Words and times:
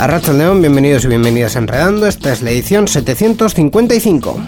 Arracha 0.00 0.32
León, 0.32 0.62
bienvenidos 0.62 1.04
y 1.04 1.08
bienvenidas 1.08 1.56
a 1.56 1.58
Enredando. 1.58 2.06
Esta 2.06 2.32
es 2.32 2.40
la 2.40 2.50
edición 2.50 2.88
755. 2.88 4.42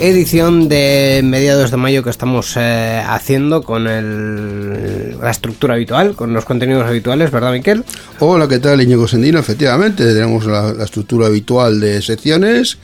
Edición 0.00 0.70
de 0.70 1.20
mediados 1.22 1.70
de 1.70 1.76
mayo 1.76 2.02
que 2.02 2.08
estamos 2.08 2.54
eh, 2.56 3.04
haciendo 3.06 3.62
con 3.62 3.84
la 3.84 5.30
estructura 5.30 5.74
habitual, 5.74 6.14
con 6.14 6.32
los 6.32 6.46
contenidos 6.46 6.86
habituales, 6.86 7.30
¿verdad, 7.30 7.52
Miquel? 7.52 7.84
Hola, 8.20 8.48
¿qué 8.48 8.58
tal, 8.58 8.80
Íñigo 8.80 9.06
Sendino? 9.06 9.38
Efectivamente, 9.38 10.02
tenemos 10.14 10.46
la, 10.46 10.72
la 10.72 10.84
estructura 10.84 11.26
habitual 11.26 11.78
de 11.78 12.00
secciones 12.00 12.78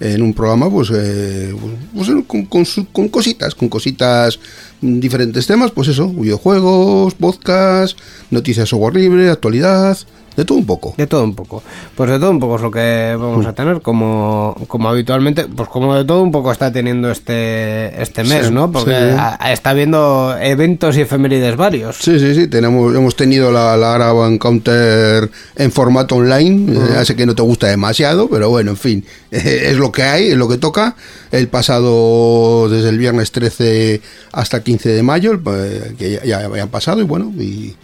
en 0.00 0.22
un 0.22 0.34
programa, 0.34 0.68
pues, 0.70 0.90
eh, 0.92 1.54
pues, 1.94 2.08
con, 2.26 2.46
con 2.46 2.64
con 2.92 3.08
cositas, 3.08 3.54
con 3.54 3.68
cositas, 3.68 4.38
mm, 4.80 4.98
diferentes 5.00 5.46
temas, 5.46 5.70
pues 5.70 5.88
eso, 5.88 6.08
videojuegos, 6.08 7.14
podcast, 7.14 7.98
noticias 8.30 8.68
software 8.68 8.96
libre, 8.96 9.30
actualidad, 9.30 9.96
de 10.36 10.44
todo 10.44 10.58
un 10.58 10.66
poco. 10.66 10.94
De 10.96 11.06
todo 11.06 11.22
un 11.24 11.34
poco. 11.34 11.62
Pues 11.96 12.10
de 12.10 12.18
todo 12.18 12.30
un 12.30 12.40
poco 12.40 12.56
es 12.56 12.62
lo 12.62 12.70
que 12.70 13.16
vamos 13.18 13.46
a 13.46 13.52
tener, 13.52 13.80
como, 13.80 14.56
como 14.66 14.88
habitualmente, 14.88 15.46
pues 15.46 15.68
como 15.68 15.94
de 15.94 16.04
todo 16.04 16.22
un 16.22 16.32
poco 16.32 16.50
está 16.52 16.72
teniendo 16.72 17.10
este, 17.10 18.02
este 18.02 18.24
mes, 18.24 18.46
Sí, 18.46 18.52
¿no? 18.52 18.70
Porque 18.72 18.90
sí. 18.90 19.16
a- 19.18 19.36
a- 19.40 19.52
está 19.52 19.70
habiendo 19.70 20.36
eventos 20.40 20.96
y 20.96 21.02
efemérides 21.02 21.56
varios. 21.56 21.96
Sí, 22.00 22.18
sí, 22.18 22.34
sí, 22.34 22.48
tenemos, 22.48 22.94
hemos 22.94 23.14
tenido 23.16 23.52
la, 23.52 23.76
la 23.76 23.94
Grab 23.94 24.26
Encounter 24.26 25.30
en 25.56 25.70
formato 25.72 26.16
online, 26.16 26.72
eh, 26.72 26.78
ya 26.94 27.04
sé 27.04 27.14
que 27.16 27.26
no 27.26 27.34
te 27.34 27.42
gusta 27.42 27.68
demasiado, 27.68 28.28
pero 28.28 28.50
bueno, 28.50 28.72
en 28.72 28.76
fin, 28.76 29.04
es 29.30 29.76
lo 29.76 29.92
que 29.92 30.02
hay, 30.02 30.28
es 30.28 30.36
lo 30.36 30.48
que 30.48 30.58
toca. 30.58 30.96
El 31.32 31.48
pasado, 31.48 32.68
desde 32.68 32.88
el 32.90 32.98
viernes 32.98 33.32
13 33.32 34.00
hasta 34.32 34.62
15 34.62 34.88
de 34.90 35.02
mayo, 35.02 35.40
pues, 35.42 35.94
que 35.98 36.12
ya, 36.12 36.24
ya 36.24 36.44
habían 36.46 36.68
pasado 36.68 37.00
y 37.00 37.04
bueno, 37.04 37.32
y 37.38 37.74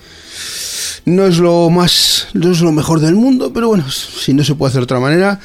no 1.04 1.26
es 1.26 1.38
lo 1.38 1.70
más, 1.70 2.28
no 2.34 2.50
es 2.52 2.60
lo 2.60 2.72
mejor 2.72 3.00
del 3.00 3.14
mundo, 3.14 3.52
pero 3.52 3.68
bueno, 3.68 3.90
si 3.90 4.34
no 4.34 4.44
se 4.44 4.54
puede 4.54 4.70
hacer 4.70 4.80
de 4.80 4.84
otra 4.84 5.00
manera. 5.00 5.40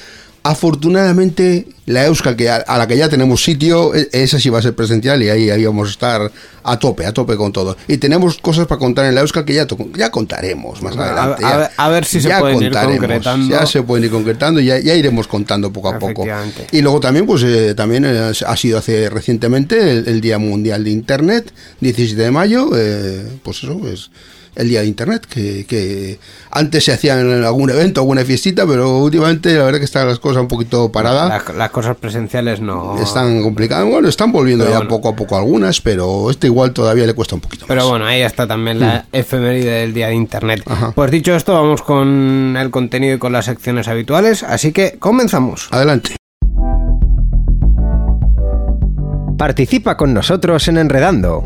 Afortunadamente, 0.66 1.68
la 1.88 2.06
Euskal, 2.06 2.36
que 2.36 2.50
a, 2.50 2.58
a 2.58 2.78
la 2.78 2.88
que 2.88 2.96
ya 2.96 3.10
tenemos 3.10 3.44
sitio, 3.44 3.96
e- 3.96 4.10
esa 4.12 4.40
sí 4.40 4.50
va 4.50 4.60
a 4.60 4.62
ser 4.62 4.76
presencial 4.76 5.22
y 5.24 5.30
ahí, 5.30 5.50
ahí 5.50 5.66
vamos 5.66 5.88
a 5.88 5.92
estar 5.92 6.32
a 6.64 6.80
tope, 6.80 7.06
a 7.06 7.12
tope 7.14 7.36
con 7.36 7.52
todo. 7.52 7.76
Y 7.88 7.98
tenemos 7.98 8.38
cosas 8.38 8.68
para 8.68 8.78
contar 8.80 9.06
en 9.06 9.16
la 9.16 9.22
Euskal 9.22 9.44
que 9.44 9.54
ya, 9.56 9.66
ya 9.96 10.12
contaremos 10.12 10.82
más 10.84 10.96
adelante. 10.98 11.44
a 11.46 11.50
ya. 11.50 11.58
ver- 11.58 11.70
a 11.78 11.90
ver 11.90 12.06
si 12.06 12.22
se 12.22 12.30
Ya 12.30 12.40
pueden 12.40 12.62
ir 12.62 12.72
concretando. 12.74 13.50
Ya 13.50 13.66
se 13.66 13.82
pueden 13.84 14.06
ir 14.06 14.12
concretando 14.12 14.60
y 14.62 14.66
ya, 14.66 14.80
ya 14.80 14.94
iremos 14.94 15.28
contando 15.28 15.72
poco 15.74 15.90
a 15.90 15.98
poco. 16.00 16.26
Y 16.72 16.82
luego 16.82 17.00
también, 17.00 17.26
pues 17.26 17.42
eh, 17.44 17.74
también 17.76 18.06
eh, 18.06 18.32
ha 18.46 18.56
sido 18.58 18.78
hace 18.78 19.10
recientemente 19.10 19.80
el, 19.92 20.08
el 20.08 20.22
Día 20.22 20.38
Mundial 20.38 20.84
de 20.84 20.92
Internet, 20.92 21.52
17 21.82 22.22
de 22.22 22.32
mayo, 22.32 22.70
eh, 22.76 23.26
pues 23.44 23.64
eso, 23.64 23.80
es 23.88 24.10
el 24.56 24.70
Día 24.70 24.82
de 24.82 24.88
Internet, 24.88 25.26
que, 25.28 25.66
que 25.68 26.20
antes 26.52 26.84
se 26.86 26.94
hacían 26.94 27.20
en 27.32 27.44
algún 27.44 27.70
evento, 27.70 28.02
alguna 28.02 28.24
fiestita, 28.24 28.66
pero 28.66 29.00
últimamente 29.00 29.54
la 29.56 29.64
verdad 29.66 29.80
que 29.80 29.86
están 29.86 30.08
las 30.08 30.20
cosas 30.20 30.42
un 30.42 30.48
poquito 30.48 30.92
paradas. 30.92 31.30
Las, 31.48 31.56
las 31.56 31.70
cosas 31.72 31.98
presenciales 31.98 32.62
no. 32.62 32.98
Están 33.02 33.42
complicadas, 33.44 33.86
bueno, 33.90 34.08
están 34.08 34.32
volviendo 34.32 34.64
Pero 34.64 34.74
ya 34.74 34.80
bueno. 34.80 34.90
poco 34.90 35.10
a 35.10 35.16
poco 35.16 35.38
algunas, 35.38 35.82
pero 35.82 36.30
este 36.32 36.48
igual 36.48 36.72
todavía 36.72 37.06
le 37.06 37.14
cuesta 37.14 37.36
un 37.36 37.42
poquito 37.42 37.66
Pero 37.68 37.82
más. 37.82 37.90
bueno, 37.90 38.06
ahí 38.06 38.22
está 38.22 38.48
también 38.48 38.80
la 38.80 39.06
efeméride 39.12 39.72
del 39.82 39.94
día 39.94 40.08
de 40.08 40.16
internet. 40.16 40.64
Ajá. 40.66 40.92
Pues 40.96 41.12
dicho 41.12 41.36
esto, 41.36 41.54
vamos 41.54 41.82
con 41.82 42.56
el 42.60 42.72
contenido 42.72 43.16
y 43.16 43.20
con 43.20 43.32
las 43.34 43.46
secciones 43.46 43.88
habituales, 43.88 44.44
así 44.44 44.72
que 44.72 44.98
comenzamos. 45.00 45.68
Adelante. 45.72 46.16
Participa 49.38 49.98
con 49.98 50.14
nosotros 50.14 50.68
en 50.70 50.78
Enredando. 50.78 51.46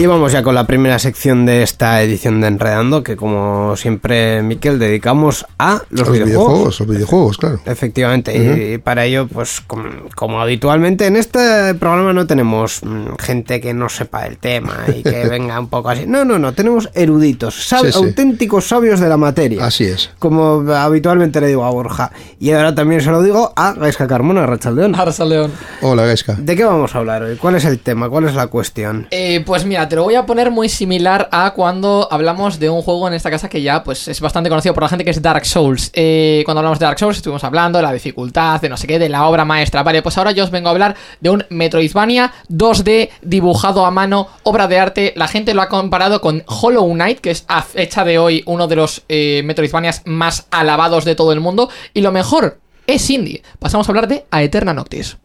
Y 0.00 0.06
vamos 0.06 0.32
ya 0.32 0.42
con 0.42 0.54
la 0.54 0.66
primera 0.66 0.98
sección 0.98 1.44
de 1.44 1.62
esta 1.62 2.00
edición 2.02 2.40
de 2.40 2.46
Enredando, 2.46 3.02
que 3.02 3.16
como 3.16 3.76
siempre, 3.76 4.42
Miquel, 4.42 4.78
dedicamos 4.78 5.44
a 5.58 5.82
los, 5.90 6.08
Los 6.08 6.10
videojuegos. 6.12 6.24
videojuegos, 6.46 6.80
los 6.80 6.88
videojuegos, 6.88 7.36
claro. 7.36 7.60
Efectivamente, 7.66 8.34
y- 8.34 8.74
y 8.74 8.78
para 8.78 9.04
ello, 9.04 9.28
pues 9.28 9.60
como, 9.60 9.84
como 10.16 10.40
habitualmente 10.40 11.06
en 11.06 11.16
este 11.16 11.74
programa 11.74 12.14
no 12.14 12.26
tenemos 12.26 12.80
mm, 12.82 13.16
gente 13.18 13.60
que 13.60 13.74
no 13.74 13.90
sepa 13.90 14.24
el 14.26 14.38
tema 14.38 14.84
y 14.88 15.02
que 15.02 15.24
venga 15.28 15.60
un 15.60 15.68
poco 15.68 15.90
así. 15.90 16.06
No, 16.06 16.24
no, 16.24 16.38
no, 16.38 16.54
tenemos 16.54 16.88
eruditos, 16.94 17.70
sab- 17.70 17.84
Sí, 17.84 17.92
sí. 17.92 17.98
auténticos 17.98 18.68
sabios 18.68 19.00
de 19.00 19.08
la 19.10 19.18
materia. 19.18 19.66
Así 19.66 19.84
es. 19.84 20.08
Como 20.18 20.64
habitualmente 20.72 21.42
le 21.42 21.48
digo 21.48 21.66
a 21.66 21.70
Borja. 21.70 22.10
Y 22.38 22.52
ahora 22.52 22.74
también 22.74 23.02
se 23.02 23.10
lo 23.10 23.22
digo 23.22 23.52
a 23.54 23.74
Gaisca 23.74 24.06
Carmona, 24.06 24.46
Rachaldeón. 24.46 24.96
León. 25.28 25.52
Hola, 25.82 26.06
Gaisca. 26.06 26.36
¿De 26.38 26.56
qué 26.56 26.64
vamos 26.64 26.94
a 26.94 26.98
hablar 27.00 27.22
hoy? 27.22 27.36
¿Cuál 27.36 27.56
es 27.56 27.66
el 27.66 27.80
tema? 27.80 28.08
¿Cuál 28.08 28.24
es 28.24 28.34
la 28.34 28.46
cuestión? 28.46 29.06
Eh, 29.10 29.42
pues 29.44 29.66
mira, 29.66 29.89
te 29.90 29.96
lo 29.96 30.04
voy 30.04 30.14
a 30.14 30.24
poner 30.24 30.52
muy 30.52 30.68
similar 30.68 31.28
a 31.32 31.50
cuando 31.50 32.06
hablamos 32.12 32.60
de 32.60 32.70
un 32.70 32.80
juego 32.80 33.08
en 33.08 33.14
esta 33.14 33.28
casa 33.28 33.48
que 33.48 33.60
ya 33.60 33.82
pues 33.82 34.06
es 34.06 34.20
bastante 34.20 34.48
conocido 34.48 34.72
por 34.72 34.84
la 34.84 34.88
gente 34.88 35.04
que 35.04 35.10
es 35.10 35.20
Dark 35.20 35.44
Souls. 35.44 35.90
Eh, 35.94 36.42
cuando 36.44 36.60
hablamos 36.60 36.78
de 36.78 36.86
Dark 36.86 36.98
Souls 36.98 37.16
estuvimos 37.16 37.42
hablando 37.42 37.78
de 37.78 37.82
la 37.82 37.92
dificultad, 37.92 38.60
de 38.60 38.68
no 38.68 38.76
sé 38.76 38.86
qué, 38.86 39.00
de 39.00 39.08
la 39.08 39.26
obra 39.26 39.44
maestra. 39.44 39.82
Vale, 39.82 40.00
pues 40.00 40.16
ahora 40.16 40.30
yo 40.30 40.44
os 40.44 40.52
vengo 40.52 40.68
a 40.68 40.70
hablar 40.70 40.94
de 41.20 41.30
un 41.30 41.44
Metroidvania 41.50 42.32
2D 42.48 43.10
dibujado 43.22 43.84
a 43.84 43.90
mano, 43.90 44.28
obra 44.44 44.68
de 44.68 44.78
arte. 44.78 45.12
La 45.16 45.26
gente 45.26 45.54
lo 45.54 45.62
ha 45.62 45.68
comparado 45.68 46.20
con 46.20 46.44
Hollow 46.46 46.88
Knight, 46.92 47.18
que 47.18 47.32
es 47.32 47.44
a 47.48 47.60
fecha 47.62 48.04
de 48.04 48.20
hoy 48.20 48.44
uno 48.46 48.68
de 48.68 48.76
los 48.76 49.02
eh, 49.08 49.42
Metroidvanias 49.44 50.02
más 50.04 50.46
alabados 50.52 51.04
de 51.04 51.16
todo 51.16 51.32
el 51.32 51.40
mundo. 51.40 51.68
Y 51.94 52.02
lo 52.02 52.12
mejor 52.12 52.60
es 52.86 53.10
indie. 53.10 53.42
Pasamos 53.58 53.88
a 53.88 53.90
hablar 53.90 54.06
de 54.06 54.24
A 54.30 54.40
Eterna 54.44 54.72
Noctis. 54.72 55.16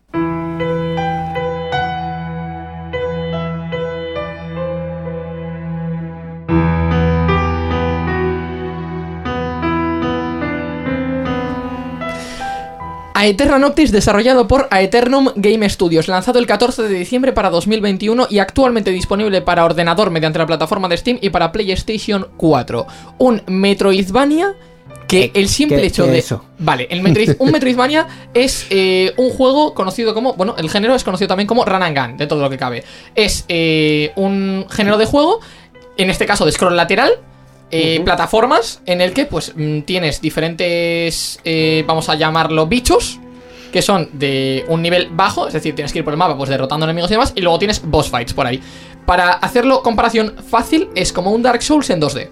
Aeterna 13.25 13.57
Noctis 13.57 13.91
desarrollado 13.91 14.47
por 14.47 14.67
Aeternum 14.69 15.29
Game 15.35 15.67
Studios, 15.67 16.07
lanzado 16.07 16.37
el 16.37 16.45
14 16.45 16.83
de 16.83 16.93
diciembre 16.93 17.33
para 17.33 17.49
2021 17.49 18.27
y 18.29 18.37
actualmente 18.37 18.91
disponible 18.91 19.41
para 19.41 19.65
ordenador 19.65 20.11
mediante 20.11 20.37
la 20.37 20.45
plataforma 20.45 20.87
de 20.87 20.97
Steam 20.97 21.17
y 21.21 21.31
para 21.31 21.51
PlayStation 21.51 22.27
4. 22.37 22.85
Un 23.17 23.41
Metroidvania 23.47 24.53
que 25.07 25.31
¿Qué- 25.31 25.39
el 25.39 25.49
simple 25.49 25.77
qué- 25.81 25.87
hecho 25.87 26.05
qué 26.05 26.11
de. 26.11 26.17
eso? 26.19 26.45
Vale, 26.59 26.87
el 26.91 27.01
Metroid- 27.01 27.35
un 27.39 27.51
Metroidvania 27.51 28.05
es 28.35 28.67
eh, 28.69 29.11
un 29.17 29.31
juego 29.31 29.73
conocido 29.73 30.13
como. 30.13 30.33
Bueno, 30.33 30.53
el 30.59 30.69
género 30.69 30.93
es 30.93 31.03
conocido 31.03 31.27
también 31.27 31.47
como 31.47 31.65
Run 31.65 31.81
and 31.81 31.97
Gun, 31.97 32.17
de 32.17 32.27
todo 32.27 32.43
lo 32.43 32.49
que 32.51 32.57
cabe. 32.59 32.83
Es 33.15 33.43
eh, 33.49 34.11
un 34.17 34.67
género 34.69 34.99
de 34.99 35.05
juego, 35.07 35.39
en 35.97 36.11
este 36.11 36.27
caso 36.27 36.45
de 36.45 36.51
scroll 36.51 36.75
lateral. 36.77 37.11
Eh, 37.71 38.01
Plataformas 38.03 38.81
en 38.85 39.01
el 39.01 39.13
que 39.13 39.25
pues 39.25 39.53
mm, 39.55 39.81
tienes 39.81 40.21
diferentes, 40.21 41.39
eh, 41.43 41.83
vamos 41.87 42.09
a 42.09 42.15
llamarlo 42.15 42.67
bichos, 42.67 43.19
que 43.71 43.81
son 43.81 44.09
de 44.13 44.65
un 44.69 44.81
nivel 44.81 45.09
bajo, 45.11 45.47
es 45.47 45.53
decir, 45.53 45.75
tienes 45.75 45.91
que 45.91 45.99
ir 45.99 46.05
por 46.05 46.13
el 46.13 46.17
mapa 46.17 46.37
pues 46.37 46.49
derrotando 46.49 46.85
enemigos 46.85 47.11
y 47.11 47.15
demás, 47.15 47.33
y 47.35 47.41
luego 47.41 47.59
tienes 47.59 47.81
boss 47.83 48.09
fights 48.09 48.33
por 48.33 48.47
ahí. 48.47 48.61
Para 49.05 49.33
hacerlo 49.33 49.83
comparación 49.83 50.35
fácil, 50.49 50.89
es 50.95 51.11
como 51.11 51.31
un 51.31 51.41
Dark 51.41 51.61
Souls 51.61 51.89
en 51.89 52.01
2D. 52.01 52.29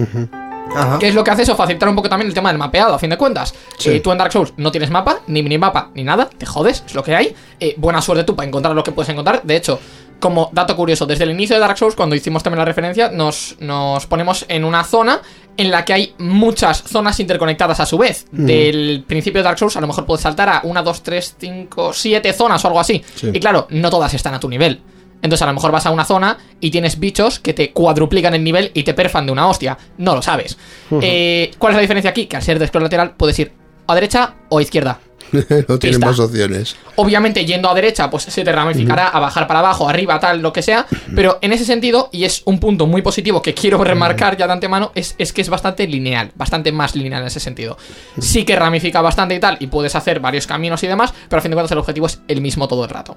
Ajá. 0.00 0.98
¿Qué 0.98 1.08
es 1.08 1.14
lo 1.14 1.24
que 1.24 1.30
hace 1.30 1.42
eso? 1.42 1.56
Facilitar 1.56 1.88
un 1.88 1.94
poco 1.94 2.08
también 2.08 2.28
el 2.28 2.34
tema 2.34 2.50
del 2.50 2.58
mapeado, 2.58 2.94
a 2.94 2.98
fin 2.98 3.10
de 3.10 3.16
cuentas. 3.16 3.54
Sí. 3.78 3.90
Eh, 3.90 4.00
tú 4.00 4.12
en 4.12 4.18
Dark 4.18 4.32
Souls 4.32 4.52
no 4.56 4.70
tienes 4.70 4.90
mapa, 4.90 5.20
ni 5.26 5.42
minimapa, 5.42 5.90
ni 5.94 6.04
nada, 6.04 6.28
te 6.28 6.46
jodes, 6.46 6.84
es 6.86 6.94
lo 6.94 7.02
que 7.02 7.14
hay. 7.14 7.34
Eh, 7.60 7.74
buena 7.78 8.02
suerte 8.02 8.24
tú 8.24 8.36
para 8.36 8.46
encontrar 8.48 8.74
lo 8.74 8.84
que 8.84 8.92
puedes 8.92 9.08
encontrar. 9.08 9.42
De 9.44 9.56
hecho, 9.56 9.80
como 10.18 10.50
dato 10.52 10.74
curioso, 10.76 11.06
desde 11.06 11.24
el 11.24 11.30
inicio 11.30 11.56
de 11.56 11.60
Dark 11.60 11.78
Souls, 11.78 11.94
cuando 11.94 12.16
hicimos 12.16 12.42
también 12.42 12.58
la 12.58 12.64
referencia, 12.64 13.10
nos, 13.10 13.56
nos 13.60 14.06
ponemos 14.06 14.44
en 14.48 14.64
una 14.64 14.84
zona 14.84 15.20
en 15.56 15.70
la 15.70 15.84
que 15.84 15.92
hay 15.92 16.14
muchas 16.18 16.82
zonas 16.82 17.18
interconectadas 17.20 17.80
a 17.80 17.86
su 17.86 17.98
vez. 17.98 18.26
Del 18.30 19.04
principio 19.06 19.40
de 19.40 19.44
Dark 19.44 19.58
Souls, 19.58 19.76
a 19.76 19.80
lo 19.80 19.86
mejor 19.88 20.06
puedes 20.06 20.22
saltar 20.22 20.48
a 20.48 20.60
una, 20.64 20.82
dos, 20.82 21.02
tres, 21.02 21.36
cinco, 21.38 21.92
siete 21.92 22.32
zonas 22.32 22.64
o 22.64 22.68
algo 22.68 22.80
así. 22.80 23.02
Sí. 23.14 23.30
Y 23.32 23.40
claro, 23.40 23.66
no 23.70 23.90
todas 23.90 24.14
están 24.14 24.34
a 24.34 24.40
tu 24.40 24.48
nivel. 24.48 24.80
Entonces 25.20 25.42
a 25.42 25.46
lo 25.46 25.54
mejor 25.54 25.72
vas 25.72 25.84
a 25.86 25.90
una 25.90 26.04
zona 26.04 26.38
y 26.60 26.70
tienes 26.70 27.00
bichos 27.00 27.40
que 27.40 27.52
te 27.54 27.72
cuadruplican 27.72 28.34
el 28.34 28.44
nivel 28.44 28.70
y 28.72 28.84
te 28.84 28.94
perfan 28.94 29.26
de 29.26 29.32
una 29.32 29.48
hostia. 29.48 29.76
No 29.98 30.14
lo 30.14 30.22
sabes. 30.22 30.56
Eh, 31.00 31.50
¿Cuál 31.58 31.72
es 31.72 31.76
la 31.76 31.82
diferencia 31.82 32.10
aquí? 32.10 32.26
Que 32.26 32.36
al 32.36 32.42
ser 32.42 32.58
de 32.58 32.66
scroll 32.68 32.84
lateral 32.84 33.14
puedes 33.16 33.36
ir 33.40 33.52
a 33.88 33.94
derecha 33.94 34.34
o 34.48 34.58
a 34.58 34.62
izquierda. 34.62 35.00
no 35.68 35.78
tienen 35.78 36.00
más 36.00 36.18
opciones. 36.18 36.76
Obviamente 36.96 37.44
yendo 37.44 37.70
a 37.70 37.74
derecha 37.74 38.10
pues 38.10 38.24
se 38.24 38.44
te 38.44 38.52
ramificará 38.52 39.08
a 39.08 39.20
bajar 39.20 39.46
para 39.46 39.60
abajo, 39.60 39.88
arriba, 39.88 40.18
tal, 40.20 40.40
lo 40.40 40.52
que 40.52 40.62
sea. 40.62 40.86
Pero 41.14 41.38
en 41.42 41.52
ese 41.52 41.64
sentido, 41.64 42.08
y 42.12 42.24
es 42.24 42.42
un 42.44 42.58
punto 42.58 42.86
muy 42.86 43.02
positivo 43.02 43.42
que 43.42 43.54
quiero 43.54 43.82
remarcar 43.84 44.36
ya 44.36 44.46
de 44.46 44.52
antemano, 44.52 44.92
es, 44.94 45.14
es 45.18 45.32
que 45.32 45.40
es 45.40 45.48
bastante 45.48 45.86
lineal, 45.86 46.32
bastante 46.34 46.72
más 46.72 46.94
lineal 46.94 47.22
en 47.22 47.28
ese 47.28 47.40
sentido. 47.40 47.76
Sí 48.18 48.44
que 48.44 48.56
ramifica 48.56 49.00
bastante 49.00 49.34
y 49.34 49.40
tal, 49.40 49.56
y 49.60 49.66
puedes 49.66 49.94
hacer 49.94 50.20
varios 50.20 50.46
caminos 50.46 50.82
y 50.82 50.86
demás, 50.86 51.12
pero 51.28 51.38
a 51.38 51.42
fin 51.42 51.50
de 51.50 51.56
cuentas 51.56 51.72
el 51.72 51.78
objetivo 51.78 52.06
es 52.06 52.20
el 52.28 52.40
mismo 52.40 52.68
todo 52.68 52.84
el 52.84 52.90
rato. 52.90 53.16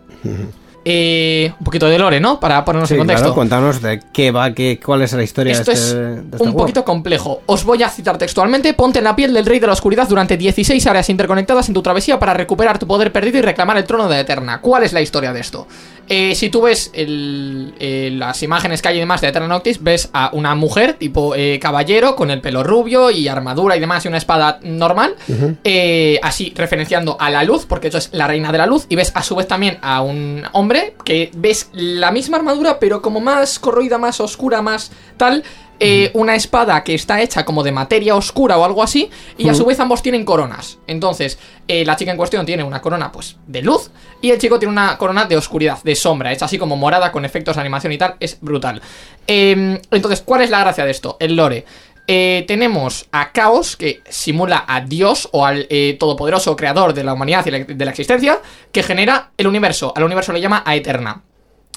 Eh, 0.83 1.53
un 1.59 1.63
poquito 1.65 1.87
de 1.87 1.99
lore, 1.99 2.19
¿no? 2.19 2.39
Para 2.39 2.65
ponernos 2.65 2.89
Sí, 2.89 2.95
en 2.95 2.99
contexto. 3.01 3.23
claro, 3.25 3.35
cuéntanos 3.35 3.81
de 3.81 4.01
qué 4.11 4.31
va, 4.31 4.51
qué, 4.53 4.79
cuál 4.83 5.03
es 5.03 5.13
la 5.13 5.21
historia 5.21 5.53
Esto 5.53 5.69
de 5.71 5.77
es 5.77 5.83
este, 5.83 5.95
de 5.99 6.15
este 6.15 6.23
un 6.37 6.37
juego. 6.39 6.57
poquito 6.57 6.83
complejo. 6.83 7.41
Os 7.45 7.63
voy 7.63 7.83
a 7.83 7.89
citar 7.89 8.17
textualmente. 8.17 8.73
Ponte 8.73 8.97
en 8.99 9.03
la 9.05 9.15
piel 9.15 9.31
del 9.33 9.45
Rey 9.45 9.59
de 9.59 9.67
la 9.67 9.73
Oscuridad 9.73 10.07
durante 10.09 10.37
16 10.37 10.87
áreas 10.87 11.07
interconectadas 11.09 11.67
en 11.67 11.75
tu 11.75 11.83
travesía 11.83 12.17
para 12.17 12.33
recuperar 12.33 12.79
tu 12.79 12.87
poder 12.87 13.11
perdido 13.11 13.37
y 13.37 13.41
reclamar 13.41 13.77
el 13.77 13.83
trono 13.83 14.07
de 14.09 14.19
Eterna. 14.21 14.59
¿Cuál 14.61 14.83
es 14.83 14.91
la 14.93 15.01
historia 15.01 15.33
de 15.33 15.39
esto? 15.41 15.67
Eh, 16.09 16.33
si 16.35 16.49
tú 16.49 16.63
ves 16.63 16.89
el- 16.93 17.73
eh, 17.79 18.09
las 18.13 18.41
imágenes 18.41 18.81
que 18.81 18.87
hay 18.89 18.97
y 18.97 18.99
demás 18.99 19.21
de 19.21 19.27
Eterna 19.27 19.47
Noctis, 19.47 19.81
ves 19.83 20.09
a 20.13 20.31
una 20.33 20.55
mujer 20.55 20.93
tipo 20.93 21.35
eh, 21.35 21.59
caballero 21.61 22.15
con 22.15 22.31
el 22.31 22.41
pelo 22.41 22.63
rubio 22.63 23.11
y 23.11 23.27
armadura 23.27 23.77
y 23.77 23.79
demás 23.79 24.03
y 24.03 24.07
una 24.07 24.17
espada 24.17 24.59
normal, 24.63 25.15
eh, 25.63 26.19
así 26.23 26.51
referenciando 26.55 27.15
a 27.19 27.29
la 27.29 27.43
luz, 27.43 27.65
porque 27.67 27.89
eso 27.89 27.99
es 27.99 28.09
la 28.13 28.27
reina 28.27 28.51
de 28.51 28.57
la 28.57 28.65
luz, 28.65 28.87
y 28.89 28.95
ves 28.95 29.11
a 29.15 29.21
su 29.23 29.35
vez 29.35 29.47
también 29.47 29.77
a 29.81 30.01
un 30.01 30.43
hombre 30.53 30.70
que 31.03 31.31
ves 31.35 31.69
la 31.73 32.11
misma 32.11 32.37
armadura, 32.37 32.79
pero 32.79 33.01
como 33.01 33.19
más 33.19 33.59
corroída, 33.59 33.97
más 33.97 34.19
oscura, 34.19 34.61
más 34.61 34.91
tal. 35.17 35.43
eh, 35.83 36.11
una 36.13 36.35
espada 36.35 36.83
que 36.83 36.93
está 36.93 37.21
hecha 37.21 37.43
como 37.43 37.63
de 37.63 37.71
materia 37.71 38.15
oscura 38.15 38.57
o 38.57 38.63
algo 38.63 38.83
así, 38.83 39.09
y 39.37 39.49
a 39.49 39.55
su 39.55 39.65
vez 39.65 39.79
ambos 39.79 40.03
tienen 40.03 40.23
coronas. 40.23 40.77
Entonces, 40.85 41.39
eh, 41.67 41.83
la 41.83 41.95
chica 41.95 42.11
en 42.11 42.17
cuestión 42.17 42.45
tiene 42.45 42.63
una 42.63 42.81
corona 42.81 43.11
pues 43.11 43.37
de 43.47 43.63
luz, 43.63 43.89
y 44.21 44.29
el 44.29 44.37
chico 44.37 44.59
tiene 44.59 44.71
una 44.71 44.95
corona 44.99 45.25
de 45.25 45.37
oscuridad, 45.37 45.79
de 45.83 45.95
sombra, 45.95 46.31
hecha 46.31 46.45
así 46.45 46.59
como 46.59 46.77
morada 46.77 47.11
con 47.11 47.25
efectos 47.25 47.55
de 47.55 47.61
animación 47.61 47.91
y 47.93 47.97
tal, 47.97 48.15
es 48.19 48.37
brutal. 48.41 48.79
Eh, 49.25 49.81
entonces, 49.89 50.21
¿cuál 50.21 50.41
es 50.41 50.51
la 50.51 50.59
gracia 50.59 50.85
de 50.85 50.91
esto? 50.91 51.17
El 51.19 51.35
lore. 51.35 51.65
Eh, 52.13 52.43
tenemos 52.45 53.05
a 53.13 53.31
Caos, 53.31 53.77
que 53.77 54.01
simula 54.09 54.65
a 54.67 54.81
Dios 54.81 55.29
o 55.31 55.45
al 55.45 55.65
eh, 55.69 55.95
todopoderoso 55.97 56.57
creador 56.57 56.93
de 56.93 57.05
la 57.05 57.13
humanidad 57.13 57.45
y 57.45 57.51
la- 57.51 57.59
de 57.59 57.85
la 57.85 57.91
existencia, 57.91 58.41
que 58.73 58.83
genera 58.83 59.31
el 59.37 59.47
universo. 59.47 59.93
Al 59.95 60.03
universo 60.03 60.33
le 60.33 60.41
llama 60.41 60.61
a 60.65 60.75
Eterna. 60.75 61.21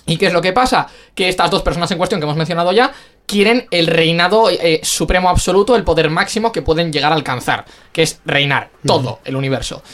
¿Y 0.07 0.17
qué 0.17 0.27
es 0.27 0.33
lo 0.33 0.43
que 0.43 0.53
pasa? 0.53 0.89
Que 1.15 1.29
estas 1.29 1.53
dos 1.53 1.63
personas 1.63 1.89
en 1.93 1.99
cuestión 1.99 2.21
que 2.21 2.25
hemos 2.25 2.37
mencionado 2.37 2.73
ya 2.73 2.93
quieren 3.27 3.69
el 3.71 3.87
reinado 3.87 4.51
eh, 4.51 4.81
supremo 4.83 5.29
absoluto, 5.31 5.77
el 5.77 5.85
poder 5.85 6.11
máximo 6.11 6.51
que 6.51 6.63
pueden 6.63 6.93
llegar 6.93 7.13
a 7.13 7.15
alcanzar, 7.15 7.65
que 7.93 8.03
es 8.03 8.21
reinar 8.25 8.71
todo 8.85 9.21
el 9.25 9.37
universo. 9.37 9.85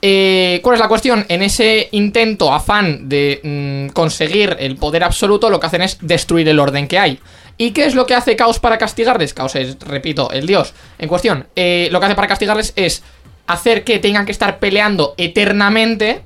Eh, 0.00 0.60
¿Cuál 0.62 0.74
es 0.74 0.80
la 0.80 0.88
cuestión? 0.88 1.26
En 1.28 1.42
ese 1.42 1.88
intento, 1.90 2.52
afán 2.54 3.08
de 3.08 3.40
mm, 3.42 3.92
conseguir 3.92 4.56
el 4.60 4.76
poder 4.76 5.02
absoluto, 5.02 5.50
lo 5.50 5.58
que 5.58 5.66
hacen 5.66 5.82
es 5.82 5.98
destruir 6.00 6.48
el 6.48 6.60
orden 6.60 6.86
que 6.86 6.98
hay. 6.98 7.18
¿Y 7.60 7.72
qué 7.72 7.84
es 7.84 7.94
lo 7.94 8.06
que 8.06 8.14
hace 8.14 8.36
Caos 8.36 8.58
para 8.58 8.78
castigarles? 8.78 9.34
Caos 9.34 9.54
es, 9.54 9.78
repito, 9.80 10.30
el 10.30 10.46
dios 10.46 10.72
en 10.98 11.10
cuestión. 11.10 11.46
Eh, 11.54 11.90
lo 11.92 12.00
que 12.00 12.06
hace 12.06 12.14
para 12.14 12.26
castigarles 12.26 12.72
es 12.74 13.02
hacer 13.46 13.84
que 13.84 13.98
tengan 13.98 14.24
que 14.24 14.32
estar 14.32 14.58
peleando 14.58 15.12
eternamente 15.18 16.22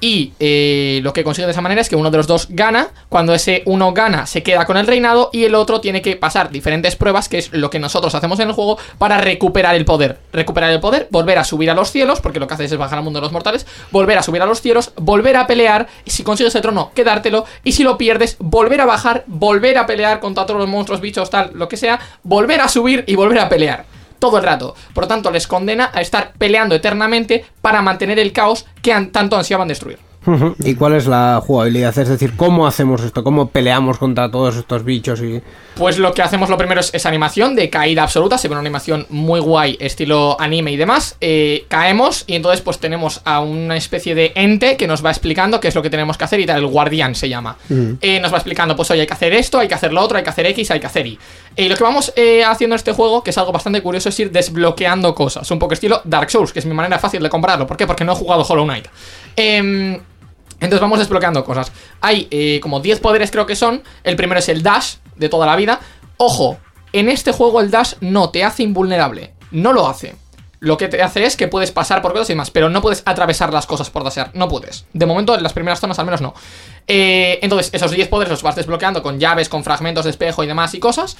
y 0.00 0.32
eh, 0.40 1.00
lo 1.02 1.12
que 1.12 1.22
consigue 1.24 1.46
de 1.46 1.52
esa 1.52 1.60
manera 1.60 1.80
es 1.80 1.88
que 1.88 1.96
uno 1.96 2.10
de 2.10 2.16
los 2.16 2.26
dos 2.26 2.46
gana. 2.50 2.88
Cuando 3.08 3.34
ese 3.34 3.62
uno 3.66 3.92
gana, 3.92 4.26
se 4.26 4.42
queda 4.42 4.64
con 4.64 4.76
el 4.76 4.86
reinado. 4.86 5.30
Y 5.32 5.44
el 5.44 5.54
otro 5.54 5.80
tiene 5.80 6.00
que 6.00 6.16
pasar 6.16 6.50
diferentes 6.50 6.96
pruebas, 6.96 7.28
que 7.28 7.38
es 7.38 7.52
lo 7.52 7.70
que 7.70 7.78
nosotros 7.78 8.14
hacemos 8.14 8.40
en 8.40 8.48
el 8.48 8.54
juego, 8.54 8.78
para 8.98 9.18
recuperar 9.18 9.74
el 9.74 9.84
poder. 9.84 10.18
Recuperar 10.32 10.70
el 10.70 10.80
poder, 10.80 11.08
volver 11.10 11.38
a 11.38 11.44
subir 11.44 11.70
a 11.70 11.74
los 11.74 11.90
cielos, 11.90 12.20
porque 12.20 12.40
lo 12.40 12.46
que 12.46 12.54
haces 12.54 12.72
es 12.72 12.78
bajar 12.78 12.98
al 12.98 13.04
mundo 13.04 13.20
de 13.20 13.24
los 13.24 13.32
mortales. 13.32 13.66
Volver 13.90 14.18
a 14.18 14.22
subir 14.22 14.40
a 14.42 14.46
los 14.46 14.60
cielos, 14.60 14.92
volver 14.96 15.36
a 15.36 15.46
pelear. 15.46 15.86
Y 16.04 16.10
si 16.10 16.22
consigues 16.22 16.54
el 16.54 16.62
trono, 16.62 16.92
quedártelo. 16.94 17.44
Y 17.62 17.72
si 17.72 17.82
lo 17.82 17.98
pierdes, 17.98 18.36
volver 18.38 18.80
a 18.80 18.86
bajar, 18.86 19.24
volver 19.26 19.76
a 19.76 19.86
pelear 19.86 20.20
contra 20.20 20.46
todos 20.46 20.60
los 20.60 20.68
monstruos, 20.68 21.00
bichos, 21.00 21.28
tal, 21.28 21.50
lo 21.54 21.68
que 21.68 21.76
sea. 21.76 22.00
Volver 22.22 22.60
a 22.60 22.68
subir 22.68 23.04
y 23.06 23.16
volver 23.16 23.40
a 23.40 23.48
pelear 23.48 23.99
todo 24.20 24.38
el 24.38 24.44
rato. 24.44 24.76
Por 24.94 25.04
lo 25.04 25.08
tanto, 25.08 25.32
les 25.32 25.48
condena 25.48 25.90
a 25.92 26.00
estar 26.00 26.34
peleando 26.38 26.76
eternamente 26.76 27.44
para 27.60 27.82
mantener 27.82 28.20
el 28.20 28.32
caos 28.32 28.66
que 28.82 28.92
tanto 29.10 29.36
ansiaban 29.36 29.66
destruir. 29.66 30.09
¿Y 30.64 30.74
cuál 30.74 30.94
es 30.94 31.06
la 31.06 31.42
jugabilidad? 31.44 31.96
Es 31.98 32.08
decir, 32.08 32.36
¿cómo 32.36 32.66
hacemos 32.66 33.02
esto? 33.02 33.24
¿Cómo 33.24 33.48
peleamos 33.48 33.98
contra 33.98 34.30
todos 34.30 34.56
estos 34.56 34.84
bichos? 34.84 35.20
y 35.22 35.40
Pues 35.76 35.98
lo 35.98 36.12
que 36.12 36.22
hacemos 36.22 36.50
lo 36.50 36.58
primero 36.58 36.80
es 36.80 36.90
esa 36.92 37.08
animación 37.08 37.56
de 37.56 37.70
caída 37.70 38.02
absoluta, 38.02 38.36
se 38.36 38.48
ve 38.48 38.52
una 38.52 38.60
animación 38.60 39.06
muy 39.08 39.40
guay, 39.40 39.78
estilo 39.80 40.36
anime 40.38 40.72
y 40.72 40.76
demás. 40.76 41.16
Eh, 41.20 41.64
caemos 41.68 42.24
y 42.26 42.34
entonces 42.34 42.60
pues 42.60 42.78
tenemos 42.78 43.22
a 43.24 43.40
una 43.40 43.76
especie 43.76 44.14
de 44.14 44.32
ente 44.34 44.76
que 44.76 44.86
nos 44.86 45.04
va 45.04 45.10
explicando 45.10 45.58
qué 45.58 45.68
es 45.68 45.74
lo 45.74 45.82
que 45.82 45.90
tenemos 45.90 46.18
que 46.18 46.24
hacer 46.24 46.40
y 46.40 46.46
tal, 46.46 46.58
el 46.58 46.66
guardián 46.66 47.14
se 47.14 47.28
llama. 47.28 47.56
Eh, 48.00 48.20
nos 48.20 48.32
va 48.32 48.36
explicando, 48.36 48.76
pues 48.76 48.90
oye, 48.90 49.02
hay 49.02 49.06
que 49.06 49.14
hacer 49.14 49.32
esto, 49.32 49.58
hay 49.58 49.68
que 49.68 49.74
hacer 49.74 49.92
lo 49.92 50.02
otro, 50.02 50.18
hay 50.18 50.24
que 50.24 50.30
hacer 50.30 50.46
X, 50.46 50.70
hay 50.70 50.80
que 50.80 50.86
hacer 50.86 51.06
Y. 51.06 51.18
Y 51.56 51.68
lo 51.68 51.76
que 51.76 51.82
vamos 51.82 52.12
eh, 52.16 52.44
haciendo 52.44 52.74
en 52.74 52.78
este 52.78 52.92
juego, 52.92 53.22
que 53.22 53.30
es 53.30 53.38
algo 53.38 53.52
bastante 53.52 53.80
curioso, 53.82 54.10
es 54.10 54.20
ir 54.20 54.30
desbloqueando 54.30 55.14
cosas, 55.14 55.50
un 55.50 55.58
poco 55.58 55.74
estilo 55.74 56.02
Dark 56.04 56.30
Souls, 56.30 56.52
que 56.52 56.58
es 56.58 56.66
mi 56.66 56.74
manera 56.74 56.98
fácil 56.98 57.22
de 57.22 57.30
comprarlo. 57.30 57.66
¿Por 57.66 57.76
qué? 57.76 57.86
Porque 57.86 58.04
no 58.04 58.12
he 58.12 58.16
jugado 58.16 58.42
Hollow 58.42 58.64
Knight. 58.64 58.86
Em, 59.36 59.98
entonces 60.60 60.80
vamos 60.80 60.98
desbloqueando 60.98 61.44
cosas. 61.44 61.72
Hay 62.00 62.28
eh, 62.30 62.60
como 62.60 62.80
10 62.80 63.00
poderes 63.00 63.30
creo 63.30 63.46
que 63.46 63.56
son. 63.56 63.82
El 64.04 64.16
primero 64.16 64.38
es 64.38 64.48
el 64.48 64.62
dash 64.62 64.96
de 65.16 65.28
toda 65.28 65.46
la 65.46 65.56
vida. 65.56 65.80
Ojo, 66.18 66.58
en 66.92 67.08
este 67.08 67.32
juego 67.32 67.60
el 67.60 67.70
dash 67.70 67.94
no 68.00 68.30
te 68.30 68.44
hace 68.44 68.62
invulnerable. 68.62 69.34
No 69.50 69.72
lo 69.72 69.88
hace. 69.88 70.14
Lo 70.60 70.76
que 70.76 70.88
te 70.88 71.02
hace 71.02 71.24
es 71.24 71.36
que 71.36 71.48
puedes 71.48 71.72
pasar 71.72 72.02
por 72.02 72.12
cosas 72.12 72.28
y 72.28 72.32
demás, 72.34 72.50
pero 72.50 72.68
no 72.68 72.82
puedes 72.82 73.02
atravesar 73.06 73.50
las 73.50 73.66
cosas 73.66 73.88
por 73.88 74.04
dashear. 74.04 74.30
No 74.34 74.46
puedes. 74.46 74.84
De 74.92 75.06
momento, 75.06 75.34
en 75.34 75.42
las 75.42 75.54
primeras 75.54 75.80
zonas 75.80 75.98
al 75.98 76.04
menos 76.04 76.20
no. 76.20 76.34
Eh, 76.86 77.38
entonces, 77.40 77.70
esos 77.72 77.90
10 77.90 78.08
poderes 78.08 78.30
los 78.30 78.42
vas 78.42 78.56
desbloqueando 78.56 79.02
con 79.02 79.18
llaves, 79.18 79.48
con 79.48 79.64
fragmentos 79.64 80.04
de 80.04 80.10
espejo 80.10 80.44
y 80.44 80.46
demás 80.46 80.74
y 80.74 80.78
cosas. 80.78 81.16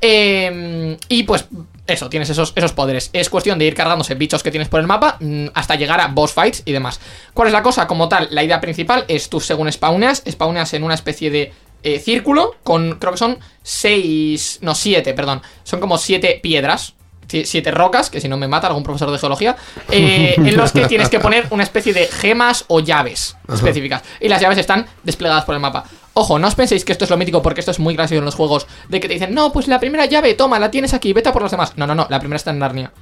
Eh, 0.00 0.96
y 1.08 1.22
pues 1.22 1.46
eso, 1.92 2.08
tienes 2.08 2.30
esos, 2.30 2.52
esos 2.56 2.72
poderes. 2.72 3.10
Es 3.12 3.28
cuestión 3.30 3.58
de 3.58 3.66
ir 3.66 3.74
cargándose 3.74 4.14
bichos 4.14 4.42
que 4.42 4.50
tienes 4.50 4.68
por 4.68 4.80
el 4.80 4.86
mapa 4.86 5.16
mm, 5.20 5.46
hasta 5.54 5.74
llegar 5.74 6.00
a 6.00 6.08
boss 6.08 6.32
fights 6.32 6.62
y 6.64 6.72
demás. 6.72 7.00
¿Cuál 7.34 7.48
es 7.48 7.52
la 7.52 7.62
cosa? 7.62 7.86
Como 7.86 8.08
tal, 8.08 8.28
la 8.30 8.42
idea 8.42 8.60
principal 8.60 9.04
es 9.08 9.28
tú 9.28 9.40
según 9.40 9.70
spawneas, 9.70 10.22
spawneas 10.28 10.74
en 10.74 10.84
una 10.84 10.94
especie 10.94 11.30
de 11.30 11.52
eh, 11.82 11.98
círculo 11.98 12.56
con, 12.62 12.98
creo 12.98 13.12
que 13.12 13.18
son 13.18 13.38
6, 13.62 14.58
no, 14.62 14.74
7, 14.74 15.14
perdón. 15.14 15.42
Son 15.64 15.80
como 15.80 15.98
7 15.98 16.40
piedras. 16.42 16.94
Si- 17.30 17.46
Siete 17.46 17.70
rocas, 17.70 18.10
que 18.10 18.20
si 18.20 18.28
no 18.28 18.36
me 18.36 18.48
mata 18.48 18.66
algún 18.66 18.82
profesor 18.82 19.10
de 19.10 19.18
geología, 19.18 19.56
eh, 19.90 20.34
en 20.36 20.56
los 20.56 20.72
que 20.72 20.86
tienes 20.86 21.08
que 21.08 21.20
poner 21.20 21.46
una 21.50 21.62
especie 21.62 21.92
de 21.94 22.06
gemas 22.06 22.64
o 22.68 22.80
llaves 22.80 23.36
específicas. 23.52 24.02
Y 24.20 24.28
las 24.28 24.40
llaves 24.40 24.58
están 24.58 24.86
desplegadas 25.02 25.44
por 25.44 25.54
el 25.54 25.60
mapa. 25.60 25.84
Ojo, 26.12 26.38
no 26.38 26.48
os 26.48 26.54
penséis 26.56 26.84
que 26.84 26.92
esto 26.92 27.04
es 27.04 27.10
lo 27.10 27.16
mítico 27.16 27.40
porque 27.40 27.60
esto 27.60 27.70
es 27.70 27.78
muy 27.78 27.94
gracioso 27.94 28.18
en 28.18 28.24
los 28.26 28.34
juegos 28.34 28.66
de 28.88 28.98
que 29.00 29.06
te 29.08 29.14
dicen, 29.14 29.32
no, 29.32 29.52
pues 29.52 29.68
la 29.68 29.78
primera 29.78 30.06
llave, 30.06 30.34
toma, 30.34 30.58
la 30.58 30.70
tienes 30.70 30.92
aquí, 30.92 31.12
vete 31.12 31.28
a 31.28 31.32
por 31.32 31.42
las 31.42 31.50
demás. 31.52 31.72
No, 31.76 31.86
no, 31.86 31.94
no, 31.94 32.06
la 32.10 32.18
primera 32.18 32.36
está 32.36 32.50
en 32.50 32.58
Narnia. 32.58 32.92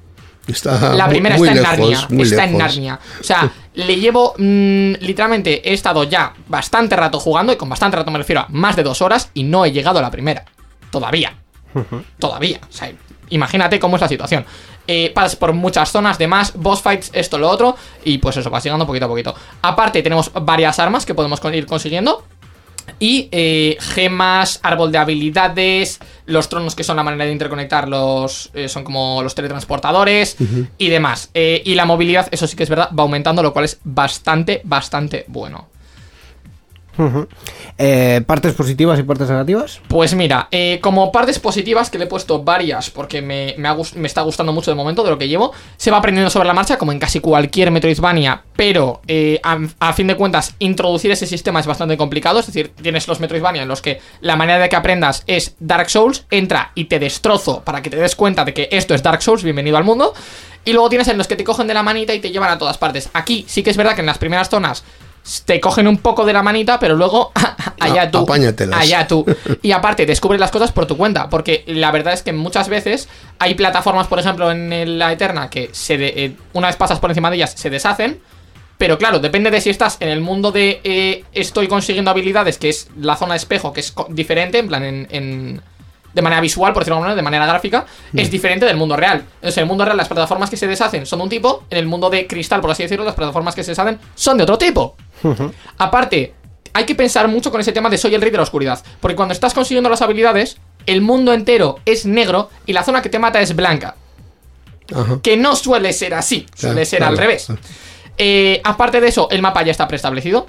Está 0.46 0.94
La 0.94 1.08
primera 1.08 1.36
muy 1.36 1.46
está 1.48 1.74
en 1.74 1.80
lejos, 1.80 1.90
Narnia. 2.10 2.22
Está 2.24 2.44
en. 2.44 2.58
Narnia. 2.58 2.98
O 3.20 3.24
sea, 3.24 3.50
le 3.74 3.96
llevo. 3.96 4.34
mm, 4.38 4.92
literalmente 5.00 5.68
he 5.68 5.74
estado 5.74 6.04
ya 6.04 6.32
bastante 6.48 6.96
rato 6.96 7.20
jugando, 7.20 7.52
y 7.52 7.56
con 7.56 7.68
bastante 7.68 7.98
rato 7.98 8.10
me 8.10 8.16
refiero 8.18 8.40
a 8.40 8.46
más 8.48 8.74
de 8.74 8.82
dos 8.82 9.02
horas, 9.02 9.30
y 9.34 9.42
no 9.42 9.64
he 9.66 9.72
llegado 9.72 9.98
a 9.98 10.02
la 10.02 10.10
primera. 10.10 10.44
Todavía. 10.90 11.34
Todavía. 12.18 12.60
O 12.68 12.72
sea, 12.72 12.90
imagínate 13.30 13.78
cómo 13.78 13.96
es 13.96 14.02
la 14.02 14.08
situación. 14.08 14.44
Eh, 14.86 15.12
pasas 15.14 15.36
por 15.36 15.52
muchas 15.52 15.90
zonas 15.90 16.18
de 16.18 16.26
más, 16.26 16.54
boss 16.54 16.80
fights, 16.80 17.10
esto, 17.12 17.38
lo 17.38 17.48
otro, 17.50 17.76
y 18.04 18.18
pues 18.18 18.36
eso, 18.36 18.50
vas 18.50 18.64
llegando 18.64 18.86
poquito 18.86 19.04
a 19.04 19.08
poquito. 19.08 19.34
Aparte, 19.62 20.02
tenemos 20.02 20.30
varias 20.32 20.78
armas 20.78 21.04
que 21.04 21.14
podemos 21.14 21.40
ir 21.52 21.66
consiguiendo. 21.66 22.24
Y 22.98 23.28
eh, 23.32 23.76
gemas, 23.80 24.60
árbol 24.62 24.90
de 24.90 24.98
habilidades, 24.98 25.98
los 26.26 26.48
tronos 26.48 26.74
que 26.74 26.84
son 26.84 26.96
la 26.96 27.02
manera 27.02 27.26
de 27.26 27.32
interconectar 27.32 27.88
los. 27.88 28.50
eh, 28.54 28.68
son 28.68 28.82
como 28.82 29.22
los 29.22 29.34
teletransportadores 29.34 30.36
y 30.78 30.88
demás. 30.88 31.30
Eh, 31.34 31.62
y 31.64 31.74
la 31.74 31.84
movilidad, 31.84 32.28
eso 32.30 32.46
sí 32.46 32.56
que 32.56 32.62
es 32.62 32.70
verdad, 32.70 32.90
va 32.98 33.02
aumentando, 33.02 33.42
lo 33.42 33.52
cual 33.52 33.66
es 33.66 33.78
bastante, 33.84 34.62
bastante 34.64 35.24
bueno. 35.28 35.67
Eh, 37.78 38.22
¿Partes 38.26 38.54
positivas 38.54 38.98
y 38.98 39.02
partes 39.02 39.28
negativas? 39.28 39.80
Pues 39.88 40.14
mira, 40.14 40.48
eh, 40.50 40.78
como 40.80 41.12
partes 41.12 41.38
positivas, 41.38 41.90
que 41.90 41.98
le 41.98 42.04
he 42.04 42.08
puesto 42.08 42.42
varias 42.42 42.90
porque 42.90 43.22
me, 43.22 43.54
me 43.94 44.06
está 44.06 44.22
gustando 44.22 44.52
mucho 44.52 44.70
de 44.70 44.74
momento 44.74 45.04
de 45.04 45.10
lo 45.10 45.18
que 45.18 45.28
llevo, 45.28 45.52
se 45.76 45.90
va 45.90 45.98
aprendiendo 45.98 46.30
sobre 46.30 46.48
la 46.48 46.54
marcha, 46.54 46.78
como 46.78 46.92
en 46.92 46.98
casi 46.98 47.20
cualquier 47.20 47.70
Metroidvania, 47.70 48.42
pero 48.56 49.00
eh, 49.06 49.40
a, 49.42 49.58
a 49.78 49.92
fin 49.92 50.08
de 50.08 50.16
cuentas, 50.16 50.54
introducir 50.58 51.10
ese 51.10 51.26
sistema 51.26 51.60
es 51.60 51.66
bastante 51.66 51.96
complicado. 51.96 52.40
Es 52.40 52.46
decir, 52.46 52.72
tienes 52.82 53.06
los 53.06 53.20
Metroidvania 53.20 53.62
en 53.62 53.68
los 53.68 53.82
que 53.82 54.00
la 54.20 54.36
manera 54.36 54.58
de 54.58 54.68
que 54.68 54.76
aprendas 54.76 55.22
es 55.26 55.54
Dark 55.60 55.90
Souls, 55.90 56.24
entra 56.30 56.72
y 56.74 56.84
te 56.84 56.98
destrozo 56.98 57.62
para 57.62 57.82
que 57.82 57.90
te 57.90 57.96
des 57.96 58.16
cuenta 58.16 58.44
de 58.44 58.54
que 58.54 58.68
esto 58.72 58.94
es 58.94 59.02
Dark 59.02 59.22
Souls, 59.22 59.42
bienvenido 59.42 59.76
al 59.76 59.84
mundo. 59.84 60.14
Y 60.64 60.72
luego 60.72 60.88
tienes 60.88 61.08
en 61.08 61.16
los 61.16 61.28
que 61.28 61.36
te 61.36 61.44
cogen 61.44 61.66
de 61.66 61.74
la 61.74 61.82
manita 61.82 62.12
y 62.12 62.20
te 62.20 62.30
llevan 62.30 62.50
a 62.50 62.58
todas 62.58 62.76
partes. 62.76 63.08
Aquí 63.14 63.44
sí 63.48 63.62
que 63.62 63.70
es 63.70 63.76
verdad 63.76 63.94
que 63.94 64.00
en 64.00 64.06
las 64.06 64.18
primeras 64.18 64.50
zonas 64.50 64.84
te 65.44 65.60
cogen 65.60 65.86
un 65.88 65.98
poco 65.98 66.24
de 66.24 66.32
la 66.32 66.42
manita, 66.42 66.78
pero 66.78 66.94
luego 66.96 67.32
allá 67.80 68.10
tú. 68.10 68.18
apáñatelas. 68.18 68.80
Allá 68.80 69.06
tú. 69.06 69.24
Y 69.62 69.72
aparte, 69.72 70.06
descubres 70.06 70.40
las 70.40 70.50
cosas 70.50 70.72
por 70.72 70.86
tu 70.86 70.96
cuenta. 70.96 71.28
Porque 71.28 71.64
la 71.66 71.90
verdad 71.90 72.14
es 72.14 72.22
que 72.22 72.32
muchas 72.32 72.68
veces 72.68 73.08
hay 73.38 73.54
plataformas, 73.54 74.06
por 74.06 74.18
ejemplo, 74.18 74.50
en 74.50 74.98
la 74.98 75.12
Eterna, 75.12 75.50
que 75.50 75.70
se 75.72 75.98
de- 75.98 76.12
eh, 76.16 76.36
una 76.52 76.68
vez 76.68 76.76
pasas 76.76 76.98
por 76.98 77.10
encima 77.10 77.30
de 77.30 77.36
ellas, 77.36 77.52
se 77.56 77.70
deshacen. 77.70 78.20
Pero 78.78 78.96
claro, 78.96 79.18
depende 79.18 79.50
de 79.50 79.60
si 79.60 79.70
estás 79.70 79.96
en 80.00 80.08
el 80.08 80.20
mundo 80.20 80.52
de 80.52 80.80
eh, 80.84 81.24
estoy 81.32 81.66
consiguiendo 81.66 82.12
habilidades, 82.12 82.58
que 82.58 82.68
es 82.68 82.88
la 83.00 83.16
zona 83.16 83.34
de 83.34 83.38
espejo, 83.38 83.72
que 83.72 83.80
es 83.80 83.92
diferente, 84.10 84.58
en 84.58 84.68
plan, 84.68 84.84
en, 84.84 85.08
en- 85.10 85.60
de 86.18 86.22
manera 86.22 86.40
visual, 86.40 86.72
por 86.72 86.82
decirlo 86.82 86.96
de 86.96 86.98
alguna 86.98 87.08
manera, 87.14 87.16
de 87.16 87.22
manera 87.22 87.46
gráfica, 87.46 87.86
es 88.12 88.28
diferente 88.30 88.66
del 88.66 88.76
mundo 88.76 88.96
real. 88.96 89.18
Entonces, 89.36 89.58
en 89.58 89.62
el 89.62 89.68
mundo 89.68 89.84
real, 89.84 89.96
las 89.96 90.08
plataformas 90.08 90.50
que 90.50 90.56
se 90.56 90.66
deshacen 90.66 91.06
son 91.06 91.20
de 91.20 91.22
un 91.22 91.28
tipo, 91.28 91.62
en 91.70 91.78
el 91.78 91.86
mundo 91.86 92.10
de 92.10 92.26
cristal, 92.26 92.60
por 92.60 92.70
así 92.72 92.82
decirlo, 92.82 93.04
las 93.04 93.14
plataformas 93.14 93.54
que 93.54 93.62
se 93.62 93.70
deshacen 93.70 94.00
son 94.16 94.36
de 94.36 94.42
otro 94.42 94.58
tipo. 94.58 94.96
Aparte, 95.78 96.34
hay 96.72 96.84
que 96.84 96.94
pensar 96.94 97.28
mucho 97.28 97.50
con 97.50 97.60
ese 97.60 97.72
tema 97.72 97.88
de 97.88 97.98
soy 97.98 98.14
el 98.14 98.20
rey 98.20 98.30
de 98.30 98.36
la 98.36 98.42
oscuridad. 98.42 98.82
Porque 99.00 99.16
cuando 99.16 99.32
estás 99.32 99.54
consiguiendo 99.54 99.88
las 99.90 100.02
habilidades, 100.02 100.58
el 100.86 101.00
mundo 101.02 101.32
entero 101.32 101.78
es 101.84 102.04
negro 102.06 102.50
y 102.66 102.72
la 102.72 102.82
zona 102.82 103.02
que 103.02 103.08
te 103.08 103.18
mata 103.18 103.40
es 103.40 103.54
blanca. 103.54 103.94
Ajá. 104.94 105.20
Que 105.22 105.36
no 105.36 105.54
suele 105.54 105.92
ser 105.92 106.14
así, 106.14 106.46
suele 106.54 106.74
Claro, 106.74 106.86
ser 106.86 106.98
claro, 106.98 107.12
al 107.12 107.18
revés. 107.18 107.44
claro. 107.46 107.60
Eh, 108.16 108.60
aparte 108.64 109.00
de 109.00 109.08
eso, 109.08 109.28
el 109.30 109.42
mapa 109.42 109.62
ya 109.62 109.70
está 109.70 109.86
preestablecido. 109.86 110.46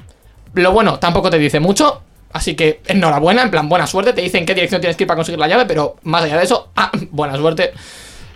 Lo 0.53 0.71
bueno, 0.71 0.97
tampoco 0.97 1.29
te 1.29 1.37
dice 1.37 1.59
mucho. 1.59 2.01
Así 2.31 2.55
que 2.55 2.81
enhorabuena, 2.87 3.41
en 3.43 3.49
plan, 3.51 3.67
buena 3.69 3.87
suerte. 3.87 4.13
Te 4.13 4.21
dicen 4.21 4.45
qué 4.45 4.53
dirección 4.53 4.81
tienes 4.81 4.95
que 4.95 5.03
ir 5.03 5.07
para 5.07 5.17
conseguir 5.17 5.39
la 5.39 5.47
llave, 5.47 5.65
pero 5.65 5.97
más 6.03 6.23
allá 6.23 6.37
de 6.37 6.43
eso, 6.43 6.69
ah, 6.75 6.91
buena 7.11 7.35
suerte. 7.37 7.71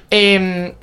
Em, 0.10 0.74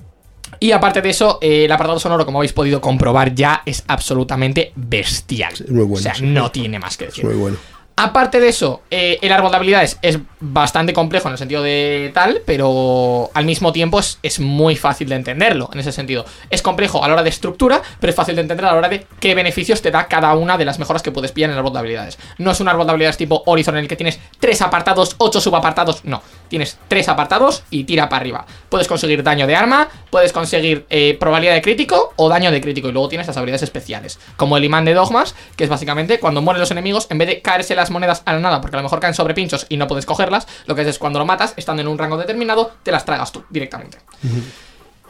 y 0.59 0.73
aparte 0.73 1.00
de 1.00 1.11
eso, 1.11 1.38
eh, 1.40 1.64
el 1.64 1.73
apartado 1.73 1.99
sonoro, 1.99 2.25
como 2.26 2.38
habéis 2.38 2.52
podido 2.52 2.81
comprobar 2.81 3.35
ya, 3.35 3.62
es 3.67 3.85
absolutamente 3.88 4.73
bestial. 4.76 5.52
es 5.55 5.71
muy 5.71 5.85
bueno, 5.85 5.95
o 5.95 6.02
sea, 6.02 6.14
sí. 6.14 6.25
no 6.26 6.50
tiene 6.50 6.79
más 6.79 6.97
que 6.97 7.05
Es 7.05 7.11
decir. 7.11 7.25
muy 7.25 7.35
bueno. 7.35 7.57
Aparte 8.02 8.40
de 8.40 8.49
eso, 8.49 8.80
eh, 8.90 9.19
el 9.21 9.30
árbol 9.30 9.50
de 9.50 9.59
habilidades 9.59 9.99
es 10.00 10.19
bastante 10.40 10.95
complejo 10.95 11.28
en 11.28 11.33
el 11.33 11.38
sentido 11.38 11.62
de 11.62 12.11
tal, 12.14 12.40
pero 12.47 13.30
al 13.35 13.45
mismo 13.45 13.75
tiempo 13.75 14.00
es, 14.00 14.40
muy 14.40 14.75
fácil 14.75 15.11
de 15.11 15.16
entenderlo 15.16 15.69
en 15.75 15.80
ese 15.80 15.92
sentido. 15.92 16.25
Es 16.49 16.62
complejo 16.62 17.04
a 17.04 17.09
la 17.09 17.12
hora 17.12 17.23
de 17.23 17.28
estructura, 17.28 17.83
pero 18.00 18.09
es 18.11 18.16
fácil 18.16 18.37
de 18.37 18.40
entender 18.40 18.64
a 18.64 18.73
la 18.73 18.78
hora 18.78 18.88
de 18.88 19.07
qué 19.21 19.35
beneficios 19.35 19.83
te 19.83 19.90
da 19.90 20.09
cada 20.09 20.33
una 20.33 20.57
de 20.57 20.64
las 20.64 20.78
mejoras 20.78 21.02
que 21.02 21.12
puedes 21.12 21.33
pillar 21.33 21.50
en 21.50 21.52
el 21.52 21.59
árbol 21.59 21.75
de 21.75 21.78
habilidades. 21.78 22.19
No 22.38 22.52
es 22.52 22.61
un 22.61 22.69
árbol 22.69 22.87
de 22.87 22.92
habilidades 22.92 23.19
tipo 23.19 23.42
Horizon 23.45 23.76
en 23.76 23.83
el 23.83 23.88
que 23.88 23.97
tienes 23.97 24.19
tres 24.38 24.62
apartados, 24.62 25.16
ocho 25.19 25.38
subapartados, 25.38 26.02
no. 26.07 26.23
Tienes 26.49 26.78
tres 26.88 27.07
apartados 27.11 27.64
y 27.71 27.85
tira 27.85 28.09
para 28.09 28.23
arriba. 28.23 28.47
Puedes 28.71 28.88
conseguir 28.88 29.23
daño 29.23 29.47
de 29.47 29.57
arma, 29.57 29.90
puedes 30.09 30.33
conseguir 30.33 30.87
eh, 30.88 31.19
probabilidad 31.21 31.52
de 31.52 31.61
crítico 31.61 32.14
o 32.16 32.30
daño 32.30 32.50
de 32.50 32.62
crítico. 32.62 32.88
Y 32.88 32.92
luego 32.92 33.11
tienes 33.11 33.26
las 33.26 33.37
habilidades 33.37 33.62
especiales, 33.62 34.19
como 34.37 34.57
el 34.57 34.64
imán 34.64 34.87
de 34.87 34.95
dogmas, 34.95 35.35
que 35.54 35.64
es 35.64 35.71
básicamente 35.71 36.19
cuando 36.19 36.40
mueren 36.40 36.61
los 36.61 36.71
enemigos, 36.71 37.07
en 37.11 37.19
vez 37.19 37.28
de 37.28 37.42
caerse 37.42 37.75
las 37.75 37.89
monedas 37.90 38.23
a 38.25 38.32
la 38.32 38.40
nada, 38.40 38.61
porque 38.61 38.76
a 38.76 38.80
lo 38.80 38.85
mejor 38.85 39.00
caen 39.00 39.14
sobre 39.14 39.35
pinchos 39.35 39.66
y 39.68 39.76
no 39.76 39.87
puedes 39.87 40.06
cogerlas, 40.06 40.47
lo 40.66 40.75
que 40.75 40.82
haces 40.82 40.97
es 40.97 40.99
cuando 40.99 41.18
lo 41.18 41.26
matas, 41.26 41.54
estando 41.56 41.82
en 41.82 41.88
un 41.88 41.99
rango 41.99 42.16
determinado, 42.16 42.73
te 42.82 42.92
las 42.92 43.04
tragas 43.04 43.32
tú 43.32 43.44
directamente. 43.50 43.99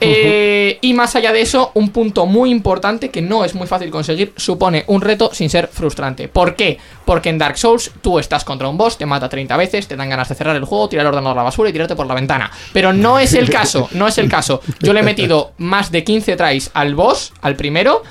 Eh, 0.02 0.78
y 0.80 0.94
más 0.94 1.14
allá 1.14 1.30
de 1.32 1.42
eso, 1.42 1.72
un 1.74 1.90
punto 1.90 2.24
muy 2.24 2.50
importante 2.50 3.10
que 3.10 3.20
no 3.20 3.44
es 3.44 3.54
muy 3.54 3.66
fácil 3.66 3.90
conseguir, 3.90 4.32
supone 4.36 4.84
un 4.86 5.02
reto 5.02 5.30
sin 5.32 5.50
ser 5.50 5.68
frustrante. 5.68 6.26
¿Por 6.28 6.56
qué? 6.56 6.78
Porque 7.04 7.28
en 7.28 7.36
Dark 7.36 7.58
Souls 7.58 7.90
tú 8.00 8.18
estás 8.18 8.44
contra 8.44 8.68
un 8.68 8.78
boss, 8.78 8.96
te 8.96 9.04
mata 9.04 9.28
30 9.28 9.56
veces, 9.58 9.86
te 9.86 9.96
dan 9.96 10.08
ganas 10.08 10.28
de 10.30 10.34
cerrar 10.34 10.56
el 10.56 10.64
juego, 10.64 10.88
tirar 10.88 11.04
el 11.04 11.08
ordenador 11.08 11.36
a 11.36 11.40
la 11.40 11.44
basura 11.44 11.68
y 11.68 11.72
tirarte 11.72 11.96
por 11.96 12.06
la 12.06 12.14
ventana. 12.14 12.50
Pero 12.72 12.92
no 12.92 13.18
es 13.18 13.34
el 13.34 13.50
caso, 13.50 13.88
no 13.92 14.08
es 14.08 14.16
el 14.16 14.30
caso. 14.30 14.62
Yo 14.80 14.94
le 14.94 15.00
he 15.00 15.04
metido 15.04 15.52
más 15.58 15.92
de 15.92 16.02
15 16.02 16.36
tries 16.36 16.70
al 16.72 16.94
boss, 16.94 17.34
al 17.42 17.56
primero, 17.56 18.02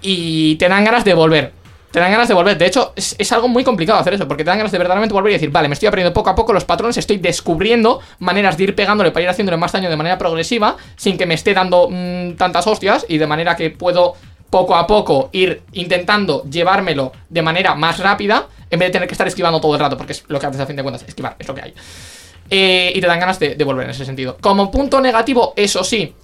y 0.00 0.56
te 0.56 0.68
dan 0.68 0.84
ganas 0.84 1.04
de 1.04 1.12
volver. 1.12 1.59
Te 1.90 1.98
dan 1.98 2.12
ganas 2.12 2.28
de 2.28 2.34
volver. 2.34 2.56
De 2.56 2.66
hecho, 2.66 2.92
es, 2.94 3.32
algo 3.32 3.48
muy 3.48 3.64
complicado 3.64 3.98
hacer 3.98 4.14
eso, 4.14 4.28
porque 4.28 4.44
te 4.44 4.50
dan 4.50 4.58
ganas 4.58 4.70
de 4.70 4.78
verdaderamente 4.78 5.12
volver 5.12 5.32
y 5.32 5.34
decir, 5.34 5.50
vale, 5.50 5.68
me 5.68 5.74
estoy 5.74 5.88
aprendiendo 5.88 6.14
poco 6.14 6.30
a 6.30 6.34
poco 6.34 6.52
los 6.52 6.64
patrones, 6.64 6.96
estoy 6.96 7.18
descubriendo 7.18 8.00
maneras 8.20 8.56
de 8.56 8.64
ir 8.64 8.74
pegándole 8.76 9.10
para 9.10 9.24
ir 9.24 9.28
haciéndole 9.28 9.56
más 9.56 9.72
daño 9.72 9.90
de 9.90 9.96
manera 9.96 10.16
progresiva, 10.16 10.76
sin 10.96 11.18
que 11.18 11.26
me 11.26 11.34
esté 11.34 11.52
dando 11.52 11.88
mm, 11.90 12.34
tantas 12.36 12.66
hostias, 12.66 13.04
y 13.08 13.18
de 13.18 13.26
manera 13.26 13.56
que 13.56 13.70
puedo 13.70 14.14
poco 14.50 14.76
a 14.76 14.86
poco 14.86 15.30
ir 15.32 15.62
intentando 15.72 16.44
llevármelo 16.44 17.12
de 17.28 17.42
manera 17.42 17.74
más 17.74 17.98
rápida, 17.98 18.46
en 18.70 18.78
vez 18.78 18.88
de 18.88 18.92
tener 18.92 19.08
que 19.08 19.14
estar 19.14 19.26
esquivando 19.26 19.60
todo 19.60 19.74
el 19.74 19.80
rato, 19.80 19.96
porque 19.96 20.12
es 20.12 20.24
lo 20.28 20.38
que 20.38 20.46
haces 20.46 20.60
a 20.60 20.66
fin 20.66 20.76
de 20.76 20.82
cuentas, 20.82 21.04
esquivar, 21.06 21.34
es 21.38 21.48
lo 21.48 21.54
que 21.54 21.62
hay. 21.62 21.74
Eh, 22.50 22.92
y 22.94 23.00
te 23.00 23.06
dan 23.06 23.18
ganas 23.18 23.38
de, 23.40 23.56
de 23.56 23.64
volver 23.64 23.84
en 23.84 23.90
ese 23.90 24.04
sentido. 24.04 24.36
Como 24.40 24.70
punto 24.70 25.00
negativo, 25.00 25.54
eso 25.56 25.82
sí, 25.82 26.14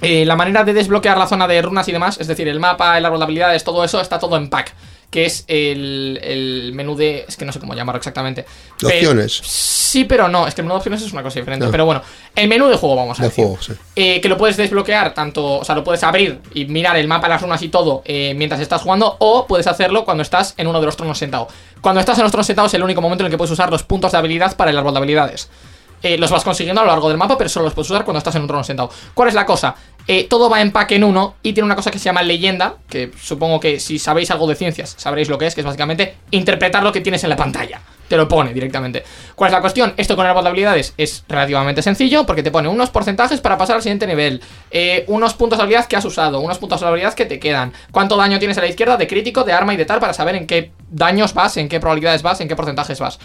eh, 0.00 0.24
la 0.24 0.36
manera 0.36 0.62
de 0.62 0.72
desbloquear 0.72 1.18
la 1.18 1.26
zona 1.26 1.48
de 1.48 1.60
runas 1.60 1.88
y 1.88 1.92
demás, 1.92 2.18
es 2.20 2.28
decir, 2.28 2.46
el 2.46 2.60
mapa, 2.60 2.96
el 2.96 3.04
árbol 3.04 3.18
de 3.18 3.24
habilidades, 3.24 3.64
todo 3.64 3.82
eso 3.84 4.00
está 4.00 4.18
todo 4.18 4.36
en 4.36 4.48
pack. 4.48 4.74
Que 5.10 5.24
es 5.24 5.44
el, 5.48 6.20
el 6.22 6.72
menú 6.74 6.94
de. 6.94 7.24
Es 7.26 7.36
que 7.38 7.46
no 7.46 7.52
sé 7.52 7.58
cómo 7.60 7.72
llamarlo 7.74 7.96
exactamente. 7.96 8.44
De 8.80 8.88
Pe- 8.88 8.96
opciones. 8.98 9.40
Sí, 9.42 10.04
pero 10.04 10.28
no. 10.28 10.46
Es 10.46 10.54
que 10.54 10.60
el 10.60 10.66
menú 10.66 10.74
de 10.74 10.78
opciones 10.78 11.00
es 11.00 11.12
una 11.14 11.22
cosa 11.22 11.38
diferente. 11.40 11.64
No. 11.64 11.70
Pero 11.70 11.86
bueno, 11.86 12.02
el 12.36 12.46
menú 12.46 12.68
de 12.68 12.76
juego, 12.76 12.94
vamos 12.96 13.18
a 13.18 13.22
De 13.22 13.28
decir. 13.30 13.42
juego, 13.46 13.58
sí. 13.62 13.72
Eh, 13.96 14.20
que 14.20 14.28
lo 14.28 14.36
puedes 14.36 14.58
desbloquear 14.58 15.14
tanto, 15.14 15.60
o 15.60 15.64
sea, 15.64 15.74
lo 15.74 15.82
puedes 15.82 16.02
abrir 16.02 16.40
y 16.52 16.66
mirar 16.66 16.96
el 16.98 17.08
mapa, 17.08 17.26
las 17.26 17.40
runas 17.40 17.62
y 17.62 17.68
todo 17.70 18.02
eh, 18.04 18.34
mientras 18.36 18.60
estás 18.60 18.82
jugando, 18.82 19.16
o 19.18 19.46
puedes 19.46 19.66
hacerlo 19.66 20.04
cuando 20.04 20.22
estás 20.22 20.52
en 20.58 20.66
uno 20.66 20.78
de 20.78 20.84
los 20.84 20.96
tronos 20.96 21.16
sentado. 21.16 21.48
Cuando 21.80 22.00
estás 22.00 22.18
en 22.18 22.24
los 22.24 22.30
tronos 22.30 22.46
sentados 22.46 22.70
es 22.70 22.74
el 22.74 22.82
único 22.82 23.00
momento 23.00 23.22
en 23.22 23.28
el 23.28 23.30
que 23.30 23.38
puedes 23.38 23.52
usar 23.52 23.70
los 23.70 23.84
puntos 23.84 24.12
de 24.12 24.18
habilidad 24.18 24.56
para 24.58 24.70
el 24.70 24.76
árbol 24.76 24.92
de 24.92 24.98
habilidades. 24.98 25.48
Eh, 26.02 26.16
los 26.18 26.30
vas 26.30 26.44
consiguiendo 26.44 26.80
a 26.80 26.84
lo 26.84 26.90
largo 26.90 27.08
del 27.08 27.18
mapa, 27.18 27.36
pero 27.36 27.50
solo 27.50 27.64
los 27.64 27.74
puedes 27.74 27.90
usar 27.90 28.04
cuando 28.04 28.18
estás 28.18 28.34
en 28.36 28.42
un 28.42 28.48
trono 28.48 28.64
sentado. 28.64 28.90
¿Cuál 29.14 29.28
es 29.28 29.34
la 29.34 29.44
cosa? 29.44 29.74
Eh, 30.10 30.26
todo 30.28 30.48
va 30.48 30.62
en 30.62 30.72
pack 30.72 30.92
en 30.92 31.04
uno 31.04 31.34
y 31.42 31.52
tiene 31.52 31.66
una 31.66 31.76
cosa 31.76 31.90
que 31.90 31.98
se 31.98 32.06
llama 32.06 32.22
leyenda, 32.22 32.76
que 32.88 33.10
supongo 33.20 33.60
que 33.60 33.78
si 33.78 33.98
sabéis 33.98 34.30
algo 34.30 34.46
de 34.46 34.54
ciencias 34.54 34.94
sabréis 34.96 35.28
lo 35.28 35.36
que 35.36 35.46
es, 35.46 35.54
que 35.54 35.60
es 35.60 35.66
básicamente 35.66 36.16
interpretar 36.30 36.82
lo 36.82 36.92
que 36.92 37.02
tienes 37.02 37.22
en 37.24 37.30
la 37.30 37.36
pantalla. 37.36 37.82
Te 38.08 38.16
lo 38.16 38.26
pone 38.26 38.54
directamente. 38.54 39.04
¿Cuál 39.34 39.48
es 39.48 39.52
la 39.52 39.60
cuestión? 39.60 39.92
Esto 39.98 40.16
con 40.16 40.24
el 40.24 40.30
árbol 40.30 40.44
de 40.44 40.48
habilidades 40.48 40.94
es 40.96 41.24
relativamente 41.28 41.82
sencillo 41.82 42.24
porque 42.24 42.42
te 42.42 42.50
pone 42.50 42.68
unos 42.68 42.88
porcentajes 42.88 43.42
para 43.42 43.58
pasar 43.58 43.76
al 43.76 43.82
siguiente 43.82 44.06
nivel, 44.06 44.40
eh, 44.70 45.04
unos 45.08 45.34
puntos 45.34 45.58
de 45.58 45.64
habilidad 45.64 45.86
que 45.86 45.96
has 45.96 46.06
usado, 46.06 46.40
unos 46.40 46.56
puntos 46.56 46.80
de 46.80 46.86
habilidad 46.86 47.12
que 47.12 47.26
te 47.26 47.38
quedan, 47.38 47.74
cuánto 47.90 48.16
daño 48.16 48.38
tienes 48.38 48.56
a 48.56 48.62
la 48.62 48.68
izquierda 48.68 48.96
de 48.96 49.06
crítico, 49.06 49.44
de 49.44 49.52
arma 49.52 49.74
y 49.74 49.76
de 49.76 49.84
tal 49.84 50.00
para 50.00 50.14
saber 50.14 50.36
en 50.36 50.46
qué 50.46 50.72
daños 50.90 51.34
vas, 51.34 51.58
en 51.58 51.68
qué 51.68 51.80
probabilidades 51.80 52.22
vas, 52.22 52.40
en 52.40 52.48
qué 52.48 52.56
porcentajes 52.56 52.98
vas. 52.98 53.18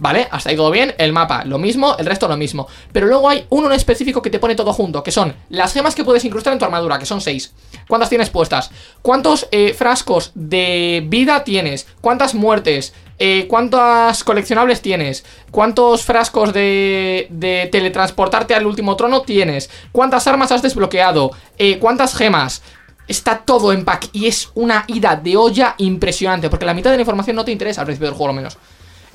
¿Vale? 0.00 0.28
Hasta 0.30 0.50
ahí 0.50 0.56
todo 0.56 0.70
bien. 0.70 0.94
El 0.96 1.12
mapa, 1.12 1.44
lo 1.44 1.58
mismo. 1.58 1.96
El 1.98 2.06
resto, 2.06 2.28
lo 2.28 2.36
mismo. 2.36 2.68
Pero 2.92 3.06
luego 3.06 3.28
hay 3.28 3.46
uno 3.50 3.66
en 3.66 3.72
específico 3.72 4.22
que 4.22 4.30
te 4.30 4.38
pone 4.38 4.54
todo 4.54 4.72
junto, 4.72 5.02
que 5.02 5.10
son 5.10 5.34
las 5.50 5.72
gemas 5.72 5.94
que 5.94 6.04
puedes 6.04 6.24
incrustar 6.24 6.52
en 6.52 6.60
tu 6.60 6.64
armadura, 6.64 6.98
que 6.98 7.06
son 7.06 7.20
seis. 7.20 7.52
¿Cuántas 7.88 8.08
tienes 8.08 8.30
puestas? 8.30 8.70
¿Cuántos 9.02 9.48
eh, 9.50 9.74
frascos 9.74 10.30
de 10.34 11.04
vida 11.08 11.42
tienes? 11.42 11.88
¿Cuántas 12.00 12.34
muertes? 12.34 12.94
Eh, 13.18 13.46
¿Cuántas 13.48 14.22
coleccionables 14.22 14.80
tienes? 14.80 15.24
¿Cuántos 15.50 16.04
frascos 16.04 16.52
de, 16.52 17.26
de 17.30 17.68
teletransportarte 17.72 18.54
al 18.54 18.66
último 18.66 18.94
trono 18.94 19.22
tienes? 19.22 19.68
¿Cuántas 19.90 20.28
armas 20.28 20.52
has 20.52 20.62
desbloqueado? 20.62 21.32
Eh, 21.58 21.80
¿Cuántas 21.80 22.14
gemas? 22.14 22.62
Está 23.08 23.38
todo 23.38 23.72
en 23.72 23.84
pack 23.84 24.10
y 24.12 24.26
es 24.26 24.50
una 24.54 24.84
ida 24.86 25.16
de 25.16 25.36
olla 25.36 25.74
impresionante, 25.78 26.50
porque 26.50 26.66
la 26.66 26.74
mitad 26.74 26.90
de 26.90 26.98
la 26.98 27.02
información 27.02 27.34
no 27.34 27.44
te 27.44 27.50
interesa 27.50 27.80
al 27.80 27.86
principio 27.86 28.08
del 28.08 28.16
juego, 28.16 28.30
al 28.30 28.36
menos. 28.36 28.58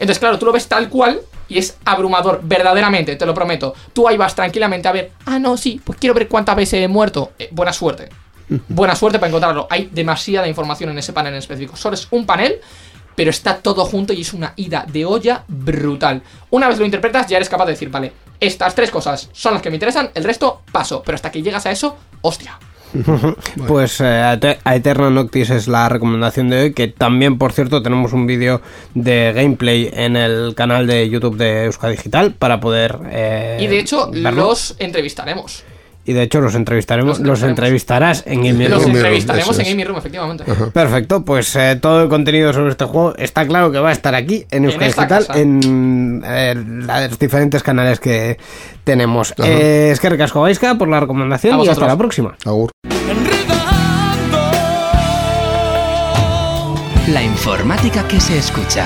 Entonces, 0.04 0.20
claro, 0.20 0.38
tú 0.38 0.46
lo 0.46 0.52
ves 0.52 0.68
tal 0.68 0.90
cual 0.90 1.22
y 1.48 1.58
es 1.58 1.78
abrumador, 1.86 2.42
verdaderamente, 2.44 3.16
te 3.16 3.26
lo 3.26 3.34
prometo. 3.34 3.74
Tú 3.94 4.06
ahí 4.06 4.18
vas 4.18 4.36
tranquilamente 4.36 4.88
a 4.90 4.92
ver, 4.92 5.12
ah, 5.26 5.40
no, 5.40 5.56
sí, 5.56 5.80
pues 5.82 5.98
quiero 5.98 6.14
ver 6.14 6.28
cuántas 6.28 6.58
veces 6.58 6.84
he 6.84 6.88
muerto. 6.90 7.32
Eh, 7.40 7.48
buena 7.52 7.72
suerte. 7.72 8.10
Buena 8.68 8.94
suerte 8.94 9.20
para 9.20 9.30
encontrarlo. 9.30 9.66
Hay 9.70 9.90
demasiada 9.94 10.46
información 10.46 10.90
en 10.90 10.98
ese 10.98 11.14
panel 11.14 11.32
en 11.32 11.40
específico. 11.40 11.78
Solo 11.78 11.96
es 11.96 12.08
un 12.12 12.26
panel 12.26 12.60
pero 13.16 13.30
está 13.30 13.58
todo 13.60 13.86
junto 13.86 14.12
y 14.12 14.22
es 14.22 14.34
una 14.34 14.54
ida 14.56 14.86
de 14.92 15.06
olla 15.06 15.44
brutal. 15.48 16.24
Una 16.50 16.68
vez 16.68 16.80
lo 16.80 16.86
interpretas, 16.86 17.28
ya 17.28 17.38
eres 17.38 17.48
capaz 17.48 17.66
de 17.66 17.74
decir, 17.74 17.90
vale, 17.90 18.12
estas 18.40 18.74
tres 18.76 18.90
cosas 18.90 19.30
son 19.32 19.54
las 19.54 19.62
que 19.62 19.70
me 19.70 19.76
interesan, 19.76 20.10
el 20.16 20.24
resto 20.24 20.64
paso, 20.72 21.04
pero 21.06 21.16
hasta 21.16 21.32
que 21.32 21.44
llegas 21.44 21.66
a 21.68 21.72
eso, 21.72 21.96
hostia. 22.22 22.58
Pues 23.68 24.00
eh, 24.02 24.06
a 24.06 24.34
Ete- 24.34 24.60
a 24.64 24.76
Eterna 24.76 25.10
Noctis 25.10 25.50
es 25.50 25.68
la 25.68 25.90
recomendación 25.90 26.50
de 26.50 26.62
hoy, 26.62 26.74
que 26.74 26.88
también, 26.88 27.38
por 27.38 27.52
cierto, 27.54 27.82
tenemos 27.82 28.14
un 28.14 28.28
vídeo 28.28 28.62
de 28.94 29.32
gameplay 29.36 29.90
en 29.94 30.16
el 30.16 30.54
canal 30.56 30.88
de 30.88 31.10
YouTube 31.10 31.38
de 31.38 31.66
Euskadi 31.66 31.96
Digital 31.96 32.34
para 32.34 32.60
poder... 32.60 32.98
eh, 33.10 33.58
y 33.62 33.68
de 33.68 33.80
hecho, 33.80 34.10
verlo. 34.12 34.44
los 34.44 34.76
entrevistaremos. 34.80 35.64
Y 36.06 36.14
de 36.14 36.24
hecho 36.24 36.42
los 36.42 36.54
entrevistaremos, 36.56 37.20
Los 37.20 37.28
los 37.28 37.44
entrevistarás 37.44 38.24
en 38.28 38.44
Game 38.44 38.68
Los 38.68 38.84
Room, 38.84 38.96
entrevistaremos 38.96 39.58
en. 39.60 39.66
Gaming 39.66 39.86
Room, 39.86 39.98
efectivamente. 39.98 40.44
Perfecto, 40.74 41.24
pues 41.24 41.56
eh, 41.56 41.78
todo 41.82 42.04
el 42.04 42.10
contenido 42.10 42.52
sobre 42.52 42.72
este 42.72 42.84
juego 42.86 43.16
está 43.18 43.48
claro 43.48 43.72
que 43.72 43.80
va 43.80 43.90
a 43.90 43.94
estar 43.94 44.14
aquí 44.14 44.46
en 44.52 44.66
Euskadi 44.66 44.88
Digital, 44.88 45.28
en 45.36 46.24
eh, 46.26 46.56
los 46.56 47.20
diferentes 47.20 47.64
canales 47.64 48.02
que 48.02 48.38
tenemos. 48.84 49.34
Eh, 49.38 49.92
es 49.94 50.00
que 50.02 50.10
recasco 50.10 50.42
Baiska 50.42 50.76
por 50.76 50.90
la 50.90 51.00
recomendación 51.00 51.60
A 51.60 51.64
y 51.64 51.70
hasta 51.70 51.88
la 51.88 51.98
próxima. 51.98 52.36
Agur. 52.46 52.72
La 57.08 57.22
informática 57.22 58.06
que 58.08 58.20
se 58.20 58.38
escucha. 58.38 58.86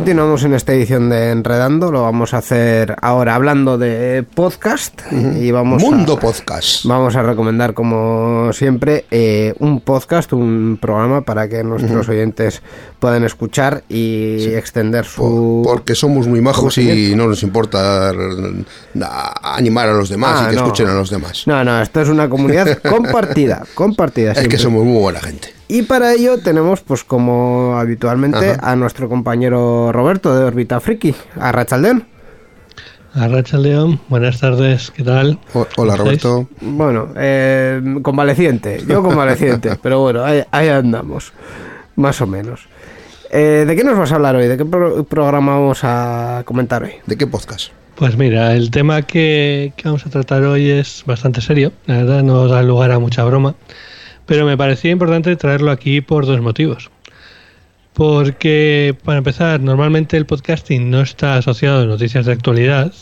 Continuamos 0.00 0.44
en 0.44 0.52
esta 0.52 0.74
edición 0.74 1.08
de 1.08 1.30
Enredando, 1.30 1.90
lo 1.90 2.02
vamos 2.02 2.34
a 2.34 2.38
hacer 2.38 2.94
ahora 3.00 3.34
hablando 3.34 3.78
de 3.78 4.24
podcast 4.34 5.00
y 5.10 5.50
vamos 5.52 5.82
Mundo 5.82 6.12
a, 6.12 6.20
Podcast. 6.20 6.84
Vamos 6.84 7.16
a 7.16 7.22
recomendar, 7.22 7.72
como 7.72 8.52
siempre, 8.52 9.06
eh, 9.10 9.54
un 9.58 9.80
podcast, 9.80 10.34
un 10.34 10.76
programa 10.78 11.22
para 11.22 11.48
que 11.48 11.64
nuestros 11.64 12.10
oyentes 12.10 12.60
puedan 13.00 13.24
escuchar 13.24 13.84
y 13.88 14.44
extender 14.52 15.06
su... 15.06 15.62
Por- 15.64 15.76
porque 15.78 15.94
somos 15.94 16.28
muy 16.28 16.42
majos 16.42 16.76
y 16.76 17.14
no 17.16 17.26
nos 17.28 17.42
importa 17.42 18.10
a- 18.10 19.56
animar 19.56 19.88
a 19.88 19.94
los 19.94 20.10
demás 20.10 20.40
Ah, 20.42 20.46
y 20.48 20.50
que 20.50 20.56
no. 20.56 20.62
escuchen 20.66 20.88
a 20.88 20.94
los 20.94 21.08
demás. 21.08 21.44
No, 21.46 21.64
no, 21.64 21.80
esto 21.80 22.02
es 22.02 22.10
una 22.10 22.28
comunidad 22.28 22.78
compartida, 22.82 23.64
compartida. 23.74 24.32
es 24.32 24.46
que 24.46 24.58
somos 24.58 24.84
muy 24.84 25.00
buena 25.00 25.20
gente. 25.20 25.54
Y 25.68 25.82
para 25.82 26.12
ello 26.12 26.38
tenemos, 26.38 26.80
pues 26.80 27.02
como 27.02 27.76
habitualmente, 27.76 28.52
Ajá. 28.52 28.72
a 28.72 28.76
nuestro 28.76 29.08
compañero 29.08 29.90
Roberto 29.92 30.36
de 30.36 30.44
Orbita 30.44 30.78
Friki, 30.80 31.14
a 31.40 31.50
Rachaldeón. 31.52 32.04
Arracha 33.14 33.56
León, 33.56 33.98
buenas 34.10 34.40
tardes, 34.40 34.90
¿qué 34.90 35.02
tal? 35.02 35.38
Hola. 35.78 35.96
Roberto. 35.96 36.48
Bueno, 36.60 37.08
eh, 37.16 37.80
convaleciente, 38.02 38.82
yo 38.86 39.02
convaleciente, 39.02 39.70
pero 39.82 40.00
bueno, 40.00 40.22
ahí, 40.22 40.42
ahí 40.50 40.68
andamos, 40.68 41.32
más 41.96 42.20
o 42.20 42.26
menos. 42.26 42.68
Eh, 43.30 43.64
¿De 43.66 43.74
qué 43.74 43.84
nos 43.84 43.96
vas 43.98 44.12
a 44.12 44.16
hablar 44.16 44.36
hoy? 44.36 44.46
¿De 44.48 44.58
qué 44.58 44.66
pro- 44.66 45.02
programa 45.04 45.52
vamos 45.58 45.80
a 45.82 46.42
comentar 46.44 46.82
hoy? 46.82 46.92
¿De 47.06 47.16
qué 47.16 47.26
podcast? 47.26 47.70
Pues 47.94 48.18
mira, 48.18 48.52
el 48.54 48.70
tema 48.70 49.00
que, 49.00 49.72
que 49.76 49.84
vamos 49.88 50.04
a 50.04 50.10
tratar 50.10 50.42
hoy 50.42 50.68
es 50.68 51.02
bastante 51.06 51.40
serio, 51.40 51.72
la 51.86 51.96
verdad 51.96 52.22
no 52.22 52.46
da 52.48 52.62
lugar 52.62 52.90
a 52.92 52.98
mucha 52.98 53.24
broma, 53.24 53.54
pero 54.26 54.44
me 54.44 54.56
parecía 54.56 54.90
importante 54.90 55.34
traerlo 55.36 55.70
aquí 55.70 56.00
por 56.00 56.26
dos 56.26 56.40
motivos. 56.40 56.90
Porque, 57.94 58.94
para 59.04 59.18
empezar, 59.18 59.60
normalmente 59.60 60.16
el 60.18 60.26
podcasting 60.26 60.90
no 60.90 61.00
está 61.00 61.36
asociado 61.36 61.82
a 61.82 61.86
noticias 61.86 62.26
de 62.26 62.32
actualidad 62.32 62.92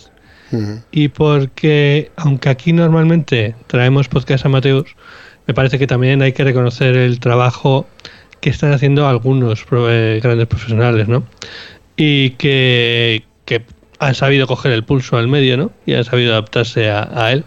y 0.93 1.09
porque, 1.09 2.12
aunque 2.16 2.49
aquí 2.49 2.73
normalmente 2.73 3.57
traemos 3.66 4.07
podcast 4.09 4.47
amateurs, 4.47 4.95
me 5.49 5.54
parece 5.54 5.81
que 5.81 5.88
también 5.88 6.23
hay 6.23 6.33
que 6.33 6.45
reconocer 6.45 6.97
el 6.97 7.19
trabajo 7.19 7.88
que 8.40 8.50
están 8.50 8.72
haciendo 8.72 9.09
algunos 9.09 9.64
pro- 9.64 9.90
eh, 9.90 10.20
grandes 10.22 10.46
profesionales, 10.46 11.09
¿no? 11.09 11.25
Y 11.96 12.31
que, 12.31 13.25
que 13.46 13.62
han 13.98 14.14
sabido 14.14 14.46
coger 14.46 14.70
el 14.72 14.85
pulso 14.85 15.16
al 15.16 15.27
medio, 15.27 15.57
¿no? 15.57 15.72
Y 15.87 15.94
han 15.94 16.05
sabido 16.05 16.33
adaptarse 16.33 16.88
a, 16.88 17.09
a 17.12 17.33
él. 17.33 17.44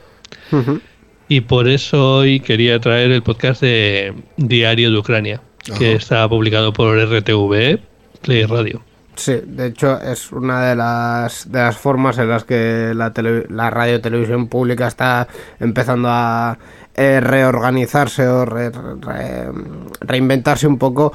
Ujú. 0.52 0.82
Y 1.30 1.42
por 1.42 1.68
eso 1.68 2.18
hoy 2.18 2.40
quería 2.40 2.80
traer 2.80 3.12
el 3.12 3.22
podcast 3.24 3.62
de 3.62 4.14
Diario 4.38 4.92
de 4.92 4.98
Ucrania, 4.98 5.42
que 5.78 5.94
está 5.94 6.28
publicado 6.30 6.72
por 6.72 6.98
RTV 6.98 7.80
Play 8.22 8.46
Radio. 8.46 8.82
Sí, 9.16 9.34
de 9.46 9.68
hecho 9.68 10.00
es 10.00 10.32
una 10.32 10.70
de 10.70 10.76
las, 10.76 11.52
de 11.52 11.60
las 11.60 11.76
formas 11.76 12.18
en 12.20 12.30
las 12.30 12.44
que 12.44 12.94
la, 12.96 13.12
tele- 13.14 13.46
la 13.50 13.70
radio 13.72 14.00
televisión 14.00 14.48
pública 14.48 14.88
está 14.88 15.28
empezando 15.60 16.08
a 16.12 16.58
eh, 16.96 17.20
reorganizarse 17.20 18.28
o 18.28 18.46
re- 18.46 18.70
re- 18.70 19.50
reinventarse 20.02 20.68
un 20.68 20.78
poco 20.78 21.14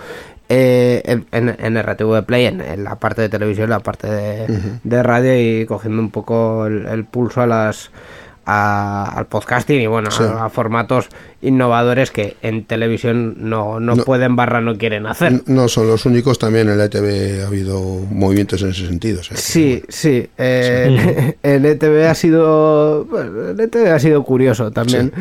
eh, 0.49 1.01
en, 1.05 1.27
en- 1.31 1.57
en 1.59 1.81
RTV 1.83 2.25
Play, 2.27 2.47
en, 2.47 2.61
en 2.61 2.83
la 2.85 2.97
parte 2.97 3.23
de 3.23 3.29
televisión, 3.29 3.71
la 3.71 3.79
parte 3.81 4.09
de, 4.11 4.47
de 4.83 5.03
radio 5.05 5.61
y 5.63 5.65
cogiendo 5.65 6.03
un 6.03 6.11
poco 6.11 6.67
el, 6.67 6.87
el 6.87 7.05
pulso 7.05 7.41
a 7.41 7.47
las 7.47 7.91
a- 8.47 9.13
al 9.17 9.27
podcasting 9.27 9.81
y 9.81 9.87
bueno 9.87 10.11
Sí. 10.11 10.23
a, 10.23 10.47
a 10.47 10.49
formatos 10.51 11.09
innovadores 11.43 12.11
que 12.11 12.37
en 12.43 12.65
televisión 12.65 13.35
no, 13.39 13.81
no, 13.81 13.97
No. 13.97 14.05
pueden 14.05 14.37
barra 14.37 14.61
no 14.61 14.77
quieren 14.79 15.07
hacer. 15.07 15.43
No 15.47 15.67
son 15.69 15.89
los 15.89 16.07
únicos, 16.07 16.39
también 16.39 16.69
en 16.69 16.79
la 16.79 16.85
ETV 16.85 17.43
ha 17.43 17.47
habido 17.49 17.81
movimientos 18.11 18.63
en 18.63 18.71
ese 18.71 18.87
sentido. 18.87 19.21
o 19.21 19.23
sea 19.25 19.37
que- 19.37 19.43
Sí, 19.43 19.83
sí. 19.89 20.29
eh, 20.39 21.37
en 21.43 21.65
ETV 21.65 22.07
ha 22.09 22.15
sido. 22.15 23.05
bueno, 23.07 23.51
en 23.51 23.61
ETV 23.61 23.91
ha 23.93 23.99
sido 23.99 24.23
curioso 24.23 24.71
también, 24.71 25.13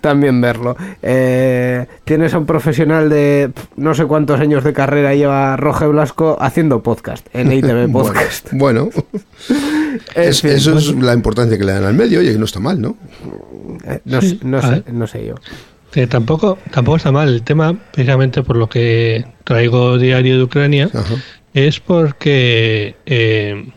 también 0.00 0.40
verlo. 0.40 0.76
Eh, 1.02 1.86
tienes 2.04 2.34
a 2.34 2.38
un 2.38 2.46
profesional 2.46 3.08
de 3.08 3.50
no 3.76 3.94
sé 3.94 4.04
cuántos 4.04 4.38
años 4.40 4.64
de 4.64 4.72
carrera 4.72 5.14
lleva 5.14 5.56
Roge 5.56 5.86
Blasco 5.86 6.36
haciendo 6.40 6.82
podcast 6.82 7.26
en 7.34 7.52
ETV 7.52 7.90
Podcast. 7.92 8.48
Bueno, 8.52 8.90
En 10.14 10.28
es- 10.28 10.40
fin, 10.42 10.50
eso 10.52 10.72
pues, 10.72 10.86
es 10.88 10.94
la 10.96 11.14
importancia 11.14 11.58
que 11.58 11.64
le 11.64 11.72
dan 11.72 11.84
al 11.84 11.94
medio 11.94 12.22
y 12.22 12.36
no 12.38 12.44
está 12.44 12.60
mal, 12.60 12.69
¿no? 12.78 12.96
eh, 13.84 14.00
no, 14.04 14.20
sé- 14.20 14.38
no 14.42 14.58
a 14.58 14.62
sé, 14.62 14.70
ver. 14.70 14.92
no 14.92 15.06
sé 15.06 15.26
yo. 15.26 15.34
Que 15.90 16.06
tampoco, 16.06 16.58
tampoco 16.70 16.96
está 16.98 17.10
mal 17.10 17.28
el 17.28 17.42
tema, 17.42 17.76
precisamente 17.92 18.42
por 18.42 18.56
lo 18.56 18.68
que 18.68 19.24
traigo 19.44 19.98
Diario 19.98 20.36
de 20.36 20.44
Ucrania, 20.44 20.88
Ajá. 20.94 21.14
es 21.54 21.80
porque 21.80 22.94
eh, 23.06 23.70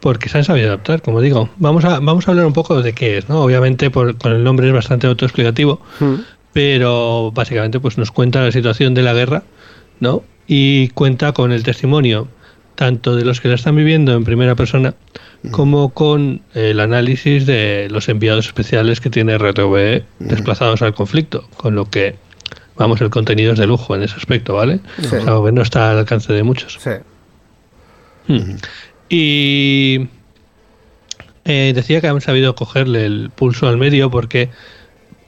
porque 0.00 0.28
se 0.28 0.38
han 0.38 0.44
sabido 0.44 0.68
adaptar, 0.68 1.02
como 1.02 1.20
digo. 1.20 1.48
Vamos 1.58 1.84
a, 1.84 2.00
vamos 2.00 2.26
a 2.26 2.30
hablar 2.30 2.46
un 2.46 2.52
poco 2.52 2.82
de 2.82 2.92
qué 2.94 3.18
es, 3.18 3.28
¿no? 3.28 3.42
Obviamente 3.42 3.90
por, 3.90 4.16
con 4.18 4.32
el 4.32 4.42
nombre 4.44 4.66
es 4.66 4.72
bastante 4.74 5.06
autoexplicativo, 5.06 5.80
Mm. 6.00 6.14
pero 6.52 7.30
básicamente 7.34 7.80
pues 7.80 7.96
nos 7.98 8.10
cuenta 8.10 8.42
la 8.42 8.52
situación 8.52 8.94
de 8.94 9.02
la 9.02 9.12
guerra, 9.14 9.42
¿no? 10.00 10.22
Y 10.46 10.88
cuenta 10.88 11.32
con 11.32 11.52
el 11.52 11.62
testimonio 11.62 12.28
tanto 12.80 13.14
de 13.14 13.26
los 13.26 13.42
que 13.42 13.48
la 13.48 13.56
están 13.56 13.76
viviendo 13.76 14.14
en 14.14 14.24
primera 14.24 14.54
persona 14.54 14.94
como 15.50 15.90
con 15.90 16.40
el 16.54 16.80
análisis 16.80 17.44
de 17.44 17.88
los 17.90 18.08
enviados 18.08 18.46
especiales 18.46 19.02
que 19.02 19.10
tiene 19.10 19.36
RTV 19.36 20.02
desplazados 20.18 20.80
al 20.80 20.94
conflicto, 20.94 21.46
con 21.58 21.74
lo 21.74 21.90
que 21.90 22.16
vamos 22.76 23.02
el 23.02 23.10
contenido 23.10 23.52
es 23.52 23.58
de 23.58 23.66
lujo 23.66 23.94
en 23.94 24.04
ese 24.04 24.16
aspecto, 24.16 24.54
¿vale? 24.54 24.80
Sí. 24.98 25.14
O 25.14 25.20
sea, 25.20 25.44
que 25.44 25.52
no 25.52 25.60
está 25.60 25.90
al 25.90 25.98
alcance 25.98 26.32
de 26.32 26.42
muchos. 26.42 26.78
Sí. 26.82 28.32
Mm. 28.32 28.56
Y 29.10 30.08
eh, 31.44 31.72
decía 31.74 32.00
que 32.00 32.08
han 32.08 32.22
sabido 32.22 32.54
cogerle 32.54 33.04
el 33.04 33.28
pulso 33.28 33.68
al 33.68 33.76
medio 33.76 34.10
porque 34.10 34.48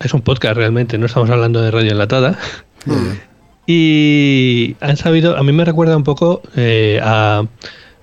es 0.00 0.14
un 0.14 0.22
podcast 0.22 0.56
realmente, 0.56 0.96
no 0.96 1.04
estamos 1.04 1.28
hablando 1.28 1.60
de 1.60 1.70
radio 1.70 1.90
enlatada. 1.90 2.38
Y 3.66 4.76
han 4.80 4.96
sabido, 4.96 5.36
a 5.36 5.42
mí 5.42 5.52
me 5.52 5.64
recuerda 5.64 5.96
un 5.96 6.04
poco 6.04 6.42
eh, 6.56 7.00
a 7.02 7.44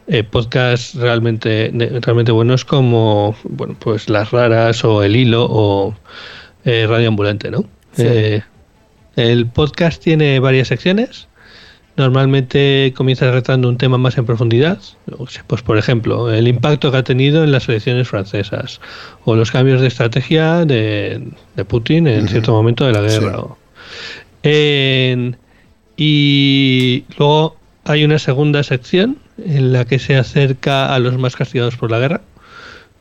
eh, 0.07 0.23
podcasts 0.23 0.95
realmente, 0.95 1.71
realmente 2.01 2.31
buenos 2.31 2.65
como 2.65 3.35
bueno, 3.43 3.75
pues 3.79 4.09
Las 4.09 4.31
Raras 4.31 4.83
o 4.85 5.03
El 5.03 5.15
Hilo 5.15 5.45
o 5.49 5.95
eh, 6.65 6.85
Radio 6.87 7.09
Ambulante, 7.09 7.51
¿no? 7.51 7.65
Sí. 7.93 8.03
Eh, 8.05 8.41
el 9.15 9.47
podcast 9.47 10.01
tiene 10.01 10.39
varias 10.39 10.69
secciones. 10.69 11.27
Normalmente 11.97 12.93
comienza 12.95 13.29
tratando 13.29 13.67
un 13.67 13.77
tema 13.77 13.97
más 13.97 14.17
en 14.17 14.25
profundidad. 14.25 14.79
Pues, 15.47 15.61
por 15.61 15.77
ejemplo, 15.77 16.31
el 16.31 16.47
impacto 16.47 16.89
que 16.91 16.97
ha 16.97 17.03
tenido 17.03 17.43
en 17.43 17.51
las 17.51 17.67
elecciones 17.67 18.07
francesas 18.07 18.79
o 19.25 19.35
los 19.35 19.51
cambios 19.51 19.81
de 19.81 19.87
estrategia 19.87 20.63
de, 20.63 21.21
de 21.57 21.65
Putin 21.65 22.07
en 22.07 22.29
cierto 22.29 22.53
momento 22.53 22.85
de 22.85 22.93
la 22.93 23.01
guerra. 23.01 23.39
Sí. 24.41 24.49
en- 24.49 25.37
y 26.01 27.03
luego 27.17 27.57
hay 27.83 28.05
una 28.05 28.19
segunda 28.19 28.63
sección 28.63 29.17
en 29.37 29.73
la 29.73 29.83
que 29.83 29.99
se 29.99 30.15
acerca 30.15 30.95
a 30.95 30.99
los 30.99 31.17
más 31.17 31.35
castigados 31.35 31.75
por 31.75 31.91
la 31.91 31.99
guerra, 31.99 32.21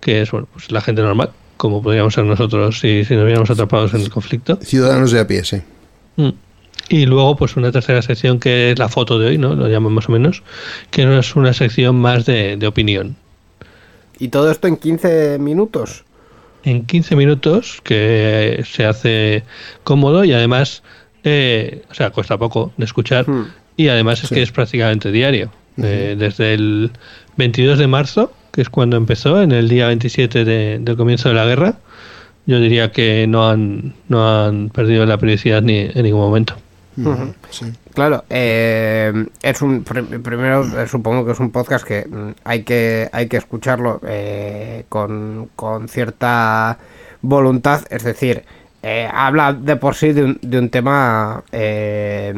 que 0.01 0.21
es 0.21 0.33
bueno, 0.33 0.49
pues 0.53 0.73
la 0.73 0.81
gente 0.81 1.03
normal, 1.03 1.31
como 1.57 1.81
podríamos 1.81 2.15
ser 2.15 2.25
nosotros 2.25 2.81
si, 2.81 3.05
si 3.05 3.15
nos 3.15 3.25
viéramos 3.25 3.51
atrapados 3.51 3.95
en 3.95 4.01
el 4.01 4.11
conflicto. 4.11 4.59
Ciudadanos 4.63 5.13
de 5.13 5.21
a 5.21 5.29
pie, 5.29 5.45
sí. 5.45 5.59
Mm. 6.17 6.31
Y 6.89 7.07
luego, 7.07 7.37
pues 7.37 7.57
una 7.57 7.71
tercera 7.71 8.03
sección 8.03 8.41
que 8.41 8.73
es 8.73 8.79
la 8.81 8.89
foto 8.89 9.21
de 9.21 9.29
hoy, 9.29 9.39
¿no? 9.39 9.55
Lo 9.55 9.69
llaman 9.69 9.93
más 9.93 10.09
o 10.09 10.13
menos, 10.13 10.43
que 10.91 11.05
no 11.05 11.17
es 11.17 11.37
una 11.37 11.53
sección 11.53 11.95
más 12.01 12.27
de, 12.27 12.57
de 12.57 12.67
opinión. 12.67 13.15
Y 14.19 14.29
todo 14.29 14.51
esto 14.51 14.67
en 14.67 14.77
15 14.77 15.39
minutos. 15.39 16.05
En 16.65 16.85
15 16.85 17.15
minutos, 17.15 17.81
que 17.85 18.65
se 18.69 18.85
hace 18.85 19.45
cómodo 19.85 20.25
y 20.25 20.33
además, 20.33 20.83
eh, 21.24 21.83
o 21.90 21.94
sea, 21.94 22.11
cuesta 22.11 22.37
poco 22.38 22.72
de 22.76 22.85
escuchar. 22.85 23.28
Hmm. 23.28 23.46
Y 23.76 23.88
además 23.88 24.22
es 24.22 24.28
Sí. 24.31 24.35
que 24.35 24.42
es 24.42 24.52
prácticamente 24.52 25.11
diario. 25.12 25.50
Eh, 25.81 26.16
desde 26.18 26.54
el 26.54 26.90
22 27.37 27.78
de 27.78 27.87
marzo, 27.87 28.33
que 28.50 28.62
es 28.62 28.68
cuando 28.68 28.96
empezó, 28.96 29.40
en 29.40 29.52
el 29.52 29.68
día 29.68 29.87
27 29.87 30.44
de- 30.44 30.78
del 30.81 30.96
comienzo 30.96 31.28
de 31.28 31.37
la 31.37 31.44
guerra, 31.44 31.74
yo 32.46 32.59
diría 32.59 32.90
que 32.90 33.26
no 33.28 33.48
han, 33.48 33.94
no 34.09 34.26
han 34.46 34.70
perdido 34.70 35.07
la 35.07 35.18
periodicidad 35.18 35.62
ni 35.62 35.78
en 35.94 36.02
ningún 36.02 36.20
momento. 36.22 36.54
Sí. 37.50 37.66
Claro, 37.94 38.24
eh, 38.28 39.12
es 39.40 39.62
un 39.62 39.85
pr- 39.85 40.20
primero 40.20 40.64
eh, 40.81 40.88
supongo 40.88 41.24
que 41.24 41.31
es 41.31 41.38
un 41.38 41.52
podcast 41.52 41.87
que 41.87 42.04
mm, 42.09 42.31
hay 42.42 42.62
que 42.64 43.09
hay 43.12 43.28
que 43.28 43.37
escucharlo 43.37 44.00
eh, 44.04 44.85
con, 44.88 45.48
con 45.54 45.88
cierta 45.88 46.76
voluntad, 47.22 47.83
es 47.90 48.02
decir, 48.02 48.42
eh, 48.83 49.09
habla 49.12 49.53
de 49.53 49.75
por 49.77 49.95
sí 49.97 50.12
de 50.12 50.25
un, 50.25 50.38
de 50.41 50.59
un 50.59 50.69
tema 50.71 51.43
eh, 51.51 52.33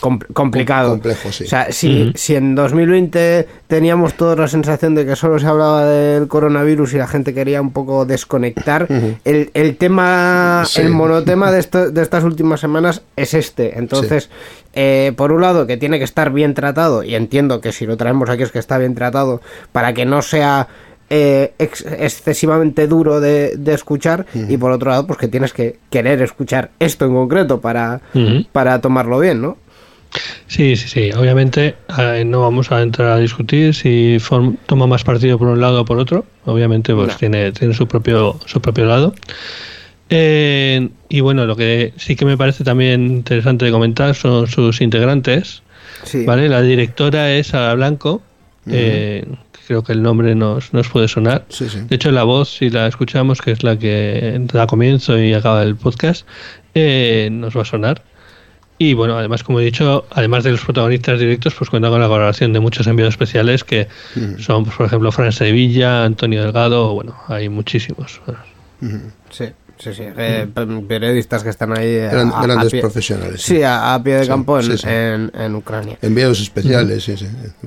com- 0.00 0.18
complicado. 0.32 0.90
Com- 0.90 0.98
complejo, 1.00 1.32
sí. 1.32 1.44
O 1.44 1.46
sea, 1.48 1.72
si, 1.72 2.12
si 2.14 2.36
en 2.36 2.54
2020 2.54 3.48
teníamos 3.66 4.14
toda 4.14 4.36
la 4.36 4.48
sensación 4.48 4.94
de 4.94 5.04
que 5.04 5.16
solo 5.16 5.38
se 5.38 5.46
hablaba 5.46 5.84
del 5.84 6.28
coronavirus 6.28 6.94
y 6.94 6.98
la 6.98 7.06
gente 7.08 7.34
quería 7.34 7.60
un 7.60 7.72
poco 7.72 8.04
desconectar, 8.04 8.86
el, 9.24 9.50
el 9.54 9.76
tema, 9.76 10.62
Sí. 10.66 10.80
el 10.82 10.90
monotema 10.90 11.50
de, 11.50 11.58
esto- 11.60 11.90
de 11.90 12.02
estas 12.02 12.24
últimas 12.24 12.60
semanas 12.60 13.02
es 13.16 13.34
este. 13.34 13.78
Entonces, 13.78 14.30
eh, 14.74 15.12
por 15.16 15.32
un 15.32 15.40
lado, 15.42 15.66
que 15.66 15.76
tiene 15.76 15.98
que 15.98 16.04
estar 16.04 16.30
bien 16.32 16.54
tratado, 16.54 17.02
y 17.02 17.14
entiendo 17.14 17.60
que 17.60 17.72
si 17.72 17.84
lo 17.86 17.96
traemos 17.96 18.30
aquí 18.30 18.44
es 18.44 18.52
que 18.52 18.58
está 18.60 18.78
bien 18.78 18.94
tratado, 18.94 19.40
para 19.72 19.92
que 19.92 20.04
no 20.06 20.22
sea 20.22 20.68
eh, 21.10 21.52
ex- 21.58 21.84
excesivamente 21.86 22.86
duro 22.86 23.20
de, 23.20 23.56
de 23.56 23.74
escuchar, 23.74 24.26
y 24.34 24.56
por 24.56 24.72
otro 24.72 24.90
lado, 24.90 25.06
pues 25.06 25.18
que 25.18 25.28
tienes 25.28 25.52
que 25.52 25.78
querer 25.90 26.20
escuchar 26.22 26.70
esto 26.78 27.06
en 27.06 27.14
concreto 27.14 27.60
para, 27.60 28.00
para 28.52 28.80
tomarlo 28.80 29.18
bien, 29.18 29.40
¿no? 29.42 29.56
Sí, 30.46 30.74
sí, 30.76 30.88
sí. 30.88 31.10
Obviamente 31.12 31.74
eh, 31.98 32.24
no 32.24 32.40
vamos 32.40 32.72
a 32.72 32.80
entrar 32.80 33.08
a 33.08 33.18
discutir 33.18 33.74
si 33.74 34.16
form- 34.18 34.56
toma 34.64 34.86
más 34.86 35.04
partido 35.04 35.38
por 35.38 35.48
un 35.48 35.60
lado 35.60 35.82
o 35.82 35.84
por 35.84 35.98
otro. 35.98 36.24
Obviamente 36.46 36.94
pues 36.94 37.08
No. 37.08 37.14
tiene, 37.16 37.52
tiene 37.52 37.74
su 37.74 37.86
propio 37.86 38.38
su 38.46 38.58
propio 38.62 38.86
lado. 38.86 39.14
Eh, 40.10 40.88
y 41.08 41.20
bueno, 41.20 41.44
lo 41.44 41.56
que 41.56 41.92
sí 41.96 42.16
que 42.16 42.24
me 42.24 42.36
parece 42.38 42.64
también 42.64 43.06
interesante 43.06 43.66
de 43.66 43.70
comentar 43.70 44.14
son 44.14 44.46
sus 44.46 44.80
integrantes. 44.80 45.62
Sí. 46.04 46.24
¿vale? 46.24 46.48
La 46.48 46.62
directora 46.62 47.32
es 47.32 47.48
Sara 47.48 47.74
Blanco. 47.74 48.22
eh, 48.70 49.24
creo 49.68 49.84
que 49.84 49.92
el 49.92 50.02
nombre 50.02 50.34
nos, 50.34 50.72
nos 50.72 50.88
puede 50.88 51.08
sonar. 51.08 51.44
Sí, 51.50 51.68
sí. 51.68 51.80
De 51.86 51.94
hecho, 51.94 52.10
la 52.10 52.24
voz, 52.24 52.48
si 52.48 52.70
la 52.70 52.86
escuchamos, 52.86 53.42
que 53.42 53.50
es 53.50 53.62
la 53.62 53.78
que 53.78 54.40
da 54.50 54.66
comienzo 54.66 55.18
y 55.18 55.34
acaba 55.34 55.62
el 55.62 55.76
podcast, 55.76 56.26
eh, 56.74 57.28
nos 57.30 57.54
va 57.54 57.62
a 57.62 57.64
sonar. 57.66 58.02
Y 58.78 58.94
bueno, 58.94 59.18
además, 59.18 59.44
como 59.44 59.60
he 59.60 59.64
dicho, 59.64 60.06
además 60.10 60.44
de 60.44 60.52
los 60.52 60.64
protagonistas 60.64 61.20
directos, 61.20 61.54
pues 61.54 61.68
cuenta 61.68 61.90
con 61.90 62.00
la 62.00 62.06
colaboración 62.06 62.54
de 62.54 62.60
muchos 62.60 62.86
enviados 62.86 63.12
especiales 63.12 63.62
que 63.62 63.88
son, 64.38 64.64
pues, 64.64 64.76
por 64.76 64.86
ejemplo, 64.86 65.12
Fran 65.12 65.32
Sevilla, 65.32 66.04
Antonio 66.04 66.42
Delgado, 66.42 66.94
bueno, 66.94 67.14
hay 67.26 67.50
muchísimos. 67.50 68.22
Sí, 69.30 69.46
sí, 69.78 69.94
sí. 69.94 70.02
eh, 70.04 70.46
pe- 70.52 70.66
periodistas 70.86 71.42
que 71.42 71.50
están 71.50 71.76
ahí. 71.76 71.98
a- 72.00 72.10
Gran- 72.10 72.32
a- 72.32 72.38
a 72.40 72.42
grandes 72.46 72.72
pie- 72.72 72.80
profesionales. 72.80 73.40
Sí, 73.42 73.62
a, 73.62 73.94
a 73.94 74.02
pie 74.02 74.16
de 74.16 74.22
Sí, 74.24 74.28
campo 74.28 74.58
en, 74.58 74.64
sí, 74.64 74.78
sí. 74.78 74.86
en- 74.88 75.30
en 75.34 75.54
Ucrania. 75.54 75.98
Enviados 76.02 76.40
especiales, 76.40 77.04
sí, 77.04 77.16
sí, 77.16 77.26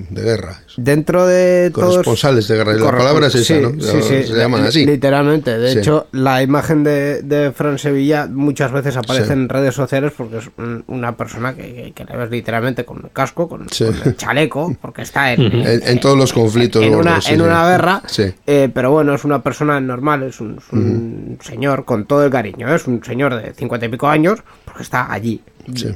de 0.10 0.22
guerra. 0.22 0.60
Dentro 0.78 1.26
de 1.26 1.72
todos... 1.74 1.90
Corresponsales 1.96 2.48
de 2.48 2.56
guerra. 2.58 2.74
La 2.74 2.92
palabra 2.92 3.28
es 3.28 3.36
esa, 3.36 3.54
sí, 3.56 3.62
¿no? 3.62 3.72
Se 3.82 4.24
llaman 4.36 4.64
así. 4.66 4.86
Literalmente. 4.86 5.58
De 5.58 5.72
hecho, 5.74 6.08
la 6.12 6.42
imagen 6.44 6.84
de, 6.84 7.22
de 7.22 7.52
Fran 7.52 7.78
Sevilla 7.78 8.28
muchas 8.28 8.72
veces 8.72 8.96
aparece 8.98 9.34
en 9.34 9.50
redes 9.50 9.76
sociales 9.76 10.14
porque 10.16 10.38
es 10.38 10.50
un- 10.58 10.84
una 10.88 11.16
persona 11.18 11.54
que, 11.56 11.94
que, 11.96 12.06
le 12.06 12.18
ves 12.18 12.30
literalmente 12.32 12.86
con 12.86 12.98
el 13.04 13.12
casco, 13.12 13.48
con, 13.48 13.66
con 13.68 13.96
el 14.06 14.16
chaleco, 14.18 14.76
porque 14.82 15.02
está 15.04 15.34
en, 15.34 15.42
En, 15.72 15.82
en 15.84 16.00
todos 16.00 16.18
los 16.18 16.34
conflictos. 16.34 16.82
en 16.84 16.96
una, 16.96 17.12
gordos, 17.12 17.26
sí, 17.26 17.34
en 17.34 17.42
una 17.42 17.70
guerra, 17.70 18.02
Sí. 18.08 18.34
eh, 18.48 18.70
pero 18.74 18.92
bueno, 18.92 19.14
es 19.14 19.24
una 19.24 19.42
persona 19.44 19.80
normal, 19.80 20.24
es 20.24 20.40
un, 20.42 20.58
es 20.58 20.72
un 20.74 21.38
señor 21.42 21.86
con 21.86 22.01
todo 22.06 22.26
el 22.26 22.32
cariño, 22.32 22.72
¿eh? 22.72 22.76
es 22.76 22.88
un 22.88 23.04
señor 23.04 23.42
de 23.42 23.54
cincuenta 23.54 23.86
y 23.86 23.90
pico 23.90 24.08
años, 24.08 24.40
porque 24.66 24.84
está 24.84 25.12
allí 25.12 25.42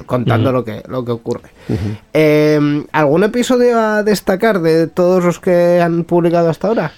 contando 0.06 0.52
lo 0.52 0.64
que 0.64 0.82
lo 0.88 1.04
que 1.04 1.12
ocurre. 1.12 1.50
Eh, 2.12 2.84
¿Algún 2.92 3.24
episodio 3.24 3.78
a 3.80 4.02
destacar 4.02 4.60
de 4.60 4.86
todos 4.86 5.24
los 5.24 5.40
que 5.40 5.80
han 5.80 6.04
publicado 6.04 6.48
hasta 6.48 6.68
ahora? 6.68 6.92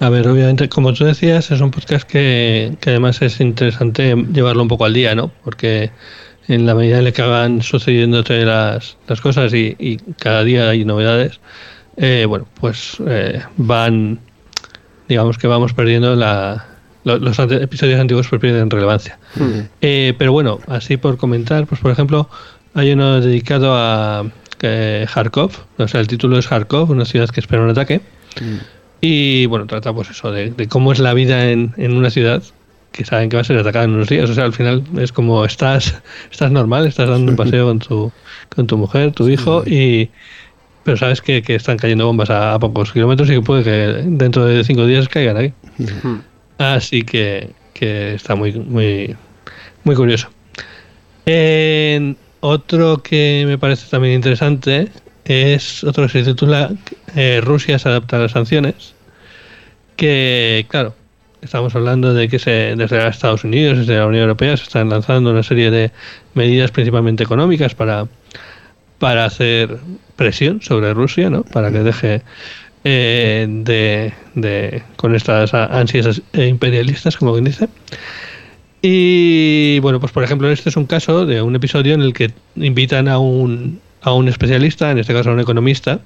A 0.00 0.10
ver, 0.10 0.28
obviamente, 0.28 0.68
como 0.68 0.92
tú 0.92 1.04
decías, 1.04 1.50
es 1.50 1.60
un 1.60 1.70
podcast 1.72 2.08
que, 2.08 2.76
que 2.80 2.90
además 2.90 3.20
es 3.20 3.40
interesante 3.40 4.14
llevarlo 4.32 4.62
un 4.62 4.68
poco 4.68 4.84
al 4.84 4.94
día, 4.94 5.14
¿no? 5.14 5.32
Porque 5.42 5.90
en 6.46 6.66
la 6.66 6.74
medida 6.74 6.98
en 6.98 7.04
la 7.04 7.12
que 7.12 7.22
van 7.22 7.62
sucediéndote 7.62 8.44
las, 8.44 8.96
las 9.08 9.20
cosas 9.20 9.52
y, 9.52 9.76
y 9.78 9.96
cada 10.18 10.44
día 10.44 10.70
hay 10.70 10.84
novedades, 10.84 11.40
eh, 11.96 12.26
bueno, 12.28 12.46
pues 12.60 12.98
eh, 13.06 13.42
van, 13.56 14.20
digamos 15.08 15.36
que 15.36 15.46
vamos 15.46 15.72
perdiendo 15.72 16.14
la... 16.14 16.64
lo- 17.08 17.18
Los 17.18 17.38
ante- 17.40 17.62
episodios 17.62 17.98
antiguos 18.00 18.28
pues 18.28 18.40
pierden 18.40 18.70
relevancia. 18.70 19.18
Eh, 19.80 20.14
pero 20.18 20.32
bueno, 20.32 20.60
así 20.68 20.96
por 20.96 21.16
comentar, 21.16 21.66
pues 21.66 21.80
por 21.80 21.90
ejemplo, 21.90 22.28
hay 22.74 22.92
uno 22.92 23.20
dedicado 23.20 23.74
a 23.74 24.24
eh, 24.62 25.06
Kharkov, 25.12 25.52
o 25.78 25.88
sea, 25.88 26.00
el 26.00 26.06
título 26.06 26.38
es 26.38 26.46
Kharkov, 26.48 26.90
una 26.90 27.04
ciudad 27.04 27.28
que 27.28 27.40
espera 27.40 27.62
un 27.62 27.70
ataque. 27.70 28.00
Y 29.00 29.46
bueno, 29.46 29.66
trata 29.66 29.92
pues 29.92 30.10
eso, 30.10 30.32
de, 30.32 30.50
de 30.50 30.66
cómo 30.68 30.92
es 30.92 30.98
la 30.98 31.14
vida 31.14 31.50
en, 31.50 31.72
en 31.76 31.92
una 31.96 32.10
ciudad 32.10 32.42
que 32.90 33.04
saben 33.04 33.28
que 33.28 33.36
va 33.36 33.42
a 33.42 33.44
ser 33.44 33.56
atacada 33.58 33.84
en 33.84 33.92
unos 33.92 34.08
días. 34.08 34.28
O 34.28 34.34
sea, 34.34 34.44
al 34.44 34.52
final 34.52 34.82
es 34.98 35.12
como 35.12 35.44
estás, 35.44 35.94
estás 36.32 36.50
normal, 36.50 36.86
estás 36.86 37.08
dando 37.08 37.30
un 37.30 37.36
paseo 37.36 37.66
con 37.66 37.78
tu, 37.78 38.12
con 38.48 38.66
tu 38.66 38.76
mujer, 38.76 39.12
tu 39.12 39.28
hijo, 39.28 39.62
y 39.66 40.10
pero 40.84 40.96
sabes 40.96 41.20
que, 41.20 41.42
que 41.42 41.54
están 41.54 41.76
cayendo 41.76 42.06
bombas 42.06 42.30
a, 42.30 42.54
a 42.54 42.58
pocos 42.58 42.92
kilómetros 42.92 43.28
y 43.28 43.34
que 43.34 43.42
puede 43.42 43.62
que 43.62 43.70
dentro 44.06 44.46
de 44.46 44.64
cinco 44.64 44.86
días 44.86 45.06
caigan 45.08 45.36
ahí. 45.36 45.52
Así 46.58 47.02
que, 47.02 47.50
que 47.72 48.14
está 48.14 48.34
muy, 48.34 48.52
muy, 48.52 49.16
muy 49.84 49.94
curioso. 49.94 50.28
Otro 52.40 53.02
que 53.02 53.44
me 53.46 53.58
parece 53.58 53.90
también 53.90 54.14
interesante 54.14 54.88
es 55.24 55.82
otro 55.82 56.06
que 56.06 56.10
se 56.10 56.22
titula 56.22 56.70
eh, 57.16 57.40
Rusia 57.42 57.78
se 57.78 57.88
adapta 57.88 58.16
a 58.16 58.20
las 58.20 58.32
sanciones. 58.32 58.94
Que, 59.96 60.64
claro, 60.68 60.94
estamos 61.42 61.74
hablando 61.74 62.14
de 62.14 62.28
que 62.28 62.38
se, 62.38 62.76
desde 62.76 63.08
Estados 63.08 63.42
Unidos, 63.42 63.78
desde 63.78 63.96
la 63.96 64.06
Unión 64.06 64.22
Europea, 64.22 64.56
se 64.56 64.62
están 64.62 64.88
lanzando 64.88 65.32
una 65.32 65.42
serie 65.42 65.72
de 65.72 65.90
medidas 66.34 66.70
principalmente 66.70 67.24
económicas 67.24 67.74
para, 67.74 68.06
para 69.00 69.24
hacer 69.24 69.78
presión 70.14 70.62
sobre 70.62 70.94
Rusia, 70.94 71.28
¿no? 71.28 71.42
Para 71.42 71.72
que 71.72 71.80
deje 71.80 72.22
eh, 72.84 73.46
de, 73.48 74.12
de- 74.34 74.82
con 74.96 75.14
estas 75.14 75.52
ansias 75.54 76.22
eh, 76.32 76.46
imperialistas, 76.46 77.16
como 77.16 77.32
quien 77.32 77.44
dice. 77.44 77.68
Y 78.80 79.80
bueno, 79.80 79.98
pues 80.00 80.12
por 80.12 80.22
ejemplo, 80.22 80.50
este 80.50 80.68
es 80.68 80.76
un 80.76 80.86
caso 80.86 81.26
de 81.26 81.42
un 81.42 81.56
episodio 81.56 81.94
en 81.94 82.02
el 82.02 82.12
que 82.12 82.30
invitan 82.56 83.08
a 83.08 83.18
un, 83.18 83.80
a 84.02 84.12
un 84.12 84.28
especialista, 84.28 84.90
en 84.90 84.98
este 84.98 85.12
caso 85.12 85.30
a 85.30 85.32
un 85.32 85.40
economista, 85.40 86.00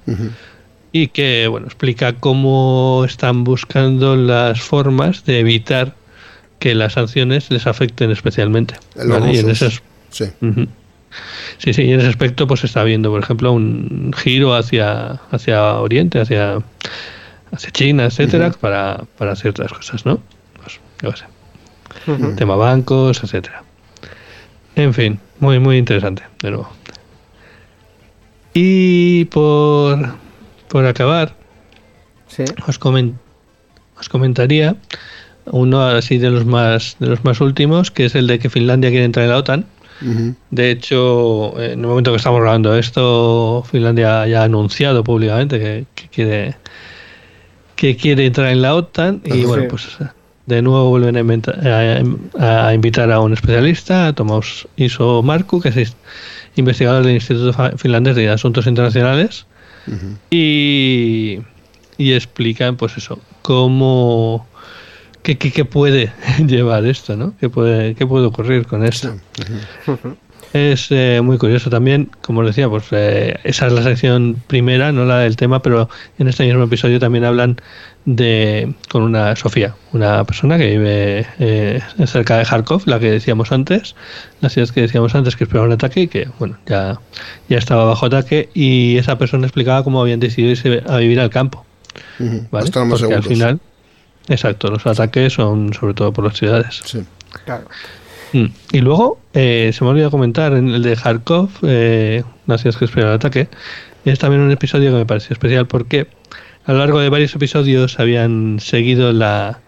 y 0.91 1.07
que 1.09 1.47
bueno, 1.47 1.67
explica 1.67 2.13
cómo 2.13 3.03
están 3.05 3.43
buscando 3.43 4.15
las 4.15 4.61
formas 4.61 5.23
de 5.25 5.39
evitar 5.39 5.93
que 6.59 6.73
las 6.75 6.93
sanciones 6.93 7.51
les 7.51 7.67
afecten 7.67 8.09
especialmente. 8.11 8.75
Los 8.95 9.19
¿vale? 9.19 9.33
Y 9.33 9.37
en 9.37 9.49
rusos. 9.49 9.61
ese 9.61 9.65
as- 9.67 9.83
Sí. 10.09 10.25
Sí, 11.57 11.73
sí, 11.73 11.83
y 11.83 11.91
en 11.93 11.99
ese 11.99 12.09
aspecto 12.09 12.47
pues 12.47 12.61
se 12.61 12.67
está 12.67 12.83
viendo, 12.83 13.09
por 13.11 13.21
ejemplo, 13.21 13.51
un 13.51 14.11
giro 14.17 14.55
hacia, 14.55 15.19
hacia 15.31 15.75
Oriente, 15.75 16.19
hacia, 16.19 16.59
hacia 17.51 17.71
China, 17.71 18.05
etcétera, 18.05 18.51
para, 18.51 19.03
para 19.17 19.35
ciertas 19.35 19.71
cosas, 19.71 20.05
¿no? 20.05 20.19
Pues, 20.61 20.79
yo 21.01 21.11
sé. 21.15 21.25
Tema 22.35 22.55
bancos, 22.55 23.23
etcétera. 23.23 23.63
En 24.75 24.93
fin, 24.93 25.19
muy, 25.39 25.59
muy 25.59 25.77
interesante, 25.77 26.23
de 26.41 26.49
nuevo. 26.51 26.69
Y 28.53 29.25
por, 29.25 30.15
por 30.67 30.85
acabar, 30.85 31.35
Sí. 32.27 32.43
os, 32.67 32.79
comen- 32.79 33.13
os 33.99 34.09
comentaría 34.09 34.75
uno 35.45 35.83
así 35.83 36.17
de 36.17 36.29
los 36.31 36.45
más 36.45 36.95
de 36.99 37.07
los 37.07 37.23
más 37.23 37.41
últimos, 37.41 37.91
que 37.91 38.05
es 38.05 38.15
el 38.15 38.27
de 38.27 38.39
que 38.39 38.49
Finlandia 38.49 38.89
quiere 38.89 39.05
entrar 39.05 39.25
en 39.25 39.31
la 39.31 39.37
OTAN. 39.37 39.65
De 40.49 40.71
hecho, 40.71 41.59
en 41.61 41.79
el 41.81 41.87
momento 41.87 42.11
que 42.11 42.17
estamos 42.17 42.41
grabando 42.41 42.75
esto, 42.77 43.63
Finlandia 43.71 44.27
ya 44.27 44.41
ha 44.41 44.43
anunciado 44.45 45.03
públicamente 45.03 45.59
que, 45.59 45.85
que 45.95 46.07
quiere 46.09 46.55
que 47.75 47.95
quiere 47.97 48.25
entrar 48.25 48.47
en 48.49 48.61
la 48.61 48.75
OTAN 48.75 49.21
y 49.25 49.31
Sí. 49.31 49.45
bueno, 49.45 49.63
pues 49.69 49.87
de 50.45 50.61
nuevo 50.61 50.89
vuelven 50.89 51.15
a, 51.17 51.19
inventa- 51.21 51.57
a- 52.39 52.67
a 52.67 52.73
invitar 52.73 53.11
a 53.11 53.19
un 53.19 53.33
especialista, 53.33 54.07
a 54.07 54.13
Tomaus 54.13 54.67
Iso 54.77 55.21
Marku, 55.23 55.59
que 55.61 55.69
es 55.69 55.95
investigador 56.55 57.03
del 57.03 57.15
Instituto 57.15 57.77
Finlandés 57.77 58.15
de 58.15 58.29
Asuntos 58.29 58.67
Internacionales, 58.67 59.45
y, 60.29 61.39
y 61.97 62.13
explican, 62.13 62.77
pues 62.77 62.95
eso, 62.97 63.19
cómo. 63.41 64.47
¿Qué, 65.23 65.37
qué, 65.37 65.51
qué 65.51 65.65
puede 65.65 66.11
llevar 66.45 66.85
esto, 66.85 67.15
no? 67.15 67.33
¿Qué 67.39 67.49
puede, 67.49 67.95
qué 67.95 68.05
puede 68.05 68.25
ocurrir 68.25 68.67
con 68.67 68.85
esto? 68.85 69.15
Es 70.53 70.87
eh, 70.91 71.19
muy 71.23 71.39
curioso 71.39 71.71
también, 71.71 72.11
como 72.21 72.41
os 72.41 72.45
decía, 72.45 72.69
pues 72.69 72.85
eh, 72.91 73.39
esa 73.43 73.65
es 73.65 73.73
la 73.73 73.81
sección 73.81 74.35
primera, 74.45 74.91
no 74.91 75.03
la 75.03 75.17
del 75.19 75.35
tema, 75.35 75.63
pero 75.63 75.89
en 76.19 76.27
este 76.27 76.45
mismo 76.45 76.63
episodio 76.63 76.99
también 76.99 77.23
hablan 77.25 77.57
de 78.05 78.71
con 78.89 79.01
una 79.01 79.35
Sofía, 79.35 79.73
una 79.93 80.23
persona 80.25 80.59
que 80.59 80.67
vive 80.67 81.25
eh, 81.39 81.81
cerca 82.05 82.37
de 82.37 82.45
Kharkov, 82.45 82.83
la 82.85 82.99
que 82.99 83.09
decíamos 83.09 83.51
antes, 83.51 83.95
la 84.41 84.49
ciudad 84.49 84.69
que 84.69 84.81
decíamos 84.81 85.15
antes 85.15 85.35
que 85.35 85.45
esperaba 85.45 85.65
un 85.65 85.73
ataque 85.73 86.01
y 86.01 86.07
que 86.07 86.27
bueno 86.37 86.57
ya 86.67 86.99
ya 87.49 87.57
estaba 87.57 87.85
bajo 87.85 88.05
ataque 88.05 88.49
y 88.53 88.97
esa 88.97 89.17
persona 89.17 89.47
explicaba 89.47 89.83
cómo 89.83 90.01
habían 90.01 90.19
decidido 90.19 90.51
irse 90.51 90.83
a 90.87 90.97
vivir 90.97 91.19
al 91.19 91.31
campo, 91.31 91.65
Ujú, 92.19 92.45
¿vale? 92.51 92.65
Estar 92.65 92.85
más 92.85 92.99
Porque 92.99 93.15
al 93.15 93.23
final, 93.23 93.59
exacto, 94.27 94.69
los 94.69 94.85
ataques 94.85 95.33
son 95.33 95.73
sobre 95.73 95.93
todo 95.93 96.11
por 96.13 96.25
las 96.25 96.37
ciudades. 96.37 96.81
Sí. 96.85 97.03
Claro. 97.45 97.65
Mm. 98.33 98.45
Y 98.71 98.81
luego, 98.81 99.19
eh, 99.33 99.71
se 99.73 99.83
me 99.83 99.91
olvidó 99.91 100.11
comentar, 100.11 100.53
en 100.53 100.69
el 100.69 100.81
de 100.81 100.95
Kharkov, 100.95 101.49
eh, 101.63 102.23
una 102.47 102.57
ciudad 102.57 102.77
que 102.77 102.85
espera 102.85 103.09
el 103.09 103.15
ataque, 103.15 103.47
es 104.05 104.19
también 104.19 104.41
un 104.41 104.51
episodio 104.51 104.91
que 104.91 104.97
me 104.97 105.05
pareció 105.05 105.33
especial 105.33 105.67
porque 105.67 106.07
a 106.65 106.73
lo 106.73 106.79
largo 106.79 106.99
de 106.99 107.09
varios 107.09 107.33
episodios 107.35 107.99
habían 107.99 108.59
seguido 108.59 109.13
la 109.13 109.59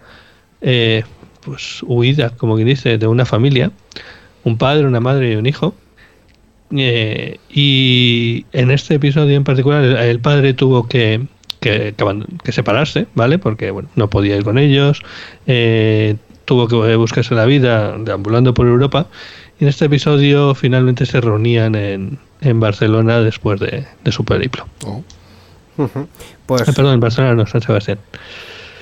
eh, 0.61 1.03
pues 1.41 1.81
huida, 1.83 2.31
como 2.31 2.55
quien 2.55 2.67
dice, 2.67 2.97
de 2.97 3.07
una 3.07 3.25
familia, 3.25 3.71
un 4.43 4.57
padre, 4.57 4.85
una 4.85 4.99
madre 4.99 5.33
y 5.33 5.35
un 5.35 5.45
hijo. 5.45 5.75
Eh, 6.75 7.39
y 7.49 8.45
en 8.51 8.71
este 8.71 8.95
episodio 8.95 9.35
en 9.35 9.43
particular, 9.43 9.83
el, 9.83 9.95
el 9.95 10.19
padre 10.19 10.53
tuvo 10.53 10.87
que, 10.87 11.27
que, 11.65 11.95
que 11.97 12.05
que 12.43 12.51
separarse, 12.51 13.07
¿vale? 13.15 13.39
Porque 13.39 13.71
bueno, 13.71 13.89
no 13.95 14.07
podía 14.07 14.37
ir 14.37 14.43
con 14.43 14.59
ellos, 14.59 15.01
eh, 15.47 16.15
tuvo 16.45 16.67
que 16.67 16.95
buscarse 16.95 17.33
la 17.33 17.45
vida 17.45 17.97
deambulando 17.97 18.53
por 18.53 18.67
Europa. 18.67 19.07
Y 19.59 19.63
en 19.63 19.69
este 19.69 19.85
episodio 19.85 20.53
finalmente 20.53 21.07
se 21.07 21.21
reunían 21.21 21.73
en, 21.73 22.19
en 22.41 22.59
Barcelona 22.59 23.21
después 23.21 23.59
de, 23.59 23.87
de 24.03 24.11
su 24.11 24.23
periplo. 24.23 24.67
Oh. 24.85 25.03
Pues, 26.45 26.69
Ah, 26.69 26.73
perdón, 26.75 26.93
en 26.93 26.99
Barcelona 26.99 27.33
no, 27.33 27.47
San 27.47 27.61
Sebastián. 27.61 27.97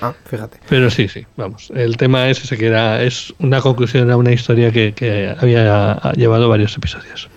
Ah, 0.04 0.14
fíjate. 0.26 0.60
Pero 0.70 0.90
sí, 0.90 1.08
sí, 1.08 1.26
vamos. 1.38 1.72
El 1.76 1.98
tema 1.98 2.30
es 2.30 2.44
ese 2.44 2.58
que 2.58 2.68
era, 2.68 3.02
es 3.04 3.34
una 3.40 3.62
conclusión 3.62 4.10
a 4.12 4.18
una 4.18 4.32
historia 4.32 4.72
que, 4.72 4.94
que 4.94 5.36
había 5.40 6.00
llevado 6.16 6.50
varios 6.50 6.76
episodios. 6.78 7.30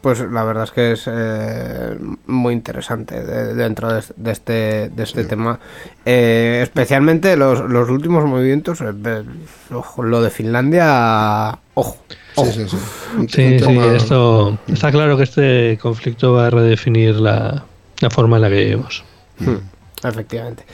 Pues 0.00 0.18
la 0.18 0.42
verdad 0.42 0.64
es 0.64 0.72
que 0.72 0.92
es 0.92 1.04
eh, 1.06 1.96
muy 2.26 2.54
interesante 2.54 3.22
de- 3.22 3.54
dentro 3.54 3.92
de, 3.92 4.02
de 4.16 4.32
este, 4.32 4.88
de 4.88 5.02
este 5.04 5.22
tema. 5.24 5.60
Eh, 6.04 6.58
especialmente 6.64 7.36
los, 7.36 7.60
los 7.70 7.88
últimos 7.88 8.24
movimientos. 8.24 8.80
eh, 8.80 9.22
ojo, 9.70 10.02
lo 10.02 10.20
de 10.20 10.30
Finlandia. 10.30 11.56
Ojo. 11.74 11.98
Sí, 12.34 12.42
sí, 12.52 12.64
sí. 12.68 12.76
Un- 13.16 13.28
Sí, 13.28 13.42
un 13.44 13.58
sí, 13.60 13.78
esto 13.94 14.58
está 14.66 14.90
claro 14.90 15.16
que 15.16 15.22
este 15.22 15.78
conflicto 15.80 16.32
va 16.32 16.48
a 16.48 16.50
redefinir 16.50 17.14
la, 17.16 17.62
la 18.00 18.10
forma 18.10 18.36
en 18.36 18.42
la 18.42 18.48
que 18.48 18.56
vivimos. 18.56 19.04
Hmm, 19.38 19.56
Efectivamente. 20.04 20.64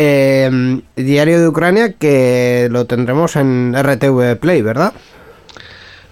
Eh, 0.00 0.80
Diario 0.94 1.40
de 1.40 1.48
Ucrania 1.48 1.92
que 1.94 2.68
lo 2.70 2.84
tendremos 2.84 3.34
en 3.34 3.74
RTV 3.76 4.36
Play, 4.38 4.62
¿verdad? 4.62 4.92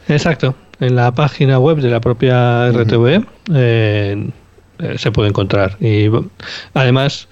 Exacto. 0.09 0.57
En 0.81 0.97
la 0.97 1.13
página 1.13 1.61
web 1.61 1.79
de 1.79 1.89
la 1.89 2.01
propia 2.01 2.69
RTV 2.73 3.25
eh, 3.55 4.31
eh, 4.79 4.95
se 4.99 5.13
puede 5.13 5.29
encontrar. 5.29 5.77
Y 5.81 6.11
además 6.75 7.29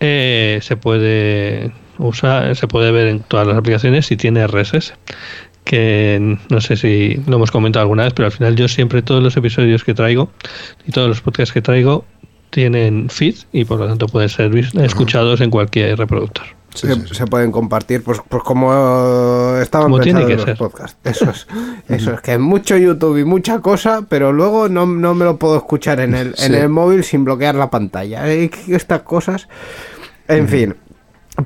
eh, 0.00 0.60
se 0.62 0.76
puede 0.78 1.72
usar, 1.98 2.56
se 2.56 2.66
puede 2.66 2.90
ver 2.90 3.08
en 3.08 3.20
todas 3.20 3.46
las 3.46 3.58
aplicaciones 3.58 4.06
si 4.06 4.16
tiene 4.16 4.46
RSS. 4.46 4.94
Que 5.64 6.38
no 6.48 6.60
sé 6.62 6.76
si 6.76 7.20
lo 7.26 7.36
hemos 7.36 7.50
comentado 7.50 7.82
alguna 7.82 8.04
vez, 8.04 8.14
pero 8.14 8.26
al 8.26 8.32
final 8.32 8.56
yo 8.56 8.66
siempre 8.68 9.02
todos 9.02 9.22
los 9.22 9.36
episodios 9.36 9.84
que 9.84 9.92
traigo 9.92 10.30
y 10.86 10.92
todos 10.92 11.08
los 11.08 11.20
podcasts 11.20 11.52
que 11.52 11.60
traigo 11.60 12.06
tienen 12.50 13.08
feed 13.10 13.36
y 13.52 13.64
por 13.64 13.78
lo 13.78 13.86
tanto 13.86 14.06
pueden 14.08 14.28
ser 14.28 14.54
escuchados 14.56 15.40
en 15.40 15.50
cualquier 15.50 15.98
reproductor. 15.98 16.44
Sí, 16.74 16.86
que 16.86 16.94
sí, 16.94 17.02
sí. 17.08 17.14
se 17.14 17.26
pueden 17.26 17.50
compartir, 17.50 18.04
pues, 18.04 18.20
pues 18.28 18.42
como 18.42 18.70
eh, 18.72 19.62
estaban 19.62 19.86
Como 19.90 20.00
tiene 20.00 20.20
pensados 20.20 20.44
que 20.44 20.52
los 20.52 20.58
ser. 20.58 20.58
podcasts. 20.58 20.98
Eso 21.02 21.30
es, 21.30 21.46
eso 21.88 22.12
es, 22.12 22.20
que 22.20 22.38
mucho 22.38 22.76
YouTube 22.76 23.18
y 23.18 23.24
mucha 23.24 23.60
cosa, 23.60 24.02
pero 24.08 24.32
luego 24.32 24.68
no, 24.68 24.86
no 24.86 25.14
me 25.14 25.24
lo 25.24 25.38
puedo 25.38 25.56
escuchar 25.56 25.98
en 26.00 26.14
el, 26.14 26.34
en 26.38 26.54
el 26.54 26.68
móvil 26.68 27.02
sin 27.04 27.24
bloquear 27.24 27.54
la 27.54 27.70
pantalla. 27.70 28.30
Eh, 28.30 28.50
Estas 28.68 29.02
cosas, 29.02 29.48
en 30.28 30.48
fin. 30.48 30.76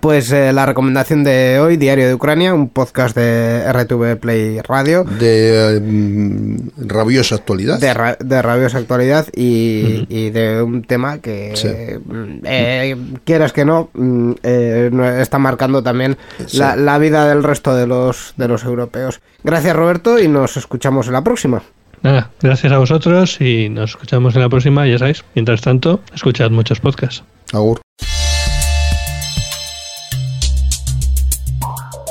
Pues 0.01 0.33
eh, 0.33 0.55
la 0.55 0.65
recomendación 0.65 1.23
de 1.23 1.61
hoy, 1.61 1.77
Diario 1.77 2.07
de 2.09 2.15
Ucrania, 2.15 2.55
un 2.55 2.71
podcast 2.71 3.15
de 3.15 3.71
RTV 3.71 4.17
Play 4.19 4.61
Radio. 4.63 5.05
De 5.05 5.77
eh, 5.77 5.81
mm, 5.81 6.57
rabiosa 6.89 7.35
actualidad. 7.35 7.79
De, 7.79 7.93
ra- 7.93 8.17
de 8.19 8.41
rabiosa 8.41 8.79
actualidad 8.79 9.27
y, 9.37 10.07
y 10.09 10.31
de 10.31 10.63
un 10.63 10.83
tema 10.83 11.19
que, 11.19 11.53
Sí. 11.57 11.69
mm, 11.69 12.41
eh, 12.45 12.97
quieras 13.25 13.53
que 13.53 13.67
no, 13.67 13.91
mm, 13.93 14.33
eh, 14.43 14.89
no- 14.91 15.07
está 15.07 15.39
marcando 15.39 15.83
también 15.83 16.17
Sí. 16.47 16.57
la, 16.57 16.75
la 16.75 16.97
vida 16.99 17.29
del 17.29 17.43
resto 17.43 17.77
de 17.77 17.87
los, 17.87 18.33
de 18.39 18.49
los 18.49 18.65
europeos. 18.65 19.21
Gracias 19.45 19.77
Roberto 19.77 20.19
y 20.19 20.27
nos 20.27 20.57
escuchamos 20.57 21.07
en 21.09 21.13
la 21.13 21.23
próxima. 21.23 21.63
Nada, 22.01 22.31
gracias 22.41 22.73
a 22.73 22.79
vosotros 22.79 23.39
y 23.43 23.69
nos 23.69 23.91
escuchamos 23.91 24.35
en 24.37 24.41
la 24.41 24.49
próxima, 24.49 24.87
ya 24.87 24.99
sabéis. 24.99 25.23
Mientras 25.35 25.61
tanto, 25.61 26.01
escuchad 26.15 26.51
muchos 26.51 26.81
podcasts. 26.81 27.23
Agur. 27.53 27.81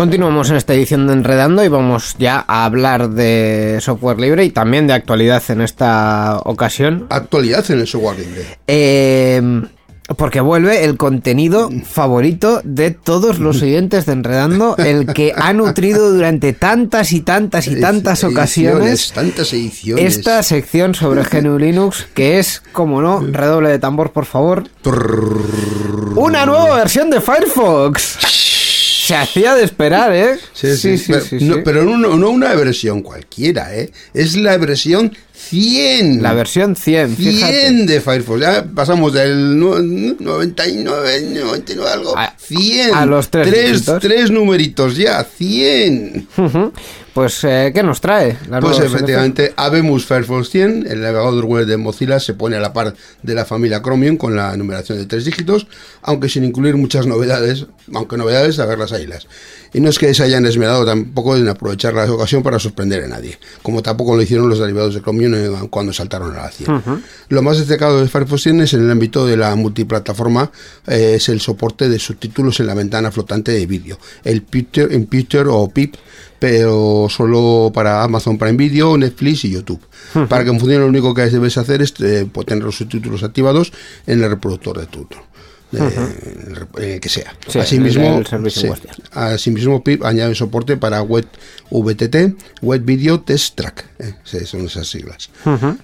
Continuamos 0.00 0.48
en 0.48 0.56
esta 0.56 0.72
edición 0.72 1.06
de 1.06 1.12
Enredando 1.12 1.62
y 1.62 1.68
vamos 1.68 2.16
ya 2.18 2.42
a 2.48 2.64
hablar 2.64 3.10
de 3.10 3.80
software 3.82 4.18
libre 4.18 4.46
y 4.46 4.50
también 4.50 4.86
de 4.86 4.94
actualidad 4.94 5.42
en 5.50 5.60
esta 5.60 6.40
ocasión. 6.44 7.04
Actualidad 7.10 7.70
en 7.70 7.80
el 7.80 7.86
software 7.86 8.18
libre. 8.18 8.46
Eh, 8.66 9.42
porque 10.16 10.40
vuelve 10.40 10.84
el 10.84 10.96
contenido 10.96 11.68
favorito 11.84 12.62
de 12.64 12.92
todos 12.92 13.40
los 13.40 13.60
oyentes 13.60 14.06
de 14.06 14.12
Enredando, 14.12 14.74
el 14.78 15.12
que 15.12 15.34
ha 15.36 15.52
nutrido 15.52 16.10
durante 16.10 16.54
tantas 16.54 17.12
y 17.12 17.20
tantas 17.20 17.66
y 17.66 17.78
tantas 17.78 18.24
Ediciones, 18.24 18.38
ocasiones 18.38 19.12
Tantas 19.12 19.52
ediciones. 19.52 20.16
esta 20.16 20.42
sección 20.42 20.94
sobre 20.94 21.24
GNU 21.30 21.58
Linux, 21.58 22.08
que 22.14 22.38
es, 22.38 22.62
como 22.72 23.02
no, 23.02 23.20
redoble 23.20 23.68
de 23.68 23.78
tambor, 23.78 24.12
por 24.12 24.24
favor, 24.24 24.64
una 26.16 26.46
nueva 26.46 26.76
versión 26.76 27.10
de 27.10 27.20
Firefox. 27.20 28.49
Se 29.10 29.16
hacía 29.16 29.54
de 29.56 29.64
esperar, 29.64 30.12
¿eh? 30.14 30.38
Sí, 30.52 30.76
sí, 30.76 31.02
pero, 31.08 31.24
no, 31.40 31.64
pero 31.64 31.84
no, 31.84 32.16
no 32.16 32.30
una 32.30 32.54
versión 32.54 33.02
cualquiera, 33.02 33.74
¿eh? 33.74 33.90
Es 34.14 34.36
la 34.36 34.56
versión 34.56 35.12
100. 35.32 36.22
La 36.22 36.32
versión 36.32 36.76
100, 36.76 37.16
100 37.16 37.32
fíjate. 37.34 37.72
de 37.86 38.00
Firefox. 38.00 38.40
Ya 38.40 38.64
pasamos 38.72 39.12
del 39.12 39.58
nu- 39.58 40.14
99, 40.20 41.22
99 41.32 41.90
algo. 41.90 42.16
A- 42.16 42.34
100. 42.38 42.94
a 42.94 43.04
los 43.06 43.28
tres 43.30 43.48
tres, 43.48 43.84
tres 44.00 44.30
numeritos 44.30 44.96
ya, 44.96 45.24
100. 45.24 46.28
Ujú. 46.36 46.72
Pues, 47.14 47.42
eh, 47.42 47.72
¿qué 47.74 47.82
nos 47.82 48.00
trae? 48.00 48.38
La 48.48 48.60
Pues 48.60 48.78
efectivamente, 48.78 49.52
Abemus 49.56 50.06
Firefox 50.06 50.50
100, 50.50 50.86
el 50.88 51.00
navegador 51.00 51.44
web 51.44 51.66
de 51.66 51.76
Mozilla, 51.76 52.20
se 52.20 52.34
pone 52.34 52.56
a 52.56 52.60
la 52.60 52.72
par 52.72 52.94
de 53.22 53.34
la 53.34 53.44
familia 53.44 53.82
Chromium 53.82 54.16
con 54.16 54.36
la 54.36 54.56
numeración 54.56 54.98
de 54.98 55.06
tres 55.06 55.24
dígitos, 55.24 55.66
aunque 56.02 56.28
sin 56.28 56.44
incluir 56.44 56.76
muchas 56.76 57.06
novedades, 57.06 57.66
aunque 57.92 58.16
novedades 58.16 58.60
a 58.60 58.66
ver 58.66 58.78
las 58.78 58.92
ailas. 58.92 59.26
Y 59.72 59.80
no 59.80 59.88
es 59.88 59.98
que 59.98 60.12
se 60.14 60.22
hayan 60.22 60.46
esmerado 60.46 60.84
tampoco 60.84 61.36
en 61.36 61.48
aprovechar 61.48 61.94
la 61.94 62.10
ocasión 62.10 62.42
para 62.42 62.58
sorprender 62.58 63.04
a 63.04 63.08
nadie, 63.08 63.38
como 63.62 63.82
tampoco 63.82 64.14
lo 64.14 64.22
hicieron 64.22 64.48
los 64.48 64.58
derivados 64.58 64.94
de 64.94 65.02
Chromium 65.02 65.68
cuando 65.68 65.92
saltaron 65.92 66.32
a 66.36 66.42
la 66.42 66.50
100. 66.50 66.82
Lo 67.28 67.42
más 67.42 67.58
destacado 67.58 68.00
de 68.00 68.08
Firefox 68.08 68.42
100 68.42 68.60
es 68.60 68.74
en 68.74 68.84
el 68.84 68.90
ámbito 68.90 69.26
de 69.26 69.36
la 69.36 69.54
multiplataforma, 69.56 70.50
eh, 70.86 71.14
es 71.16 71.28
el 71.28 71.40
soporte 71.40 71.88
de 71.88 71.98
subtítulos 71.98 72.60
en 72.60 72.66
la 72.66 72.74
ventana 72.74 73.10
flotante 73.10 73.52
de 73.52 73.66
vídeo, 73.66 73.98
el 74.24 74.42
Picture, 74.42 74.94
en 74.94 75.06
Picture 75.06 75.48
o 75.48 75.68
PIP, 75.68 75.96
pero 76.40 77.06
solo 77.10 77.70
para 77.72 78.02
Amazon 78.02 78.38
Prime 78.38 78.56
Video, 78.56 78.96
Netflix 78.96 79.44
y 79.44 79.50
YouTube. 79.50 79.80
Para 80.28 80.42
que 80.42 80.50
funcione 80.50 80.78
lo 80.78 80.86
único 80.86 81.14
que 81.14 81.26
debes 81.26 81.56
hacer 81.58 81.82
es 81.82 81.94
eh, 82.00 82.26
pues, 82.32 82.46
tener 82.46 82.64
los 82.64 82.76
subtítulos 82.76 83.22
activados 83.22 83.72
en 84.06 84.22
el 84.22 84.30
reproductor 84.30 84.80
de 84.80 84.86
turno. 84.86 85.29
De- 85.70 85.78
el 85.86 86.56
rep- 86.56 86.78
eh, 86.80 86.98
que 87.00 87.08
sea. 87.08 87.34
Sí, 87.48 87.58
asimismo, 87.58 88.18
el 88.18 88.50
sí. 88.50 88.68
asimismo, 89.12 89.82
PIP 89.82 90.04
añade 90.04 90.34
soporte 90.34 90.76
para 90.76 91.02
Web 91.02 91.26
VTT, 91.70 92.36
Web 92.62 92.82
Video 92.84 93.20
Test 93.20 93.54
Track, 93.56 93.86
eh, 93.98 94.14
sí, 94.24 94.38
son 94.46 94.66
esas 94.66 94.88
siglas. 94.88 95.30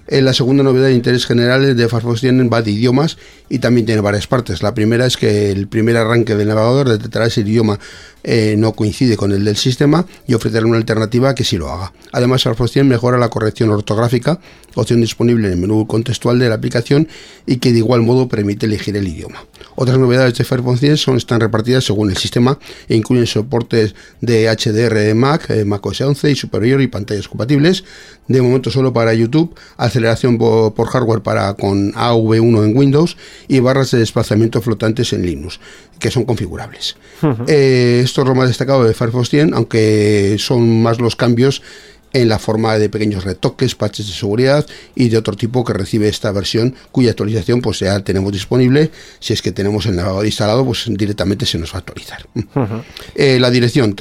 Eh, 0.07 0.21
la 0.21 0.33
segunda 0.33 0.63
novedad 0.63 0.87
de 0.87 0.93
interés 0.93 1.25
general 1.25 1.63
es 1.65 1.77
de 1.77 1.87
Firefox 1.87 2.21
tiene 2.21 2.47
va 2.49 2.61
de 2.61 2.71
idiomas 2.71 3.17
y 3.49 3.59
también 3.59 3.85
tiene 3.85 4.01
varias 4.01 4.27
partes. 4.27 4.61
La 4.61 4.73
primera 4.73 5.05
es 5.05 5.17
que 5.17 5.51
el 5.51 5.67
primer 5.67 5.95
arranque 5.97 6.35
del 6.35 6.47
navegador 6.49 6.89
detectará 6.89 7.25
el 7.25 7.37
idioma 7.37 7.79
eh, 8.23 8.55
no 8.57 8.73
coincide 8.73 9.15
con 9.15 9.31
el 9.31 9.45
del 9.45 9.55
sistema 9.55 10.05
y 10.27 10.33
ofrecerá 10.33 10.65
una 10.65 10.75
alternativa 10.77 11.33
que 11.33 11.45
sí 11.45 11.57
lo 11.57 11.71
haga. 11.71 11.93
Además, 12.11 12.43
Firefox 12.43 12.71
100 12.71 12.87
mejora 12.87 13.17
la 13.17 13.29
corrección 13.29 13.69
ortográfica, 13.69 14.39
opción 14.81 15.01
disponible 15.01 15.47
en 15.47 15.53
el 15.53 15.59
menú 15.59 15.85
contextual 15.87 16.39
de 16.39 16.49
la 16.49 16.55
aplicación 16.55 17.07
y 17.45 17.57
que 17.57 17.71
de 17.71 17.79
igual 17.79 18.01
modo 18.01 18.27
permite 18.27 18.65
elegir 18.65 18.95
el 18.97 19.07
idioma. 19.07 19.45
Otras 19.75 19.97
novedades 19.99 20.35
de 20.37 20.43
Firefox 20.43 20.79
100 20.79 20.97
son, 20.97 21.17
están 21.17 21.39
repartidas 21.39 21.83
según 21.83 22.09
el 22.09 22.17
sistema 22.17 22.57
e 22.89 22.95
incluyen 22.95 23.27
soportes 23.27 23.93
de 24.21 24.47
HDR 24.49 24.95
de 24.95 25.13
Mac, 25.13 25.49
eh, 25.49 25.65
Mac 25.65 25.85
OS 25.85 26.01
11 26.01 26.31
y 26.31 26.35
superior 26.35 26.81
y 26.81 26.87
pantallas 26.87 27.27
compatibles. 27.27 27.83
De 28.27 28.41
momento 28.41 28.71
solo 28.71 28.91
para 28.91 29.13
YouTube, 29.13 29.53
aceleración 29.77 30.37
po- 30.37 30.73
por 30.73 30.87
hardware 30.87 31.21
para 31.21 31.53
con 31.53 31.93
AV1 31.93 32.65
en 32.65 32.75
Windows 32.77 33.17
y 33.47 33.59
barras 33.59 33.91
de 33.91 33.99
desplazamiento 33.99 34.61
flotantes 34.61 35.13
en 35.13 35.25
Linux, 35.25 35.59
que 35.99 36.11
son 36.11 36.25
configurables. 36.25 36.95
Eh, 37.47 38.01
esto 38.03 38.21
es 38.21 38.27
lo 38.27 38.35
más 38.35 38.47
destacado 38.49 38.83
de 38.83 38.93
Firefox 38.93 39.29
100, 39.29 39.53
aunque 39.53 40.35
son 40.39 40.81
más 40.81 40.99
los 40.99 41.15
cambios 41.15 41.61
en 42.13 42.29
la 42.29 42.39
forma 42.39 42.77
de 42.77 42.89
pequeños 42.89 43.23
retoques, 43.25 43.75
patches 43.75 44.07
de 44.07 44.13
seguridad 44.13 44.65
y 44.95 45.09
de 45.09 45.17
otro 45.17 45.35
tipo 45.35 45.63
que 45.63 45.73
recibe 45.73 46.07
esta 46.07 46.31
versión 46.31 46.73
cuya 46.91 47.11
actualización 47.11 47.61
pues 47.61 47.79
ya 47.79 47.99
tenemos 48.01 48.31
disponible. 48.31 48.91
Si 49.19 49.33
es 49.33 49.41
que 49.41 49.51
tenemos 49.51 49.85
el 49.85 49.95
navegador 49.95 50.25
instalado, 50.25 50.65
pues 50.65 50.85
directamente 50.89 51.45
se 51.45 51.57
nos 51.57 51.71
va 51.71 51.75
a 51.75 51.79
actualizar. 51.79 52.25
Eh, 53.15 53.37
la 53.39 53.49
dirección 53.49 53.95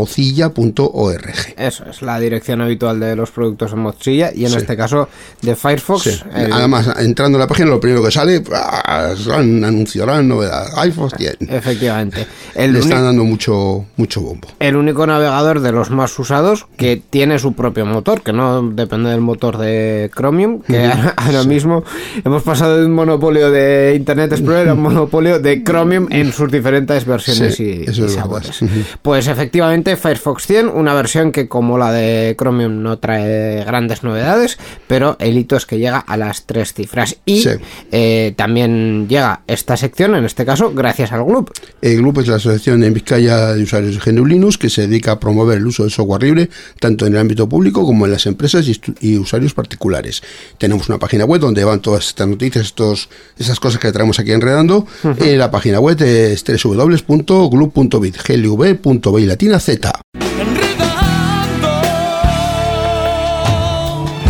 www.mozilla.org. 0.00 1.54
Eso 1.56 1.84
es 1.88 2.02
la 2.02 2.18
dirección 2.20 2.60
habitual 2.60 3.00
de 3.00 3.16
los 3.16 3.30
productos 3.30 3.72
en 3.72 3.78
Mozilla 3.80 4.30
y 4.34 4.44
en 4.44 4.50
Sí. 4.50 4.56
este 4.58 4.76
caso 4.76 5.08
de 5.42 5.56
Firefox. 5.56 6.02
Sí. 6.04 6.20
el- 6.34 6.52
Además, 6.52 6.88
entrando 6.98 7.38
en 7.38 7.40
la 7.40 7.46
página, 7.48 7.70
lo 7.70 7.80
primero 7.80 8.02
que 8.04 8.10
sale, 8.10 8.42
¡ah! 8.52 9.14
gran 9.26 9.64
anuncio, 9.64 10.02
gran 10.04 10.28
novedad, 10.28 10.66
iPhone 10.78 11.10
100. 11.16 11.36
Efectivamente. 11.48 12.26
El, 12.54 12.72
Le 12.72 12.80
están 12.80 13.02
dando 13.04 13.24
mucho, 13.24 13.86
mucho 13.96 14.20
bombo. 14.20 14.48
el 14.58 14.76
único 14.76 15.06
navegador 15.06 15.60
de 15.60 15.72
los 15.72 15.90
más 15.90 16.18
usados 16.18 16.66
que 16.76 16.89
tiene 16.96 17.38
su 17.38 17.52
propio 17.54 17.86
motor, 17.86 18.22
que 18.22 18.32
no 18.32 18.62
depende 18.62 19.10
del 19.10 19.20
motor 19.20 19.58
de 19.58 20.10
Chromium, 20.14 20.62
que 20.62 20.90
ahora, 21.16 21.44
mismo 21.44 21.84
hemos 22.24 22.42
pasado 22.42 22.78
de 22.78 22.86
un 22.86 22.92
monopolio 22.92 23.50
de 23.50 23.94
Internet 23.96 24.32
Explorer 24.32 24.68
a 24.68 24.74
un 24.74 24.82
monopolio 24.82 25.38
de 25.38 25.62
Chromium 25.62 26.06
en 26.10 26.32
sus 26.32 26.50
diferentes 26.50 27.04
versiones 27.04 27.54
Sí, 27.56 27.84
y, 27.86 27.90
eso 27.90 28.04
y 28.06 28.08
sabores. 28.08 28.60
Pues 29.02 29.26
efectivamente 29.28 29.96
Firefox 29.96 30.46
100, 30.46 30.68
una 30.68 30.94
versión 30.94 31.32
que 31.32 31.48
como 31.48 31.78
la 31.78 31.92
de 31.92 32.34
Chromium 32.38 32.82
no 32.82 32.98
trae 32.98 33.64
grandes 33.64 34.02
novedades, 34.02 34.58
pero 34.86 35.16
el 35.18 35.36
hito 35.38 35.56
es 35.56 35.66
que 35.66 35.78
llega 35.78 35.98
a 35.98 36.16
las 36.16 36.46
tres 36.46 36.72
cifras. 36.74 37.16
Y 37.24 37.42
Sí. 37.42 37.50
eh, 37.92 38.34
también 38.36 39.08
llega 39.08 39.40
esta 39.46 39.76
sección, 39.76 40.14
en 40.14 40.24
este 40.24 40.44
caso, 40.44 40.72
gracias 40.74 41.12
al 41.12 41.24
Gloop. 41.24 41.50
El 41.82 41.96
grupo 41.98 42.20
es 42.20 42.28
la 42.28 42.36
Asociación 42.36 42.82
en 42.84 42.92
Vizcaya 42.94 43.54
de 43.54 43.62
Usuarios 43.62 44.02
de 44.04 44.12
GNU 44.12 44.26
Linux 44.26 44.58
que 44.58 44.70
se 44.70 44.82
dedica 44.82 45.12
a 45.12 45.20
promover 45.20 45.58
el 45.58 45.66
uso 45.66 45.82
del 45.82 45.92
software 45.92 46.22
libre 46.22 46.50
tanto 46.80 47.06
en 47.06 47.12
el 47.12 47.20
ámbito 47.20 47.48
público 47.48 47.84
como 47.84 48.06
en 48.06 48.12
las 48.12 48.26
empresas 48.26 48.66
y, 48.66 49.16
usuarios 49.18 49.54
particulares. 49.54 50.22
Tenemos 50.58 50.88
una 50.88 50.98
página 50.98 51.24
web 51.24 51.40
donde 51.40 51.62
van 51.62 51.80
todas 51.80 52.08
estas 52.08 52.26
noticias, 52.26 52.66
estos, 52.66 53.08
esas 53.38 53.60
cosas 53.60 53.80
que 53.80 53.92
traemos 53.92 54.18
aquí 54.18 54.32
enredando. 54.32 54.86
Eh, 55.18 55.36
la 55.36 55.50
página 55.50 55.78
web 55.78 56.00
es 56.02 56.44
www.glub.bit, 56.44 58.16
glv.b 58.26 59.20
latina 59.26 59.60
z. 59.60 59.92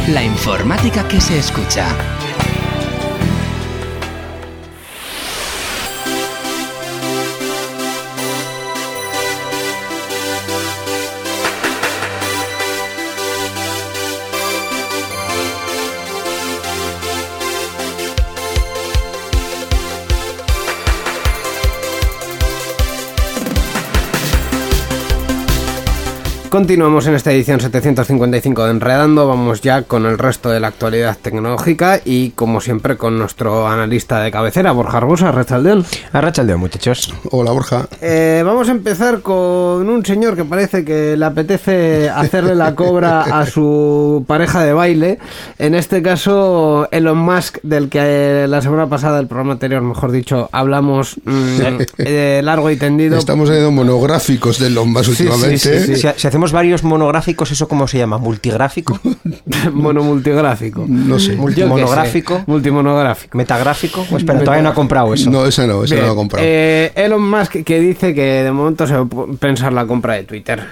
La 0.09 0.25
informática 0.25 1.07
que 1.07 1.21
se 1.21 1.39
escucha. 1.39 2.20
Continuamos 26.51 27.07
en 27.07 27.15
esta 27.15 27.31
edición 27.31 27.61
755 27.61 28.65
de 28.65 28.71
Enredando, 28.73 29.29
vamos 29.29 29.61
ya 29.61 29.83
con 29.83 30.05
el 30.05 30.19
resto 30.19 30.51
de 30.51 30.59
la 30.59 30.67
actualidad 30.67 31.17
tecnológica 31.23 32.01
y 32.05 32.31
como 32.31 32.61
siempre 32.61 32.97
con 32.97 33.17
nuestro 33.17 33.69
analista 33.69 34.19
de 34.19 34.33
cabecera, 34.33 34.73
Borja 34.73 34.97
Arbosa, 34.97 35.31
Rechaldeón. 35.31 35.87
Arrachaldeo, 36.13 36.59
muchachos. 36.59 37.15
Hola 37.31 37.53
Borja. 37.53 37.87
Eh, 38.01 38.43
vamos 38.45 38.69
a 38.69 38.73
empezar 38.73 39.21
con 39.21 39.89
un 39.89 40.05
señor 40.05 40.35
que 40.35 40.45
parece 40.45 40.85
que 40.85 41.17
le 41.17 41.25
apetece 41.25 42.11
hacerle 42.11 42.57
la 42.57 42.75
cobra 42.75 43.21
a 43.21 43.47
su 43.47 44.25
pareja 44.27 44.65
de 44.65 44.73
baile. 44.73 45.21
En 45.57 45.77
este 45.77 46.03
caso, 46.03 46.89
Elon 46.91 47.19
Musk, 47.19 47.59
del 47.63 47.89
que 47.89 48.01
eh, 48.03 48.49
la 48.49 48.61
semana 48.61 48.89
pasada, 48.89 49.21
el 49.21 49.29
programa 49.29 49.53
anterior, 49.53 49.83
mejor 49.83 50.11
dicho, 50.11 50.49
hablamos 50.51 51.15
mm, 51.25 51.61
eh, 51.99 52.41
largo 52.43 52.73
y 52.73 52.77
tendido. 52.77 53.19
Estamos 53.19 53.49
haciendo 53.49 53.71
monográficos 53.71 54.59
de 54.59 54.69
Sí, 54.69 54.75
sí, 54.75 55.11
últimamente. 55.11 55.59
sí, 55.59 55.95
sí. 55.95 55.97
Si, 55.97 56.09
si 56.19 56.27
hacemos 56.41 56.53
varios 56.53 56.83
monográficos, 56.85 57.51
¿eso 57.51 57.69
cómo 57.69 57.87
se 57.87 57.99
llama? 57.99 58.17
¿Multigráfico? 58.17 58.99
Monomultigráfico. 59.73 60.87
No 60.89 61.19
sé. 61.19 61.31
Qué 61.31 61.33
sé. 61.35 61.39
Multimonográfico. 61.39 62.45
Multimonográfico. 62.47 63.37
¿Metagráfico? 63.37 64.07
O 64.11 64.17
espera, 64.17 64.41
todavía 64.41 64.63
no 64.63 64.71
ha 64.71 64.75
comprado 64.75 65.13
eso. 65.13 65.31
No, 65.31 65.45
ese 65.45 65.67
no, 65.67 65.85
ese 65.85 65.97
Bien, 65.97 66.07
no 66.07 66.15
lo 66.15 66.15
he 66.15 66.17
comprado. 66.17 66.47
eh, 66.49 66.93
Elon 66.95 67.29
Musk 67.29 67.63
que 67.63 67.81
dice 67.81 68.15
que 68.15 68.43
de 68.43 68.53
momento 68.53 68.87
se 68.87 68.95
va 68.95 69.03
a 69.03 69.37
pensar 69.39 69.73
la 69.75 69.87
compra 69.87 70.15
de 70.15 70.25
Twitter. 70.25 70.63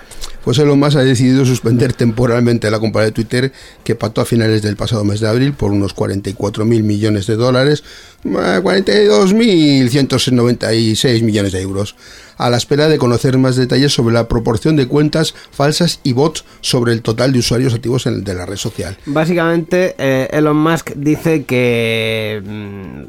Pues 0.43 0.59
Elon 0.59 0.79
Musk 0.79 0.97
ha 0.97 1.05
decidido 1.05 1.45
suspender 1.45 1.93
temporalmente 1.93 2.71
la 2.71 2.79
compra 2.81 3.03
de 3.03 3.13
Twitter 3.13 3.53
que 3.85 3.95
pactó 3.95 4.23
a 4.23 4.25
finales 4.25 4.63
del 4.63 4.77
pasado 4.77 5.05
mes 5.05 5.21
de 5.21 5.29
abril 5.29 5.53
por 5.53 5.73
unos 5.73 5.93
44 5.93 6.65
mil 6.65 6.83
millones 6.83 7.27
de 7.27 7.37
dólares, 7.37 7.85
42.196 8.25 11.23
millones 11.23 11.53
de 11.53 11.61
euros, 11.63 11.95
a 12.37 12.51
la 12.51 12.57
espera 12.57 12.89
de 12.89 12.99
conocer 12.99 13.37
más 13.39 13.57
detalles 13.57 13.93
sobre 13.93 14.15
la 14.15 14.29
proporción 14.29 14.77
de 14.77 14.87
cuentas 14.87 15.35
falsas 15.51 15.99
y 16.05 16.13
bots 16.13 16.45
sobre 16.61 16.93
el 16.93 17.03
total 17.03 17.33
de 17.33 17.41
usuarios 17.41 17.75
activos 17.75 18.07
en, 18.07 18.23
de 18.25 18.35
la 18.35 18.47
red 18.47 18.57
social. 18.57 18.97
Básicamente, 19.07 19.95
eh, 19.99 20.29
Elon 20.33 20.57
Musk 20.57 20.93
dice 20.97 21.45
que. 21.45 22.41
mm, 22.45 23.03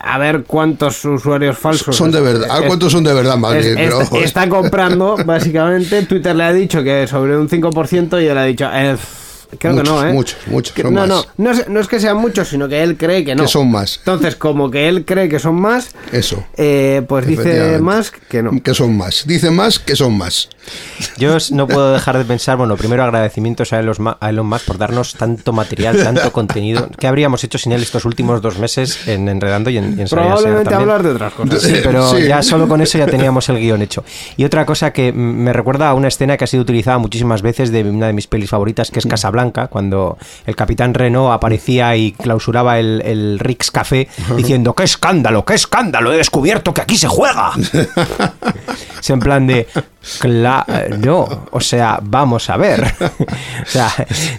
A 0.00 0.18
ver 0.18 0.44
cuántos 0.46 1.04
usuarios 1.04 1.58
falsos. 1.58 1.96
Son 1.96 2.10
de 2.12 2.20
verdad. 2.20 2.48
¿A 2.50 2.60
es- 2.60 2.66
cuántos 2.66 2.92
son 2.92 3.02
de 3.04 3.12
verdad, 3.14 3.36
es- 3.56 3.74
Pero, 3.74 4.00
está 4.24 4.48
comprando, 4.48 5.16
básicamente. 5.24 6.02
Twitter 6.06 6.34
le 6.36 6.44
ha 6.44 6.52
dicho 6.52 6.82
que 6.84 7.06
sobre 7.06 7.36
un 7.36 7.48
5% 7.48 8.20
y 8.22 8.26
él 8.26 8.38
ha 8.38 8.44
dicho. 8.44 8.68
eh, 8.72 8.96
Creo 9.58 9.76
que 9.76 9.82
no, 9.82 10.06
¿eh? 10.06 10.12
muchos, 10.12 10.36
muchos, 10.46 10.72
Que- 10.74 10.82
son 10.82 10.94
no, 10.94 11.00
más. 11.00 11.08
no, 11.08 11.24
no 11.38 11.50
es, 11.50 11.68
no 11.68 11.80
es 11.80 11.88
que 11.88 12.00
sean 12.00 12.16
muchos, 12.16 12.48
sino 12.48 12.68
que 12.68 12.82
él 12.82 12.96
cree 12.96 13.24
que 13.24 13.34
no. 13.34 13.42
Que 13.44 13.48
son 13.48 13.70
más. 13.70 13.98
Entonces, 13.98 14.36
como 14.36 14.70
que 14.70 14.88
él 14.88 15.04
cree 15.04 15.28
que 15.28 15.38
son 15.38 15.56
más, 15.60 15.90
Eso. 16.12 16.44
eh, 16.56 17.02
pues 17.08 17.26
dice 17.26 17.78
más 17.78 18.10
que 18.10 18.42
no. 18.42 18.50
Que 18.62 18.74
son 18.74 18.96
más. 18.96 19.24
Dicen 19.26 19.54
más 19.54 19.78
que 19.78 19.96
son 19.96 20.16
más. 20.16 20.48
Yo 21.18 21.36
no 21.50 21.66
puedo 21.68 21.92
dejar 21.92 22.16
de 22.16 22.24
pensar, 22.24 22.56
bueno, 22.56 22.76
primero 22.76 23.04
agradecimientos 23.04 23.72
a 23.74 23.80
Elon, 23.80 24.16
a 24.18 24.30
Elon 24.30 24.46
Musk 24.46 24.64
por 24.64 24.78
darnos 24.78 25.14
tanto 25.14 25.52
material, 25.52 26.02
tanto 26.02 26.32
contenido. 26.32 26.88
¿Qué 26.98 27.06
habríamos 27.06 27.44
hecho 27.44 27.58
sin 27.58 27.72
él 27.72 27.82
estos 27.82 28.04
últimos 28.06 28.40
dos 28.40 28.58
meses 28.58 29.06
en 29.06 29.28
Enredando 29.28 29.68
y 29.70 29.76
en, 29.76 29.98
y 29.98 30.02
en 30.02 30.08
Probablemente 30.08 30.64
también? 30.64 30.80
hablar 30.90 31.02
de 31.02 31.10
otras 31.10 31.32
cosas. 31.34 31.62
Sí, 31.62 31.74
pero 31.82 32.08
Sí. 32.16 32.26
ya 32.26 32.42
solo 32.42 32.66
con 32.66 32.80
eso 32.80 32.96
ya 32.96 33.06
teníamos 33.06 33.48
el 33.50 33.58
guion 33.58 33.82
hecho. 33.82 34.04
Y 34.38 34.44
otra 34.44 34.64
cosa 34.64 34.92
que 34.92 35.12
mm, 35.12 35.16
me 35.16 35.52
recuerda 35.52 35.90
a 35.90 35.94
una 35.94 36.08
escena 36.08 36.36
que 36.38 36.44
ha 36.44 36.46
sido 36.46 36.62
utilizada 36.62 36.96
muchísimas 36.98 37.42
veces 37.42 37.70
de 37.70 37.82
una 37.84 38.06
de 38.06 38.12
mis 38.14 38.26
pelis 38.26 38.48
favoritas, 38.48 38.90
que 38.90 38.98
es 39.00 39.06
Casablanca, 39.06 39.43
cuando 39.52 40.18
el 40.46 40.56
capitán 40.56 40.94
Renault 40.94 41.32
aparecía 41.32 41.96
y 41.96 42.12
clausuraba 42.12 42.78
el, 42.78 43.02
el 43.04 43.38
Rix 43.38 43.70
Café 43.70 44.08
diciendo 44.36 44.74
¡Qué 44.74 44.84
escándalo, 44.84 45.44
qué 45.44 45.54
escándalo! 45.54 46.12
He 46.12 46.16
descubierto 46.16 46.72
que 46.72 46.80
aquí 46.80 46.96
se 46.96 47.08
juega. 47.08 47.52
es 49.00 49.10
en 49.10 49.20
plan 49.20 49.46
de... 49.46 49.66
Claro, 50.18 51.46
o 51.50 51.60
sea, 51.60 51.98
vamos 52.02 52.50
a 52.50 52.56
ver. 52.56 52.94
O 53.64 53.66
sea, 53.66 53.90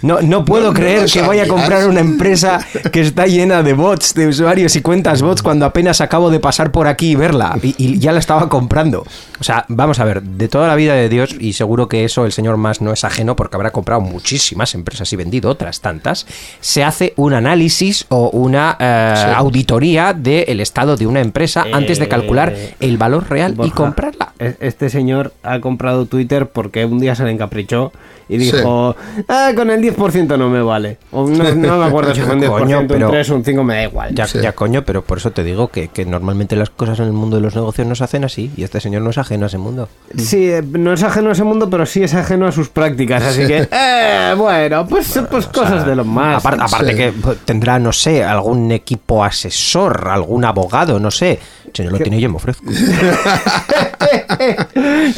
no, 0.02 0.20
no 0.22 0.44
puedo 0.44 0.68
No, 0.68 0.74
creer 0.74 1.10
que 1.10 1.20
vaya 1.20 1.42
a 1.42 1.48
comprar 1.48 1.88
una 1.88 2.00
empresa 2.00 2.60
que 2.92 3.00
está 3.00 3.26
llena 3.26 3.62
de 3.62 3.72
bots, 3.72 4.14
de 4.14 4.28
usuarios 4.28 4.76
y 4.76 4.82
cuentas 4.82 5.20
bots 5.20 5.42
cuando 5.42 5.66
apenas 5.66 6.00
acabo 6.00 6.30
de 6.30 6.38
pasar 6.38 6.70
por 6.70 6.86
aquí 6.86 7.10
y 7.10 7.14
verla 7.16 7.58
y, 7.60 7.74
y 7.76 7.98
ya 7.98 8.12
la 8.12 8.20
estaba 8.20 8.48
comprando. 8.48 9.04
O 9.40 9.44
sea, 9.44 9.64
vamos 9.68 9.98
a 9.98 10.04
ver, 10.04 10.22
de 10.22 10.48
toda 10.48 10.68
la 10.68 10.76
vida 10.76 10.94
de 10.94 11.08
Dios, 11.08 11.34
y 11.38 11.54
seguro 11.54 11.88
que 11.88 12.04
eso 12.04 12.24
el 12.24 12.32
señor 12.32 12.56
más 12.56 12.80
no 12.80 12.92
es 12.92 13.04
ajeno 13.04 13.36
porque 13.36 13.56
habrá 13.56 13.72
comprado 13.72 14.00
muchísimas 14.00 14.74
empresas 14.86 15.12
y 15.12 15.16
vendido 15.16 15.50
otras 15.50 15.80
tantas, 15.80 16.26
se 16.60 16.84
hace 16.84 17.12
un 17.16 17.34
análisis 17.34 18.06
o 18.08 18.30
una 18.30 18.76
eh, 18.78 19.32
auditoría 19.34 20.12
del 20.12 20.60
estado 20.60 20.96
de 20.96 21.08
una 21.08 21.20
empresa 21.20 21.64
antes 21.72 21.98
de 21.98 22.06
calcular 22.06 22.54
el 22.78 22.96
valor 22.96 23.28
real 23.28 23.56
y 23.64 23.70
comprarla. 23.70 24.32
e- 24.38 24.54
Este 24.60 24.88
señor 24.88 25.32
ha 25.42 25.60
comprado 25.60 26.06
Twitter 26.06 26.46
porque 26.48 26.84
un 26.84 27.00
día 27.00 27.16
se 27.16 27.24
le 27.24 27.32
encaprichó 27.32 27.90
y 28.28 28.38
Sí. 28.40 28.52
dijo, 28.56 28.96
ah, 29.28 29.52
con 29.54 29.70
el 29.70 29.80
10% 29.80 30.36
no 30.36 30.48
me 30.48 30.60
vale. 30.60 30.98
O 31.12 31.28
no, 31.28 31.54
no 31.54 31.78
me 31.78 31.84
acuerdo 31.84 32.12
si 32.14 32.20
fue 32.20 32.34
un 32.34 32.40
10%, 32.40 32.48
Coño, 32.58 32.84
pero- 32.88 33.06
un 33.06 33.12
3 33.12 33.30
o 33.30 33.34
un 33.36 33.44
5, 33.44 33.64
me 33.64 33.74
da 33.74 33.82
igual. 33.84 34.14
Ya, 34.14 34.26
Sí. 34.26 34.38
ya 34.40 34.52
coño, 34.52 34.84
pero 34.84 35.02
por 35.02 35.18
eso 35.18 35.30
te 35.32 35.42
digo 35.44 35.68
que, 35.68 35.88
que 35.88 36.04
normalmente 36.04 36.54
las 36.56 36.70
cosas 36.70 36.98
en 37.00 37.06
el 37.06 37.12
mundo 37.12 37.36
de 37.36 37.42
los 37.42 37.54
negocios 37.56 37.86
no 37.88 37.94
se 37.96 38.04
hacen 38.04 38.24
así 38.24 38.50
y 38.56 38.62
este 38.64 38.80
señor 38.80 39.02
no 39.02 39.10
es 39.10 39.18
ajeno 39.18 39.44
a 39.44 39.48
ese 39.48 39.58
mundo. 39.58 39.88
Sí, 40.16 40.48
eh, 40.50 40.62
no 40.62 40.92
es 40.92 41.02
ajeno 41.04 41.28
a 41.30 41.32
ese 41.32 41.44
mundo, 41.44 41.70
pero 41.70 41.86
sí 41.86 42.02
es 42.02 42.14
ajeno 42.14 42.46
a 42.46 42.52
sus 42.52 42.68
prácticas. 42.68 43.22
Así 43.22 43.46
que, 43.46 43.68
eh, 43.72 44.34
bueno, 44.36 44.75
pues, 44.84 45.18
pues 45.30 45.46
cosas 45.46 45.86
de 45.86 45.94
los 45.94 46.04
más. 46.06 46.44
Aparte, 46.44 46.62
aparte 46.62 46.90
Sí. 46.92 46.96
que 46.96 47.12
tendrá, 47.44 47.78
no 47.78 47.92
sé, 47.92 48.24
algún 48.24 48.72
equipo 48.72 49.22
asesor, 49.24 50.08
algún 50.10 50.44
abogado, 50.44 50.98
no 50.98 51.10
sé. 51.10 51.38
Si 51.76 51.82
no 51.84 51.90
lo 51.90 51.98
tiene 51.98 52.20
yo 52.20 52.30
me 52.30 52.36
ofrezco. 52.36 52.64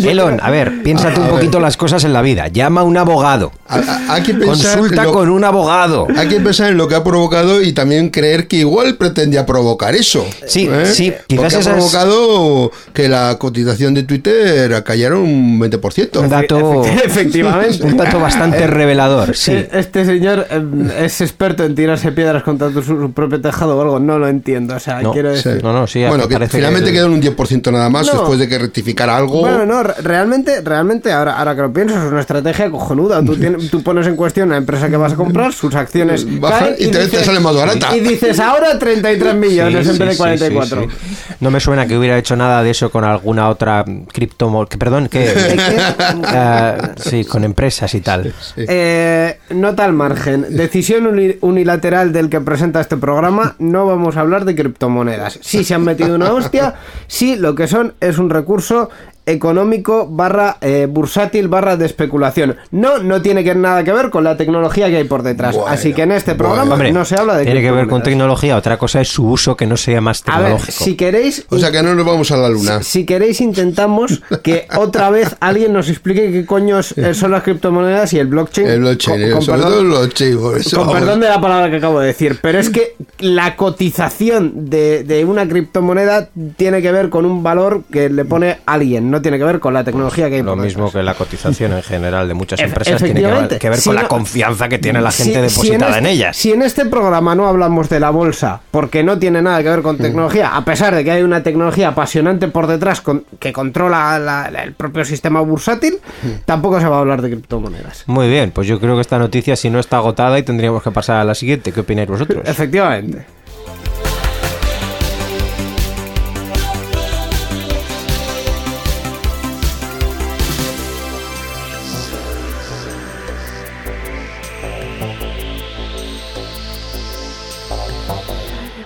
Elon, 0.05 0.41
a 0.43 0.51
ver, 0.51 0.83
piénsate 0.83 1.21
un 1.21 1.27
A 1.27 1.29
ver. 1.29 1.35
poquito 1.37 1.61
las 1.61 1.77
cosas 1.77 2.05
en 2.05 2.13
la 2.13 2.23
vida. 2.23 2.49
Llama 2.49 2.81
a 2.81 2.85
un 2.85 2.97
abogado. 2.97 3.53
A- 3.69 3.77
a- 3.79 4.15
Hay 4.15 4.23
que 4.23 4.35
pensar 4.35 4.79
Consulta 4.79 5.05
lo- 5.05 5.13
con 5.13 5.29
un 5.31 5.45
abogado. 5.45 6.07
Hay 6.17 6.29
que 6.29 6.41
pensar 6.41 6.71
en 6.71 6.77
lo 6.77 6.89
que 6.89 6.95
ha 6.95 7.05
provocado 7.05 7.63
y 7.63 7.73
también 7.73 8.11
creer 8.11 8.49
que 8.49 8.57
igual 8.57 8.97
pretendía 8.97 9.45
provocar 9.47 9.95
eso. 9.95 10.25
¿eh? 10.43 10.47
Sí, 10.47 10.69
sí, 10.87 11.13
quizás 11.27 11.43
Porque 11.43 11.43
ha 11.57 11.61
esas- 11.61 11.75
provocado 11.75 12.71
que 12.93 13.09
la 13.09 13.37
cotización 13.39 13.95
de 13.95 14.03
Twitter 14.05 14.83
cayera 14.85 15.17
un 15.17 15.59
20%. 15.61 16.21
Un 16.21 16.29
dato, 16.29 16.85
Efectivamente. 16.85 17.85
un 17.85 17.97
dato 17.97 18.19
bastante 18.21 18.67
revelador, 18.67 19.37
sí. 19.37 19.53
Eh, 19.53 19.69
Este 19.73 20.05
señor 20.05 20.47
eh, 20.51 21.05
es 21.05 21.21
experto 21.21 21.65
en 21.65 21.75
tirarse 21.75 22.13
piedras 22.13 22.43
contra 22.43 22.71
su, 22.73 23.13
propio 23.13 23.41
tejado 23.41 23.77
o 23.77 23.83
algo, 23.83 23.99
no 24.01 24.19
lo 24.19 24.29
entiendo. 24.29 24.75
O 24.77 24.81
sea, 24.81 25.01
No, 25.03 25.13
quiero 25.13 25.35
Sí. 25.37 25.49
decir. 25.49 25.63
No, 25.63 25.73
no, 25.73 25.87
sí, 25.87 26.05
bueno, 26.07 26.27
que 26.29 26.35
parece 26.49 26.57
finalmente 26.59 26.91
que- 26.91 26.97
quedó 26.97 27.07
en 27.07 27.13
un 27.13 27.21
10% 27.23 27.71
nada 27.73 27.89
más 27.89 28.07
No. 28.07 28.13
después 28.15 28.39
de 28.39 28.49
que 28.49 28.59
rectificara 28.59 29.17
algo. 29.17 29.41
Bueno, 29.41 29.65
no, 29.67 29.83
re- 29.83 29.95
realmente, 30.03 30.61
realmente, 30.63 31.13
ahora, 31.13 31.39
ahora 31.39 31.55
que 31.55 31.63
lo 31.63 31.73
pienso, 31.73 31.97
es 31.97 32.11
una 32.11 32.21
estrategia 32.21 32.71
cojonuda. 32.71 33.23
Tú, 33.25 33.37
tienes- 33.41 33.71
tú 33.71 33.83
pones 33.83 34.07
en 34.07 34.17
cuestión 34.17 34.49
la 34.51 34.57
empresa 34.57 34.89
que 34.89 34.97
vas 34.97 35.13
a 35.13 35.17
comprar, 35.17 35.53
sus 35.53 35.75
acciones 35.75 36.27
Baja 36.41 36.59
caen 36.61 36.75
y 36.79 36.87
te- 36.89 37.07
te 37.09 37.25
sale 37.25 37.41
más 37.41 37.55
barata. 37.57 37.97
Y 37.97 38.01
dices, 38.01 38.39
ahora 38.41 38.79
33 38.79 39.35
millones 39.35 39.87
Sí, 39.87 39.93
en 39.93 39.99
vez 39.99 40.09
de 40.09 40.13
sí, 40.15 40.19
44. 40.19 40.83
sí, 40.83 40.89
sí. 40.91 41.37
No 41.41 41.51
me 41.51 41.61
suena 41.61 41.87
que 41.87 41.97
hubiera 41.97 42.19
hecho 42.19 42.35
nada 42.37 42.63
de 42.63 42.71
eso 42.71 42.91
con 42.91 43.05
alguna 43.05 43.49
otra 43.49 43.85
cripto... 44.13 44.67
que- 44.69 44.79
Perdón, 44.79 45.09
que... 45.09 45.29
Ah, 46.25 46.91
sí, 46.97 47.25
con 47.25 47.45
empresas 47.45 47.95
y 47.95 48.01
tal. 48.01 48.33
Eh, 48.57 49.39
nota 49.51 49.85
al 49.85 49.93
margen. 49.93 50.47
Decisión 50.51 51.07
uni- 51.07 51.37
unilateral 51.41 52.13
del 52.13 52.29
que 52.29 52.41
presenta 52.41 52.81
este 52.81 52.97
programa. 52.97 53.55
No 53.59 53.87
vamos 53.87 54.17
a 54.17 54.21
hablar 54.21 54.45
de 54.45 54.55
criptomonedas. 54.55 55.39
Sí 55.43 55.65
se 55.65 55.75
han 55.75 55.85
metido 55.85 56.15
una 56.15 56.33
hostia. 56.39 56.75
Sí, 57.07 57.37
lo 57.37 57.55
que 57.55 57.67
son 57.67 57.95
es 58.01 58.19
un 58.19 58.31
recurso 58.31 58.91
económico 59.31 60.07
barra 60.11 60.57
eh, 60.61 60.87
bursátil 60.91 61.49
barra 61.49 61.77
de 61.77 61.87
especulación. 61.87 62.57
No, 62.71 62.99
no 62.99 63.23
tiene 63.23 63.45
que 63.45 63.55
nada 63.55 63.85
que 63.85 63.93
ver 63.93 64.11
con 64.11 64.25
la 64.25 64.37
tecnología 64.37 64.89
que 64.89 64.97
hay 64.99 65.05
por 65.05 65.23
detrás. 65.23 65.55
Bueno, 65.55 65.71
Así 65.71 65.93
que 65.93 66.03
en 66.03 66.13
este 66.13 66.35
programa 66.35 66.77
no 66.91 67.05
se 67.05 67.17
habla 67.17 67.37
de 67.37 67.45
tiene 67.45 67.61
que 67.61 67.71
ver 67.71 67.87
con 67.89 68.03
tecnología. 68.03 68.57
Otra 68.57 68.77
cosa 68.79 69.01
es 69.01 69.09
su 69.09 69.27
uso 69.29 69.57
que 69.57 69.67
no 69.67 69.77
sea 69.77 70.01
más 70.01 70.23
A 70.27 70.39
ver, 70.39 70.47
tecnológico. 70.53 70.85
si 70.85 70.97
queréis 70.97 71.47
O 71.51 71.59
sea 71.59 71.71
que 71.71 71.83
no 71.83 71.95
nos 71.95 72.05
vamos 72.07 72.31
a 72.31 72.37
la 72.37 72.49
luna. 72.49 72.83
Si 72.83 73.05
queréis 73.05 73.41
intentamos 73.41 74.23
que 74.43 74.67
otra 74.77 75.11
vez 75.11 75.37
alguien 75.41 75.73
nos 75.73 75.89
explique 75.89 76.31
qué 76.33 76.45
coño 76.47 76.79
es- 76.79 76.95
son 77.13 77.31
las 77.31 77.43
criptomonedas 77.43 78.13
y 78.13 78.19
el 78.19 78.27
blockchain. 78.27 78.67
El 78.69 78.81
blockchain, 78.81 79.21
Con- 79.23 79.31
con 79.33 79.43
sobre 79.43 79.59
perdón- 79.61 79.71
todo 79.73 79.81
el 79.83 79.87
blockchain. 79.89 80.39
por 80.39 80.59
eso 80.59 80.77
con 80.79 80.87
vamos. 80.87 81.01
perdón 81.01 81.21
de 81.21 81.29
la 81.29 81.41
palabra 81.41 81.71
que 81.71 81.77
acabo 81.77 82.01
de 82.01 82.07
decir, 82.09 82.39
pero 82.43 82.59
es 82.59 82.71
que 82.71 82.95
la 83.21 83.57
cotización 83.57 84.69
de, 84.71 85.05
de 85.05 85.25
una 85.25 85.49
criptomoneda 85.49 86.29
tiene 86.57 86.83
que 86.83 86.93
ver 86.93 87.09
con 87.09 87.25
un 87.25 87.43
valor 87.43 87.83
que 87.91 88.09
le 88.11 88.25
pone 88.25 88.59
alguien, 88.67 89.11
no 89.11 89.18
tiene 89.21 89.39
que 89.39 89.45
ver 89.45 89.61
con 89.61 89.75
la 89.75 89.85
tecnología 89.85 90.29
que 90.29 90.37
hay 90.37 90.43
Lo 90.43 90.57
mismo 90.57 90.91
que 90.93 91.03
la 91.03 91.15
cotización 91.15 91.73
en 91.73 91.83
general 91.83 92.29
de 92.29 92.35
muchas 92.35 92.61
empresas 92.63 93.03
tiene 93.03 93.21
que 93.21 93.27
ver, 93.27 93.35
efectivamente. 93.35 93.59
que 93.59 93.69
ver 93.71 93.79
Si 93.79 93.89
con 93.89 93.95
la 93.97 94.09
confianza 94.09 94.69
que 94.69 94.79
tiene 94.79 95.01
la 95.01 95.11
gente 95.11 95.35
si 95.35 95.41
depositada 95.41 95.99
en, 95.99 96.07
este- 96.07 96.11
ellas. 96.11 96.37
Si 96.37 96.53
en 96.53 96.63
este 96.63 96.87
programa 96.87 97.35
no 97.35 97.47
hablamos 97.49 97.89
de 97.89 98.01
la 98.01 98.11
bolsa, 98.11 98.61
porque 98.71 99.03
no 99.03 99.19
tiene 99.19 99.43
nada 99.43 99.63
que 99.63 99.69
ver 99.71 99.81
Mm. 99.81 99.83
con 99.83 99.99
tecnología, 99.99 100.57
a 100.57 100.65
pesar 100.65 100.95
de 100.95 101.05
que 101.05 101.11
hay 101.11 101.23
una 101.23 101.43
tecnología 101.43 101.89
apasionante 101.89 102.49
por 102.49 102.67
detrás 102.67 103.01
con- 103.01 103.25
que 103.39 103.53
controla 103.53 104.19
la- 104.19 104.51
la- 104.51 104.63
el 104.65 104.73
propio 104.73 105.05
sistema 105.05 105.41
bursátil, 105.41 105.95
Mm. 106.23 106.29
tampoco 106.45 106.81
se 106.81 106.87
va 106.89 106.97
a 106.97 107.01
hablar 107.01 107.23
de 107.23 107.31
criptomonedas. 107.31 108.05
Muy 108.07 108.29
bien, 108.29 108.51
pues 108.51 108.67
yo 108.67 108.79
creo 108.81 108.95
que 108.95 109.01
esta 109.03 109.19
noticia 109.19 109.57
si 109.57 109.71
no 109.71 109.79
está 109.79 109.99
agotada 109.99 110.39
y 110.39 110.43
tendríamos 110.43 110.83
que 110.83 110.91
pasar 110.91 111.17
a 111.17 111.25
la 111.25 111.35
siguiente. 111.35 111.73
¿Qué 111.73 111.81
opináis 111.81 112.09
vosotros? 112.09 112.43
Efectivamente. 112.47 113.25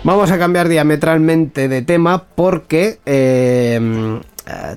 Vamos 0.04 0.30
a 0.32 0.38
cambiar 0.38 0.68
diametralmente 0.68 1.68
de 1.68 1.82
tema 1.82 2.24
porque 2.34 2.98
eh, 3.06 4.20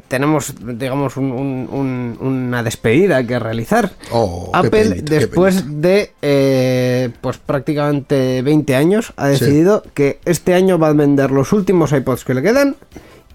tenemos, 0.07 0.53
digamos, 0.77 1.17
un- 1.17 1.31
un- 1.31 1.67
un- 1.71 2.17
una 2.21 2.61
despedida 2.61 3.25
que 3.25 3.39
realizar. 3.39 3.91
Oh, 4.11 4.51
Apple, 4.53 4.69
penita, 4.89 5.15
después 5.15 5.81
de 5.81 6.11
eh, 6.21 7.09
pues 7.21 7.37
prácticamente 7.37 8.43
20 8.43 8.75
años, 8.75 9.13
ha 9.17 9.25
Sí. 9.33 9.39
decidido 9.45 9.83
que 9.95 10.19
este 10.25 10.53
año 10.53 10.77
va 10.77 10.89
a 10.89 10.93
vender 10.93 11.31
los 11.31 11.51
últimos 11.53 11.91
iPods 11.91 12.23
que 12.23 12.35
le 12.35 12.43
quedan 12.43 12.75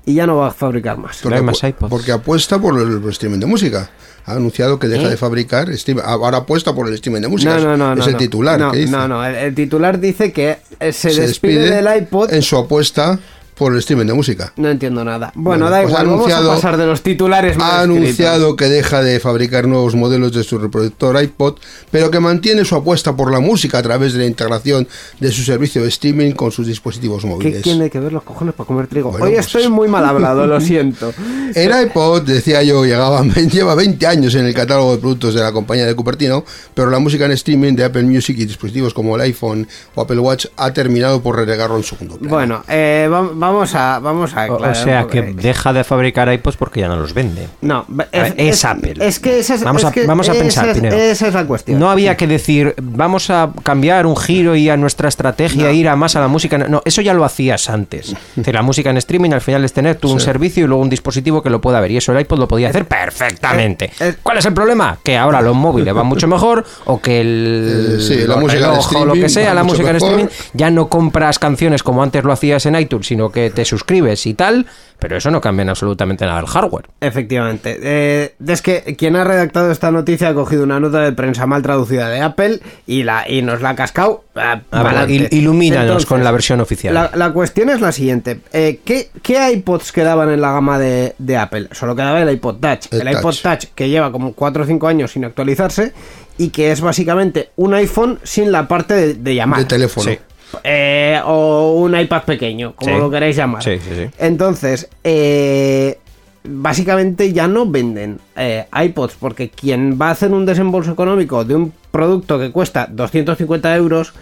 y 0.06 0.14
ya 0.14 0.26
no 0.28 0.36
va 0.36 0.46
a 0.48 0.50
fabricar 0.52 0.96
más. 0.96 1.24
No 1.24 1.34
hay 1.34 1.42
más 1.42 1.62
apu- 1.64 1.70
iPods. 1.70 1.90
porque 1.90 2.12
apuesta 2.12 2.60
por 2.60 2.80
el 2.80 3.02
streaming 3.08 3.40
de 3.40 3.46
música. 3.46 3.90
Ha 4.30 4.36
anunciado 4.36 4.78
que 4.78 4.88
deja 4.88 5.08
de 5.08 5.16
fabricar. 5.16 5.68
ahora 6.04 6.38
apuesta 6.38 6.74
por 6.74 6.88
el 6.88 6.94
streaming 6.94 7.20
de 7.22 7.28
música. 7.28 7.58
No, 7.58 7.76
no, 7.76 7.94
no, 7.94 8.00
es 8.00 8.06
el 8.06 8.12
no. 8.14 8.18
titlar. 8.18 8.58
No, 8.60 8.72
dice. 8.72 8.90
no, 8.90 9.08
no, 9.08 9.24
el, 9.24 9.34
el 9.34 9.54
titular 9.54 9.98
dice 9.98 10.32
que 10.32 10.58
eh, 10.78 10.92
se, 10.92 11.10
Se 11.10 11.22
despide, 11.22 11.70
del 11.70 11.88
iPod. 12.02 12.32
en 12.32 12.42
su 12.42 12.56
apuesta 12.56 13.18
por 13.60 13.74
el 13.74 13.78
streaming 13.80 14.06
de 14.06 14.14
música. 14.14 14.54
No 14.56 14.70
entiendo 14.70 15.04
nada. 15.04 15.32
Bueno, 15.34 15.66
Bueno, 15.66 15.70
da 15.70 15.82
pues 15.82 15.90
igual, 15.90 16.06
vamos 16.06 16.20
anunciado- 16.20 16.50
a 16.50 16.54
pasar 16.54 16.76
de 16.78 16.86
los 16.86 17.02
titulares 17.02 17.58
mal 17.58 17.70
Ha 17.70 17.82
escritos. 17.82 18.02
anunciado 18.02 18.56
que 18.56 18.64
deja 18.70 19.02
de 19.02 19.20
fabricar 19.20 19.68
nuevos 19.68 19.94
modelos 19.94 20.32
de 20.32 20.42
su 20.44 20.56
reproductor 20.58 21.22
iPod, 21.22 21.56
pero 21.90 22.10
que 22.10 22.20
mantiene 22.20 22.64
su 22.64 22.74
apuesta 22.74 23.14
por 23.14 23.30
la 23.30 23.38
música 23.40 23.76
a 23.76 23.82
través 23.82 24.14
de 24.14 24.20
la 24.20 24.24
integración 24.26 24.88
de 25.20 25.30
su 25.30 25.42
servicio 25.42 25.82
de 25.82 25.88
streaming 25.88 26.32
con 26.32 26.50
sus 26.52 26.66
dispositivos 26.66 27.20
¿Qué 27.22 27.28
móviles. 27.28 27.60
tiene 27.62 27.90
que 27.90 28.00
ver 28.00 28.14
los 28.14 28.22
cojones 28.22 28.54
para 28.54 28.66
comer 28.66 28.86
trigo? 28.86 29.10
Bueno, 29.10 29.26
Hoy 29.26 29.34
pues- 29.34 29.44
estoy 29.44 29.68
muy 29.68 29.88
mal 29.88 30.06
hablado, 30.06 30.46
lo 30.46 30.58
siento. 30.58 31.12
El 31.54 31.70
iPod, 31.86 32.22
decía 32.22 32.62
yo, 32.62 32.86
llegaba, 32.86 33.22
lleva 33.52 33.74
20 33.74 34.06
años 34.06 34.34
en 34.36 34.46
el 34.46 34.54
catálogo 34.54 34.92
de 34.92 34.98
productos 34.98 35.34
de 35.34 35.42
la 35.42 35.52
compañía 35.52 35.84
de 35.84 35.94
Cupertino, 35.94 36.46
pero 36.72 36.88
la 36.88 36.98
música 36.98 37.26
en 37.26 37.32
streaming 37.32 37.74
de 37.74 37.84
Apple 37.84 38.04
Music 38.04 38.38
y 38.38 38.46
dispositivos 38.46 38.94
como 38.94 39.16
el 39.16 39.20
iPhone 39.20 39.68
o 39.94 40.00
Apple 40.00 40.18
Watch 40.20 40.46
ha 40.56 40.72
terminado 40.72 41.20
por 41.20 41.36
relegarlo 41.36 41.76
en 41.76 41.84
segundo 41.84 42.16
plano. 42.16 42.34
Bueno, 42.34 42.64
eh, 42.66 43.06
va- 43.12 43.28
vamos 43.34 43.49
vamos 43.52 43.74
a, 43.74 43.98
vamos 43.98 44.34
a 44.34 44.46
O, 44.46 44.52
o 44.52 44.54
aclarar 44.56 44.76
sea, 44.76 45.06
que 45.06 45.22
porque- 45.22 45.42
deja 45.42 45.72
de 45.72 45.84
fabricar 45.84 46.32
iPods 46.32 46.56
porque 46.56 46.80
ya 46.80 46.88
no 46.88 46.96
los 46.96 47.12
vende. 47.14 47.48
No, 47.60 47.84
ver, 47.88 48.08
es 48.36 48.64
Apple. 48.64 48.94
Es 49.00 49.18
que 49.18 49.38
esa 49.40 49.54
es, 49.54 49.64
Vamos 49.64 49.82
es 49.82 49.88
a- 49.88 49.92
que 49.92 50.06
vamos 50.06 50.28
a 50.28 50.32
esa 50.32 50.40
pensar, 50.40 50.68
es- 50.68 50.74
Tineo. 50.74 50.92
Esa 50.92 51.28
es 51.28 51.34
la 51.34 51.44
cuestión. 51.46 51.78
No 51.78 51.90
había 51.90 52.16
que 52.16 52.26
decir, 52.26 52.74
vamos 52.80 53.30
a 53.30 53.50
cambiar 53.62 54.06
un 54.06 54.16
giro 54.16 54.56
y 54.56 54.68
a 54.68 54.76
nuestra 54.76 55.08
estrategia 55.08 55.72
ir 55.72 55.88
a 55.88 55.96
más 55.96 56.16
a 56.16 56.20
la 56.20 56.28
música. 56.28 56.58
No, 56.58 56.82
eso 56.84 57.02
ya 57.02 57.14
lo 57.14 57.24
hacías 57.24 57.68
antes. 57.70 58.08
Es 58.30 58.36
decir, 58.36 58.54
la 58.54 58.62
música 58.62 58.90
en 58.90 58.96
streaming 58.96 59.30
al 59.32 59.40
final 59.40 59.64
es 59.64 59.72
tener 59.72 59.96
tú 59.96 60.10
un 60.10 60.20
servicio 60.20 60.64
y 60.64 60.66
luego 60.66 60.82
un 60.82 60.90
dispositivo 60.90 61.42
que 61.42 61.50
lo 61.50 61.60
pueda 61.60 61.80
ver. 61.80 61.90
Y 61.90 61.96
eso 61.96 62.12
el 62.12 62.20
iPod 62.20 62.38
lo 62.38 62.48
podía 62.48 62.68
hacer 62.68 62.86
perfectamente. 62.86 63.86
es- 63.86 64.00
es- 64.00 64.16
¿Cuál 64.22 64.38
es 64.38 64.46
el 64.46 64.54
problema? 64.54 64.98
Que 65.02 65.16
ahora 65.16 65.40
los 65.40 65.54
móviles 65.54 65.92
van 65.94 66.06
mucho 66.06 66.26
mejor 66.28 66.64
o 66.86 67.00
que 67.00 67.20
el, 67.20 67.96
Eh, 67.98 68.00
sí, 68.02 68.14
la 68.26 68.34
el 68.34 68.40
música 68.40 68.58
en 68.64 68.70
reloj 68.70 68.92
o 68.96 69.04
lo 69.04 69.12
que 69.14 69.28
sea, 69.28 69.54
la 69.54 69.62
música 69.64 69.90
en 69.90 69.96
streaming, 69.96 70.26
ya 70.52 70.70
no 70.70 70.88
compras 70.88 71.38
canciones 71.38 71.82
como 71.82 72.02
antes 72.02 72.24
lo 72.24 72.32
hacías 72.32 72.64
en 72.66 72.74
iTunes, 72.76 73.06
sino 73.06 73.30
que 73.30 73.39
te 73.48 73.64
suscribes 73.64 74.26
y 74.26 74.34
tal. 74.34 74.66
Pero 74.98 75.16
eso 75.16 75.30
no 75.30 75.40
cambia 75.40 75.62
en 75.62 75.70
absolutamente 75.70 76.26
nada 76.26 76.40
el 76.40 76.46
hardware. 76.46 76.84
Efectivamente. 77.00 77.78
Eh, 77.82 78.34
es 78.46 78.60
que 78.60 78.94
quien 78.98 79.16
ha 79.16 79.24
redactado 79.24 79.70
esta 79.70 79.90
noticia 79.90 80.28
ha 80.28 80.34
cogido 80.34 80.62
una 80.62 80.78
nota 80.78 81.00
de 81.00 81.12
prensa 81.12 81.46
mal 81.46 81.62
traducida 81.62 82.10
de 82.10 82.20
Apple 82.20 82.60
y, 82.86 83.02
la, 83.04 83.26
y 83.26 83.40
nos 83.40 83.62
la 83.62 83.70
ha 83.70 83.74
cascado. 83.76 84.24
ah, 84.36 84.60
A 84.70 84.82
ver, 84.82 84.92
pa'lante. 84.92 85.12
il- 85.14 85.28
ilumínanos 85.30 85.84
Entonces, 85.86 86.06
con 86.06 86.22
la 86.22 86.30
versión 86.32 86.60
oficial. 86.60 86.92
La, 86.92 87.10
la 87.14 87.32
cuestión 87.32 87.70
es 87.70 87.80
la 87.80 87.92
siguiente. 87.92 88.40
Eh, 88.52 88.80
¿qué, 88.84 89.08
qué 89.22 89.50
iPods 89.52 89.90
quedaban 89.92 90.28
en 90.30 90.42
la 90.42 90.52
gama 90.52 90.78
de, 90.78 91.14
de 91.16 91.36
Apple? 91.38 91.68
Solo 91.72 91.96
quedaba 91.96 92.20
el 92.20 92.28
iPod 92.30 92.56
Touch. 92.56 92.92
El 92.92 93.00
El, 93.00 93.08
iPod 93.14 93.22
Touch. 93.22 93.40
Touch 93.42 93.64
que 93.74 93.88
lleva 93.88 94.12
como 94.12 94.34
4 94.34 94.64
o 94.64 94.66
5 94.66 94.86
años 94.86 95.12
sin 95.12 95.24
actualizarse 95.24 95.94
y 96.36 96.50
que 96.50 96.72
es 96.72 96.82
básicamente 96.82 97.52
un 97.56 97.72
iPhone 97.72 98.18
sin 98.22 98.52
la 98.52 98.68
parte 98.68 98.92
de, 98.92 99.14
de 99.14 99.34
llamar. 99.34 99.60
De 99.60 99.64
teléfono. 99.64 100.10
Sí. 100.10 100.18
Eh, 100.64 101.20
o 101.24 101.74
un 101.74 101.98
iPad 101.98 102.22
pequeño, 102.24 102.74
como 102.74 102.92
Sí. 102.92 102.98
lo 102.98 103.10
queráis 103.10 103.36
llamar. 103.36 103.62
Sí, 103.62 103.78
sí, 103.78 103.90
sí. 103.94 104.10
Entonces, 104.18 104.88
eh, 105.04 105.98
básicamente 106.44 107.32
ya 107.32 107.46
no 107.48 107.66
venden 107.66 108.18
eh, 108.36 108.66
iPods 108.72 109.14
porque 109.20 109.50
quien 109.50 109.98
va 110.00 110.08
a 110.08 110.12
hacer 110.12 110.32
un 110.32 110.46
desembolso 110.46 110.92
económico 110.92 111.44
de 111.44 111.54
un 111.54 111.72
producto 111.90 112.38
que 112.38 112.50
cuesta 112.50 112.86
250 112.90 113.74
euros 113.76 114.12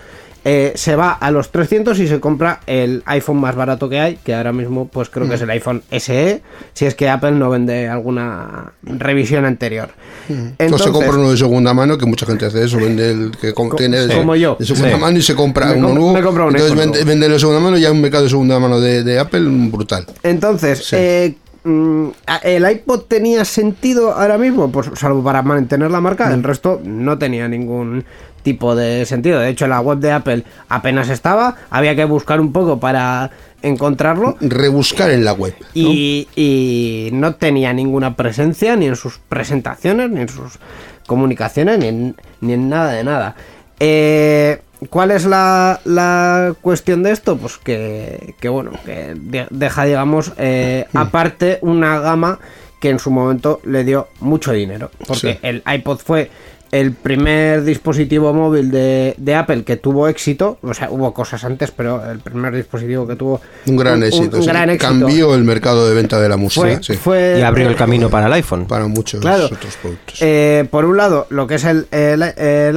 eh, 0.51 0.72
se 0.76 0.96
va 0.96 1.11
a 1.12 1.30
los 1.30 1.51
300 1.53 1.99
y 1.99 2.09
se 2.09 2.20
compra 2.20 2.61
el 2.66 3.03
iPhone 3.05 3.36
más 3.38 3.55
barato 3.55 3.86
que 3.90 4.01
hay, 4.01 4.16
que 4.16 4.34
ahora 4.34 4.51
mismo 4.51 4.88
pues 4.88 5.11
creo 5.11 5.28
que 5.28 5.34
es 5.34 5.42
el 5.42 5.51
iPhone 5.51 5.82
SE, 5.90 6.40
si 6.72 6.86
es 6.86 6.94
que 6.94 7.11
Apple 7.11 7.32
no 7.32 7.51
vende 7.51 7.86
alguna 7.86 8.72
revisión 8.82 9.44
anterior. 9.44 9.90
no 10.28 10.34
se 10.36 10.55
Entonces- 10.64 10.90
compra 10.90 11.12
uno 11.18 11.30
de 11.32 11.36
segunda 11.36 11.74
mano, 11.74 11.99
que 11.99 12.07
mucha 12.07 12.24
gente 12.24 12.46
hace 12.46 12.64
eso, 12.64 12.78
vende 12.78 13.11
el 13.11 13.32
que 13.38 13.53
contiene 13.53 14.07
de- 14.07 14.14
como 14.16 14.36
yo. 14.36 14.57
de 14.59 14.64
segunda 14.64 14.94
Sí. 14.94 15.01
mano 15.01 15.18
y 15.18 15.22
se 15.22 15.34
compra 15.34 15.66
Me 15.66 15.76
uno 15.76 15.88
nuevo. 15.90 16.12
me 16.14 16.22
compro 16.22 16.44
un 16.46 16.55
Entonces 16.57 16.72
iPhone 16.78 16.92
vende, 16.92 17.05
vende 17.05 17.26
el 17.26 17.32
de 17.32 17.38
segunda 17.38 17.61
mano 17.61 17.76
y 17.76 17.84
hay 17.84 17.92
un 17.92 18.01
mercado 18.01 18.24
de 18.24 18.30
segunda 18.30 18.59
mano 18.59 18.80
de, 18.80 19.05
de 19.05 19.18
Apple 19.18 19.44
brutal. 19.70 20.07
Entonces, 20.22 20.78
Sí. 20.84 20.96
eh, 20.99 21.34
mm, 21.64 22.09
¿el 22.44 22.70
iPod 22.70 23.01
tenía 23.09 23.44
sentido 23.44 24.12
ahora 24.12 24.38
mismo? 24.38 24.70
Pues 24.72 24.88
salvo 24.94 25.22
para 25.22 25.42
mantener 25.42 25.90
la 25.90 26.01
marca, 26.01 26.28
Mm. 26.28 26.32
el 26.32 26.42
resto 26.42 26.80
no 26.84 27.18
tenía 27.18 27.49
ningún 27.49 28.05
tipo 28.49 28.74
de 28.74 29.05
sentido. 29.07 29.40
De 29.40 29.49
hecho, 29.51 29.66
la 29.66 29.80
web 29.80 29.99
de 29.99 30.12
Apple 30.12 30.42
apenas 30.68 31.09
estaba, 31.11 31.57
había 31.70 31.94
que 31.94 32.05
buscar 32.07 32.40
un 32.40 32.53
poco 32.53 32.78
para 32.80 33.30
encontrarlo. 33.62 34.36
Rebuscar 34.40 35.11
en 35.11 35.24
la 35.24 35.32
web. 35.34 35.55
¿no? 35.61 35.66
Y, 35.74 36.28
y 36.36 37.11
no 37.12 37.34
tenía 37.34 37.72
ninguna 37.72 38.14
presencia 38.16 38.76
ni 38.76 38.86
en 38.86 38.96
sus 38.96 39.18
presentaciones, 39.28 40.09
ni 40.11 40.20
en 40.22 40.28
sus 40.28 40.59
comunicaciones, 41.07 41.78
ni 41.78 41.86
en, 41.88 42.16
ni 42.40 42.53
en 42.55 42.68
nada 42.68 42.92
de 42.92 43.05
nada. 43.05 43.34
Eh, 43.80 44.61
¿Cuál 44.90 45.11
es 45.11 45.24
la, 45.24 45.80
la 45.84 46.55
cuestión 46.61 47.03
de 47.03 47.11
esto? 47.11 47.36
Pues 47.36 47.59
que, 47.59 48.34
que 48.40 48.49
bueno, 48.49 48.70
que 48.84 49.14
de- 49.16 49.46
deja, 49.51 49.84
digamos, 49.84 50.32
eh, 50.38 50.86
aparte 50.94 51.59
una 51.62 51.99
gama 51.99 52.38
que 52.80 52.90
en 52.90 53.01
su 53.01 53.11
momento 53.11 53.61
le 53.64 53.82
dio 53.82 54.07
mucho 54.20 54.53
dinero. 54.53 54.90
Porque 55.07 55.32
Sí. 55.34 55.38
el 55.42 55.62
iPod 55.66 55.99
fue 55.99 56.30
el 56.71 56.93
primer 56.93 57.64
dispositivo 57.64 58.33
móvil 58.35 58.71
de, 58.71 59.14
de 59.16 59.35
Apple 59.35 59.64
que 59.64 59.77
tuvo 59.77 60.09
éxito. 60.09 60.59
O 60.62 60.75
sea, 60.75 60.91
hubo 60.91 61.12
cosas 61.14 61.45
antes, 61.45 61.71
pero 61.71 62.03
el 62.11 62.19
primer 62.21 62.55
dispositivo 62.55 63.07
que 63.07 63.16
tuvo 63.16 63.41
Un 63.66 63.77
gran 63.77 64.03
éxito. 64.03 64.37
un 64.37 64.43
sí. 64.43 64.49
gran 64.49 64.71
éxito. 64.71 64.93
Cambió 64.93 65.35
el 65.35 65.45
mercado 65.45 65.89
de 65.89 65.95
venta 65.95 66.21
de 66.21 66.29
la 66.29 66.37
música. 66.37 66.66
Fue, 66.66 66.83
sí. 66.83 66.95
fue- 66.95 67.37
Y 67.39 67.43
abrió 67.43 67.69
el 67.69 67.77
camino 67.77 68.11
para 68.11 68.27
el 68.27 68.33
iPhone. 68.35 68.66
Para 68.66 68.87
muchos 68.87 69.21
Claro. 69.21 69.47
otros 69.47 69.77
productos. 69.77 70.19
Eh, 70.21 70.66
por 70.71 70.85
un 70.85 70.97
lado, 70.97 71.27
lo 71.31 71.47
que 71.47 71.55
es 71.57 71.64
el, 71.64 71.87
el, 71.91 72.23
el, 72.23 72.77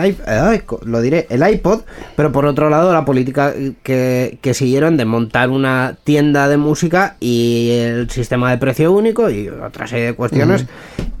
ay, 0.00 0.62
lo 0.84 1.00
diré, 1.00 1.26
el 1.30 1.48
iPod, 1.48 1.80
pero 2.16 2.32
por 2.32 2.46
otro 2.46 2.68
lado, 2.70 2.92
la 2.92 3.04
política 3.04 3.52
que, 3.82 4.38
que 4.40 4.54
siguieron 4.54 4.96
de 4.96 5.04
montar 5.04 5.50
una 5.50 5.96
tienda 6.04 6.48
de 6.48 6.56
música 6.56 7.16
y 7.20 7.70
el 7.70 8.10
sistema 8.10 8.50
de 8.50 8.58
precio 8.58 8.92
único 8.92 9.30
y 9.30 9.48
otra 9.48 9.86
serie 9.86 10.06
de 10.06 10.12
cuestiones 10.14 10.66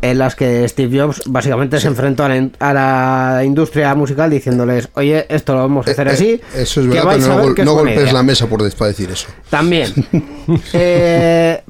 en 0.02 0.18
las 0.18 0.34
que 0.36 0.68
Steve 0.68 1.00
Jobs 1.00 1.22
básicamente 1.26 1.80
se 1.80 1.88
enfrentó 1.94 2.24
a 2.24 2.28
la, 2.28 2.48
a 2.58 2.72
la 2.74 3.44
industria 3.44 3.94
musical 3.94 4.28
diciéndoles, 4.30 4.88
oye, 4.94 5.26
esto 5.28 5.54
lo 5.54 5.60
vamos 5.60 5.86
a 5.86 5.90
hacer 5.92 6.08
Eh, 6.08 6.10
así. 6.10 6.28
eh, 6.30 6.40
eso 6.56 6.80
es 6.80 6.86
que 6.86 6.92
verdad, 6.94 7.04
vais 7.04 7.22
pero 7.22 7.32
a 7.32 7.36
no, 7.38 7.46
ver 7.46 7.54
que 7.54 7.64
no 7.64 7.74
golpes 7.74 7.96
idea". 8.02 8.12
la 8.12 8.22
mesa 8.22 8.46
por 8.46 8.62
decir 8.62 9.10
eso. 9.10 9.26
También. 9.50 9.92
Eh, 10.72 11.62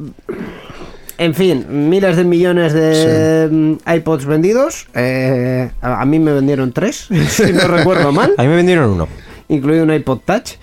en 1.17 1.35
fin, 1.35 1.89
miles 1.91 2.17
de 2.17 2.25
millones 2.25 2.73
de 2.73 3.49
mm, 3.51 3.75
iPods 3.97 4.27
vendidos. 4.27 4.87
Eh, 4.95 5.71
a, 5.81 6.01
a 6.01 6.05
mí 6.05 6.19
me 6.19 6.33
vendieron 6.33 6.73
tres, 6.73 7.07
si 7.29 7.53
no 7.53 7.69
recuerdo 7.69 8.11
mal, 8.13 8.35
A 8.37 8.43
mí 8.43 8.49
me 8.49 8.57
vendieron 8.57 8.91
uno. 8.91 9.09
incluido 9.49 9.85
un 9.85 9.93
iPod 9.95 10.19
Touch. 10.25 10.55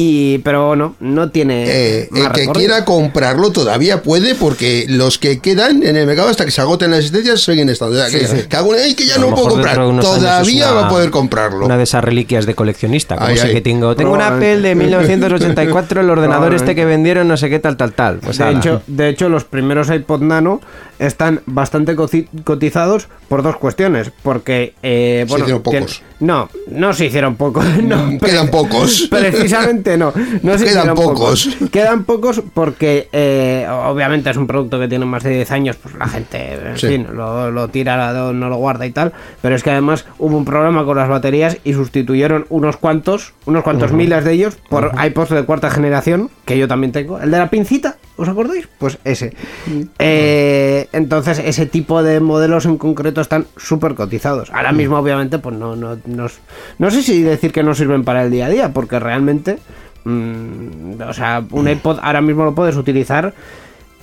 Y, 0.00 0.38
pero 0.38 0.68
bueno, 0.68 0.94
no 1.00 1.30
tiene. 1.32 1.64
Eh, 1.66 2.00
el 2.02 2.08
que 2.08 2.22
recorrido. 2.22 2.52
quiera 2.52 2.84
comprarlo 2.84 3.50
todavía 3.50 4.00
puede, 4.00 4.36
porque 4.36 4.86
los 4.88 5.18
que 5.18 5.40
quedan 5.40 5.82
en 5.82 5.96
el 5.96 6.06
mercado 6.06 6.28
hasta 6.28 6.44
que 6.44 6.52
se 6.52 6.60
agoten 6.60 6.92
las 6.92 7.00
existencias 7.00 7.40
siguen 7.40 7.68
estando. 7.68 7.96
O 7.96 7.98
sea, 7.98 8.08
que, 8.08 8.46
que 8.46 8.56
alguno, 8.56 8.78
"Ay, 8.80 8.94
que 8.94 9.04
ya 9.06 9.18
no 9.18 9.30
lo 9.30 9.34
puedo 9.34 9.48
comprar. 9.48 9.74
Todavía 9.74 10.70
una- 10.70 10.80
va 10.82 10.86
a 10.86 10.88
poder 10.88 11.10
comprarlo. 11.10 11.66
Una 11.66 11.76
de 11.76 11.82
esas 11.82 12.04
reliquias 12.04 12.46
de 12.46 12.54
coleccionista. 12.54 13.16
Como 13.16 13.26
Ay, 13.26 13.38
sé 13.38 13.48
ay. 13.48 13.54
que 13.54 13.60
tengo. 13.60 13.96
Tengo 13.96 14.12
un 14.12 14.20
Apple 14.22 14.60
de 14.60 14.76
1984, 14.76 16.00
el 16.00 16.10
ordenador 16.10 16.54
este 16.54 16.76
que 16.76 16.84
vendieron, 16.84 17.26
no 17.26 17.36
sé 17.36 17.50
qué, 17.50 17.58
tal, 17.58 17.76
tal, 17.76 17.92
tal. 17.92 18.18
Pues 18.18 18.38
De 18.38 18.44
ala. 18.44 18.58
hecho, 18.58 18.82
de 18.86 19.08
hecho, 19.08 19.28
los 19.28 19.42
primeros 19.44 19.90
iPod 19.90 20.22
Nano 20.22 20.60
están 20.98 21.40
bastante 21.46 21.94
cotizados 22.44 23.08
por 23.28 23.42
dos 23.42 23.56
cuestiones. 23.56 24.10
Porque, 24.22 24.74
eh, 24.82 25.24
Se 25.26 25.30
bueno, 25.30 25.44
hicieron 25.44 25.62
tien- 25.62 25.80
pocos. 25.80 26.02
no, 26.20 26.48
no 26.70 26.92
se 26.92 27.06
hicieron 27.06 27.36
pocos. 27.36 27.64
No, 27.82 27.96
Mm, 28.08 28.18
quedan 28.18 28.48
pocos. 28.48 29.06
Precisamente 29.10 29.96
no. 29.96 30.12
no 30.42 30.58
se 30.58 30.64
Quedan 30.64 30.78
hicieron 30.90 30.94
pocos. 30.96 31.48
Quedan 31.70 32.04
pocos 32.04 32.42
porque, 32.54 33.08
eh, 33.12 33.66
obviamente, 33.86 34.30
es 34.30 34.36
un 34.36 34.46
producto 34.46 34.78
que 34.80 34.88
tiene 34.88 35.04
más 35.04 35.22
de 35.22 35.30
10 35.30 35.50
años. 35.52 35.76
Pues 35.76 35.94
la 35.94 36.08
gente, 36.08 36.54
en 36.54 36.78
Sí. 36.78 36.88
fin, 36.88 37.06
lo, 37.14 37.50
lo 37.50 37.68
tira, 37.68 38.12
lo- 38.12 38.32
no 38.32 38.48
lo 38.48 38.56
guarda 38.56 38.86
y 38.86 38.90
tal. 38.90 39.12
Pero 39.42 39.54
es 39.54 39.62
que 39.62 39.70
además 39.70 40.04
hubo 40.18 40.36
un 40.36 40.44
problema 40.44 40.84
con 40.84 40.96
las 40.96 41.08
baterías 41.08 41.58
y 41.64 41.72
sustituyeron 41.74 42.46
unos 42.48 42.76
cuantos, 42.76 43.32
unos 43.46 43.62
cuantos 43.62 43.92
miles 43.92 44.24
de 44.24 44.32
ellos 44.32 44.56
por 44.68 44.92
iPods 45.04 45.30
de 45.30 45.44
cuarta 45.44 45.70
generación, 45.70 46.30
que 46.44 46.58
yo 46.58 46.66
también 46.68 46.92
tengo. 46.92 47.18
El 47.20 47.30
de 47.30 47.38
la 47.38 47.50
pincita, 47.50 47.96
¿os 48.16 48.28
acordáis? 48.28 48.68
Pues 48.78 48.98
ese. 49.04 49.34
Eh, 49.98 50.87
entonces, 50.92 51.38
ese 51.38 51.66
tipo 51.66 52.02
de 52.02 52.20
modelos 52.20 52.64
en 52.64 52.78
concreto 52.78 53.20
están 53.20 53.46
súper 53.56 53.94
cotizados. 53.94 54.50
Ahora 54.50 54.72
mismo, 54.72 54.98
obviamente, 54.98 55.38
pues 55.38 55.56
no, 55.56 55.76
no, 55.76 55.98
no, 56.06 56.26
no 56.78 56.90
sé 56.90 57.02
si 57.02 57.22
decir 57.22 57.52
que 57.52 57.62
no 57.62 57.74
sirven 57.74 58.04
para 58.04 58.24
el 58.24 58.30
día 58.30 58.46
a 58.46 58.48
día, 58.48 58.72
porque 58.72 58.98
realmente, 58.98 59.58
mm, 60.04 61.00
o 61.06 61.12
sea, 61.12 61.44
un 61.50 61.68
iPod 61.68 61.98
ahora 62.02 62.20
mismo 62.20 62.44
lo 62.44 62.54
puedes 62.54 62.76
utilizar. 62.76 63.34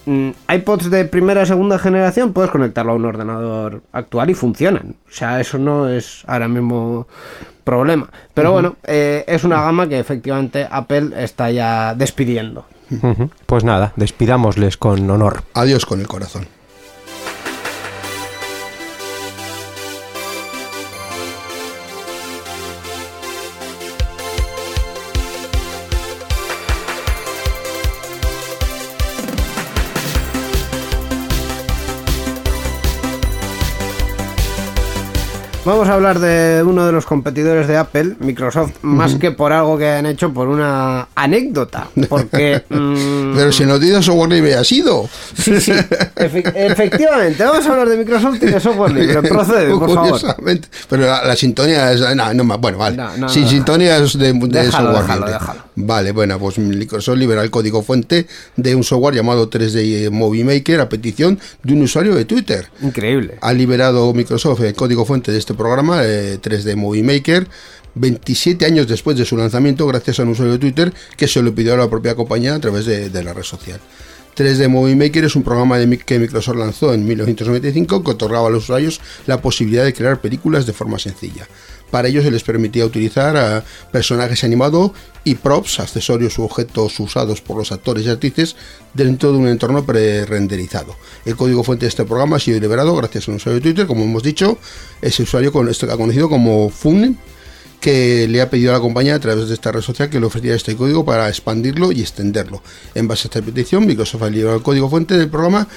Mm, 0.05 0.29
iPods 0.53 0.91
de 0.91 1.05
primera 1.05 1.41
y 1.41 1.45
segunda 1.47 1.79
generación 1.79 2.31
puedes 2.31 2.51
conectarlo 2.51 2.91
a 2.91 2.95
un 2.95 3.05
ordenador 3.05 3.81
actual 3.91 4.29
y 4.29 4.35
funcionan. 4.35 4.95
O 5.07 5.11
sea, 5.11 5.41
eso 5.41 5.57
no 5.57 5.89
es 5.89 6.23
ahora 6.27 6.47
mismo 6.47 7.07
problema. 7.63 8.09
Pero 8.35 8.51
bueno, 8.51 8.75
eh, 8.83 9.23
es 9.27 9.43
una 9.43 9.61
gama 9.61 9.89
que 9.89 9.97
efectivamente 9.97 10.67
Apple 10.69 11.09
está 11.17 11.49
ya 11.49 11.95
despidiendo. 11.95 12.65
Pues 13.47 13.63
nada, 13.63 13.93
despidámosles 13.95 14.77
con 14.77 15.09
honor. 15.09 15.41
Adiós 15.55 15.87
con 15.87 15.99
el 15.99 16.07
corazón. 16.07 16.47
Vamos 35.65 35.89
a 35.89 35.95
hablar 35.95 36.19
de 36.19 36.61
uno 36.63 36.85
de 36.85 36.91
los 36.91 37.05
competidores 37.07 37.67
de 37.67 37.75
Apple, 37.75 38.17
Microsoft, 38.19 38.71
más 38.83 39.15
que 39.15 39.31
por 39.31 39.51
algo 39.51 39.79
que 39.79 39.89
han 39.89 40.05
hecho, 40.05 40.31
por 40.31 40.47
una 40.47 41.07
anécdota. 41.15 41.87
Porque. 42.07 42.63
mm, 42.69 43.35
Pero 43.35 43.51
si 43.51 43.65
no 43.65 43.79
tienes 43.79 44.05
software 44.05 44.29
libre 44.29 44.53
ha 44.55 44.63
sido. 44.63 45.09
sí, 45.35 45.59
sí, 45.59 45.71
efe- 45.71 46.53
efectivamente, 46.55 47.43
vamos 47.43 47.65
a 47.65 47.71
hablar 47.71 47.89
de 47.89 47.97
Microsoft 47.97 48.35
y 48.43 48.45
de 48.45 48.59
software 48.59 48.91
libre. 48.93 49.21
Procede, 49.27 49.75
por 49.75 49.91
favor. 49.91 50.21
Pero 50.87 51.05
la, 51.07 51.25
la 51.25 51.35
sintonía 51.35 51.91
es. 51.93 52.01
No, 52.15 52.31
no, 52.33 52.57
bueno, 52.59 52.77
vale. 52.77 52.97
No, 52.97 53.17
no, 53.17 53.27
Sin 53.29 53.47
sintonía 53.49 53.97
es 53.97 54.15
de, 54.19 54.33
de 54.33 54.47
Déjalo, 54.47 54.69
software 54.93 55.01
déjalo, 55.01 55.25
libre. 55.25 55.33
déjalo. 55.39 55.64
Vale, 55.75 56.11
bueno, 56.11 56.39
pues 56.39 56.57
Microsoft 56.57 57.17
libera 57.17 57.43
el 57.43 57.51
código 57.51 57.81
fuente 57.81 58.27
de 58.55 58.75
un 58.75 58.83
software 58.83 59.15
llamado 59.15 59.49
3D 59.49 60.09
Movie 60.09 60.45
Maker 60.45 60.79
a 60.79 60.87
petición 60.87 61.37
de 61.63 61.73
un 61.73 61.81
usuario 61.81 62.15
de 62.15 62.23
Twitter. 62.23 62.69
Increíble. 62.81 63.37
Ha 63.41 63.51
liberado 63.51 64.13
Microsoft 64.13 64.61
el 64.61 64.73
código 64.73 65.05
fuente 65.05 65.33
de 65.33 65.37
este 65.37 65.53
programa, 65.53 66.01
eh, 66.05 66.39
3D 66.41 66.75
Movie 66.77 67.03
Maker, 67.03 67.47
27 67.95 68.65
años 68.65 68.87
después 68.87 69.17
de 69.17 69.25
su 69.25 69.35
lanzamiento, 69.35 69.85
gracias 69.87 70.19
a 70.19 70.23
un 70.23 70.29
usuario 70.29 70.53
de 70.53 70.59
Twitter 70.59 70.93
que 71.17 71.27
se 71.27 71.41
lo 71.41 71.53
pidió 71.53 71.73
a 71.73 71.77
la 71.77 71.89
propia 71.89 72.15
compañía 72.15 72.55
a 72.55 72.59
través 72.59 72.85
de, 72.85 73.09
de 73.09 73.23
la 73.23 73.33
red 73.33 73.43
social. 73.43 73.79
3D 74.35 74.67
Movie 74.67 74.95
Maker 74.95 75.23
es 75.23 75.35
un 75.35 75.43
programa 75.43 75.77
de, 75.77 75.97
que 75.97 76.19
Microsoft 76.19 76.57
lanzó 76.57 76.93
en 76.93 77.05
1995 77.05 78.03
que 78.03 78.11
otorgaba 78.11 78.47
a 78.47 78.51
los 78.51 78.63
usuarios 78.63 78.99
la 79.27 79.41
posibilidad 79.41 79.85
de 79.85 79.93
crear 79.93 80.19
películas 80.19 80.65
de 80.65 80.73
forma 80.73 80.99
sencilla. 80.99 81.47
Para 81.91 82.07
ello 82.07 82.21
se 82.21 82.31
les 82.31 82.43
permitía 82.43 82.85
utilizar 82.85 83.63
personajes 83.91 84.43
animados 84.43 84.91
y 85.23 85.35
props, 85.35 85.79
accesorios 85.79 86.37
u 86.37 86.43
objetos 86.43 86.99
usados 86.99 87.41
por 87.41 87.57
los 87.57 87.71
actores 87.71 88.05
y 88.05 88.09
actrices 88.09 88.55
dentro 88.93 89.31
de 89.31 89.37
un 89.37 89.47
entorno 89.47 89.85
pre-renderizado. 89.85 90.95
El 91.25 91.35
código 91.35 91.63
fuente 91.63 91.85
de 91.85 91.89
este 91.89 92.03
programa 92.05 92.37
ha 92.37 92.39
sido 92.39 92.59
liberado 92.59 92.95
gracias 92.95 93.27
a 93.27 93.31
un 93.31 93.37
usuario 93.37 93.59
de 93.59 93.63
Twitter, 93.63 93.87
como 93.87 94.03
hemos 94.03 94.23
dicho, 94.23 94.57
ese 95.01 95.23
usuario 95.23 95.51
con 95.51 95.69
esto 95.69 95.87
que 95.87 95.93
ha 95.93 95.97
conocido 95.97 96.29
como 96.29 96.69
Fun, 96.69 97.17
que 97.79 98.27
le 98.27 98.41
ha 98.41 98.49
pedido 98.49 98.71
a 98.71 98.73
la 98.73 98.79
compañía 98.79 99.15
a 99.15 99.19
través 99.19 99.47
de 99.47 99.53
esta 99.53 99.71
red 99.71 99.81
social 99.81 100.09
que 100.09 100.19
le 100.19 100.25
ofreciera 100.25 100.55
este 100.55 100.75
código 100.75 101.05
para 101.05 101.29
expandirlo 101.29 101.91
y 101.91 102.01
extenderlo. 102.01 102.61
En 102.95 103.07
base 103.07 103.27
a 103.27 103.29
esta 103.29 103.41
petición, 103.41 103.85
Microsoft 103.85 104.23
ha 104.23 104.29
liberado 104.29 104.57
el 104.57 104.63
código 104.63 104.89
fuente 104.89 105.17
del 105.17 105.29
programa 105.29 105.67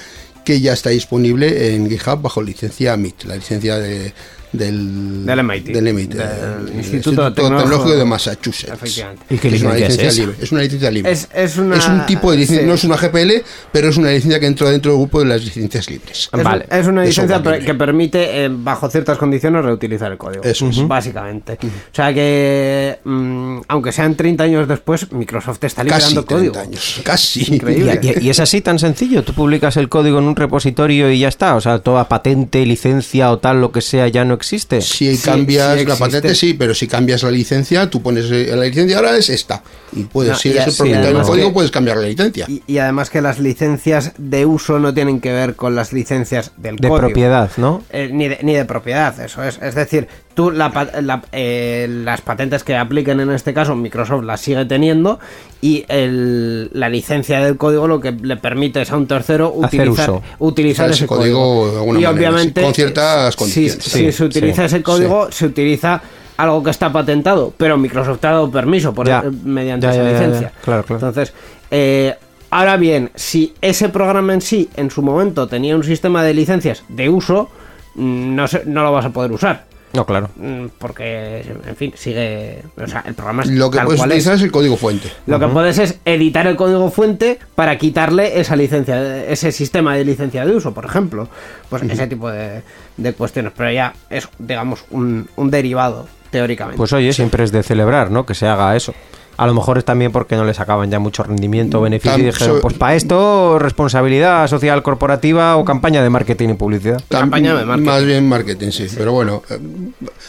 que 0.43 0.59
ya 0.61 0.73
está 0.73 0.89
disponible 0.89 1.75
en 1.75 1.89
GitHub 1.89 2.21
bajo 2.21 2.41
licencia 2.41 2.93
MIT, 2.97 3.25
la 3.25 3.35
licencia 3.35 3.77
de- 3.77 4.13
del, 4.51 5.25
Del 5.25 5.43
MIT, 5.43 5.65
del 5.67 5.93
MIT, 5.93 6.13
del 6.13 6.69
el 6.69 6.75
Instituto 6.77 7.31
Tecnológico, 7.33 7.63
Tecnológico 7.69 7.97
de 7.97 8.05
Massachusetts. 8.05 8.73
Efectivamente. 8.73 9.23
¿Y 9.29 9.37
qué 9.37 9.47
es 9.49 9.61
una 9.61 9.73
licencia 9.75 10.07
es 10.07 10.17
libre. 10.17 10.35
Es 10.41 10.51
una 10.51 10.61
licencia 10.61 10.91
libre. 10.91 11.11
Es- 11.11 11.29
es 11.33 11.57
una- 11.57 11.75
un 11.93 12.05
tipo 12.05 12.31
de 12.31 12.37
licencia, 12.37 12.63
sí. 12.63 12.67
no 12.67 12.73
es 12.75 12.83
una 12.83 12.97
GPL, 12.97 13.43
pero 13.71 13.89
es 13.89 13.97
una 13.97 14.09
licencia 14.11 14.39
que 14.39 14.47
entra 14.47 14.69
dentro 14.69 14.91
del 14.91 14.99
grupo 15.01 15.19
de 15.19 15.25
las 15.25 15.43
licencias 15.43 15.89
libres. 15.89 16.29
Es, 16.33 16.43
Vale. 16.43 16.65
es 16.69 16.87
una 16.87 17.03
licencia 17.03 17.41
que 17.63 17.73
permite, 17.75 18.45
eh, 18.45 18.49
bajo 18.51 18.89
ciertas 18.89 19.17
condiciones, 19.17 19.63
reutilizar 19.63 20.11
el 20.11 20.17
código. 20.17 20.43
Eso 20.43 20.67
es. 20.69 20.87
Básicamente. 20.87 21.57
O 21.63 21.95
sea 21.95 22.13
que, 22.13 22.99
mm, 23.03 23.59
aunque 23.67 23.91
sean 23.91 24.15
30 24.15 24.43
años 24.45 24.67
después, 24.67 25.11
Microsoft 25.11 25.63
está 25.63 25.83
Casi 25.85 26.13
liberando 26.15 26.23
30 26.25 26.35
código. 26.59 26.59
años. 26.69 27.01
Casi. 27.03 27.55
Increíble. 27.55 27.99
Y, 28.01 28.07
y- 28.07 28.27
y 28.27 28.29
es 28.29 28.39
así 28.39 28.61
tan 28.61 28.79
sencillo, 28.79 29.23
tú 29.23 29.33
publicas 29.33 29.77
el 29.77 29.89
código 29.89 30.19
en 30.19 30.25
un 30.25 30.35
repositorio 30.35 31.11
y 31.11 31.19
ya 31.19 31.27
está, 31.27 31.55
o 31.55 31.61
sea, 31.61 31.79
toda 31.79 32.07
patente, 32.09 32.65
licencia 32.65 33.31
o 33.31 33.39
tal, 33.39 33.61
lo 33.61 33.71
que 33.71 33.81
sea, 33.81 34.07
ya 34.07 34.25
no 34.25 34.33
existe. 34.39 34.81
Si 34.81 35.15
Sí, 35.15 35.21
cambias 35.23 35.79
sí 35.79 35.85
la 35.85 35.95
patente, 35.95 36.33
sí, 36.35 36.53
pero 36.53 36.73
si 36.73 36.87
cambias 36.87 37.23
la 37.23 37.31
licencia, 37.31 37.89
tú 37.89 38.01
pones 38.01 38.25
eh, 38.31 38.51
la 38.55 38.63
licencia 38.65 38.97
ahora 38.97 39.15
es 39.17 39.29
esta. 39.29 39.61
Y 39.93 40.03
puedes, 40.03 40.33
No, 40.33 40.37
si 40.39 40.49
eres 40.49 40.67
el 40.67 40.73
propietario 40.73 40.99
del 41.07 41.15
además 41.15 41.27
código, 41.27 41.47
que- 41.49 41.53
puedes 41.53 41.71
cambiar 41.71 41.97
la 41.97 42.07
licencia. 42.07 42.45
Y, 42.47 42.63
y 42.67 42.77
además 42.79 43.09
que 43.09 43.21
las 43.21 43.39
licencias 43.39 44.13
de 44.17 44.45
uso 44.45 44.79
no 44.79 44.93
tienen 44.93 45.19
que 45.19 45.31
ver 45.31 45.55
con 45.55 45.75
las 45.75 45.93
licencias 45.93 46.51
del 46.57 46.75
De 46.77 46.87
código. 46.87 47.07
propiedad, 47.07 47.51
¿no? 47.57 47.83
Eh, 47.91 48.09
ni, 48.11 48.27
de, 48.27 48.39
ni 48.43 48.53
de 48.55 48.65
propiedad, 48.65 49.19
eso 49.19 49.43
es. 49.43 49.59
Es 49.61 49.75
decir, 49.75 50.07
tú 50.33 50.51
la 50.51 50.69
la- 51.01 51.23
eh, 51.31 51.87
las 51.89 52.21
patentes 52.21 52.63
que 52.63 52.75
apliquen 52.75 53.19
en 53.19 53.31
este 53.31 53.53
caso, 53.53 53.75
Microsoft 53.75 54.23
las 54.23 54.41
sigue 54.41 54.63
teniendo 54.65 55.19
y 55.61 55.85
el- 55.89 56.69
la 56.73 56.87
licencia 56.87 57.39
del 57.41 57.57
código 57.57 57.87
lo 57.87 57.99
que 57.99 58.11
le 58.11 58.37
permite 58.37 58.81
es 58.81 58.91
a 58.91 58.97
un 58.97 59.07
tercero 59.07 59.51
utilizar, 59.53 60.21
utilizar 60.39 60.85
ese 60.89 60.99
ese 60.99 61.07
código 61.07 61.39
código. 61.39 61.71
de 61.71 61.77
alguna 61.79 61.99
y 61.99 62.03
manera, 62.03 62.11
obviamente, 62.29 62.61
sí, 62.61 62.65
con 62.65 62.73
ciertas 62.73 63.35
condiciones. 63.35 63.83
Si, 63.83 63.89
Sí, 63.89 64.11
se 64.11 64.23
utiliza 64.29 64.61
sí, 64.67 64.75
ese 64.75 64.83
código, 64.83 65.31
se 65.31 65.45
utiliza 65.45 66.01
algo 66.37 66.63
que 66.63 66.69
está 66.71 66.91
patentado, 66.91 67.53
pero 67.57 67.77
Microsoft 67.77 68.23
ha 68.23 68.31
dado 68.31 68.49
permiso 68.49 68.93
por 68.93 69.07
Ya. 69.07 69.23
mediante 69.43 69.87
Ya, 69.87 69.93
esa 69.93 70.03
ya, 70.03 70.09
licencia. 70.11 70.51
Claro, 70.63 70.83
claro. 70.83 71.05
Entonces, 71.07 71.33
eh, 71.69 72.15
ahora 72.49 72.77
bien, 72.77 73.11
si 73.15 73.53
ese 73.61 73.89
programa 73.89 74.33
en 74.33 74.41
sí, 74.41 74.69
en 74.77 74.89
su 74.89 75.01
momento, 75.01 75.47
tenía 75.47 75.75
un 75.75 75.83
sistema 75.83 76.23
de 76.23 76.33
licencias 76.33 76.83
de 76.87 77.09
uso, 77.09 77.49
mm, 77.95 78.35
no, 78.35 78.47
se- 78.47 78.63
no 78.65 78.83
lo 78.83 78.91
vas 78.93 79.05
a 79.05 79.09
poder 79.09 79.31
usar. 79.33 79.65
No, 79.93 80.05
claro. 80.05 80.29
Mm, 80.35 80.67
Porque, 80.77 81.43
en 81.67 81.75
fin, 81.75 81.93
sigue. 81.95 82.61
O 82.81 82.87
sea, 82.87 83.03
el 83.07 83.15
programa 83.15 83.41
es 83.43 83.49
Lo 83.49 83.71
que 83.71 83.77
tal 83.77 83.85
puedes 83.85 83.99
cual 83.99 84.09
utilizar 84.09 84.33
es. 84.35 84.39
es 84.39 84.45
el 84.45 84.51
código 84.51 84.77
fuente. 84.77 85.11
Lo 85.25 85.39
que 85.39 85.47
puedes 85.47 85.77
es 85.79 85.99
editar 86.05 86.45
el 86.45 86.55
código 86.55 86.91
fuente 86.91 87.39
para 87.55 87.77
quitarle 87.77 88.39
esa 88.39 88.55
licencia, 88.55 89.25
ese 89.25 89.51
sistema 89.51 89.95
de 89.95 90.05
licencia 90.05 90.45
de 90.45 90.55
uso, 90.55 90.73
por 90.73 90.85
ejemplo. 90.85 91.27
Pues 91.69 91.81
ese 91.83 92.05
tipo 92.07 92.29
de, 92.29 92.61
de 92.97 93.13
cuestiones. 93.13 93.51
Pero 93.57 93.71
ya 93.71 93.93
es, 94.09 94.29
digamos, 94.37 94.85
un, 94.91 95.27
un 95.35 95.49
derivado, 95.49 96.07
teóricamente. 96.29 96.77
Pues 96.77 96.93
oye, 96.93 97.11
siempre 97.13 97.43
es 97.43 97.51
de 97.51 97.63
celebrar, 97.63 98.11
¿no? 98.11 98.25
Que 98.27 98.35
se 98.35 98.47
haga 98.47 98.75
eso. 98.75 98.93
A 99.39 99.47
lo 99.47 99.53
mejor 99.53 99.77
es 99.77 99.85
también 99.85 100.11
porque 100.11 100.35
no 100.35 100.43
le 100.43 100.53
sacaban 100.53 100.91
ya 100.91 100.99
mucho 100.99 101.23
rendimiento 101.23 101.79
o 101.79 101.81
beneficio 101.81 102.17
y 102.17 102.21
Tam- 102.21 102.25
dijeron, 102.25 102.55
so- 102.57 102.61
pues 102.61 102.73
para 102.75 102.95
esto, 102.95 103.57
responsabilidad 103.57 104.47
social 104.47 104.83
corporativa 104.83 105.55
o 105.55 105.63
campaña 105.63 106.03
de 106.03 106.09
marketing 106.09 106.49
y 106.49 106.53
publicidad. 106.55 107.01
Tam- 107.09 107.21
Campaña 107.21 107.55
de 107.55 107.63
marketing. 107.65 107.85
Más 107.89 108.03
bien 108.05 108.27
marketing, 108.27 108.71
sí. 108.71 108.87
Pero 108.97 109.13
bueno, 109.13 109.41
eh, 109.49 109.57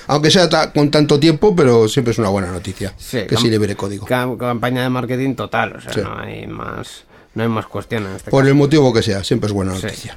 aunque 0.07 0.31
sea 0.31 0.49
ta- 0.49 0.73
con 0.73 0.91
tanto 0.91 1.19
tiempo, 1.19 1.57
pero 1.57 1.89
siempre 1.89 2.13
es 2.13 2.19
una 2.19 2.29
buena 2.29 2.53
noticia. 2.53 2.95
Sí, 2.97 3.23
que 3.29 3.37
sí 3.37 3.51
libere 3.51 3.75
código. 3.75 4.07
Cam- 4.07 4.37
campaña 4.37 4.83
de 4.83 4.91
marketing 4.91 5.35
total, 5.35 5.75
o 5.77 5.81
sea, 5.81 5.93
Sí. 5.93 6.01
no 6.03 6.17
hay 6.19 6.47
más. 6.47 7.05
No 7.35 7.43
hay 7.43 7.49
más 7.49 7.67
cuestiones 7.67 8.11
en 8.11 8.17
este 8.17 8.31
Por 8.31 8.43
caso. 8.43 8.49
el 8.51 8.55
motivo 8.57 8.93
que 8.93 9.03
sea, 9.03 9.23
siempre 9.25 9.49
es 9.49 9.53
buena 9.53 9.75
Sí. 9.77 9.87
noticia. 9.87 10.17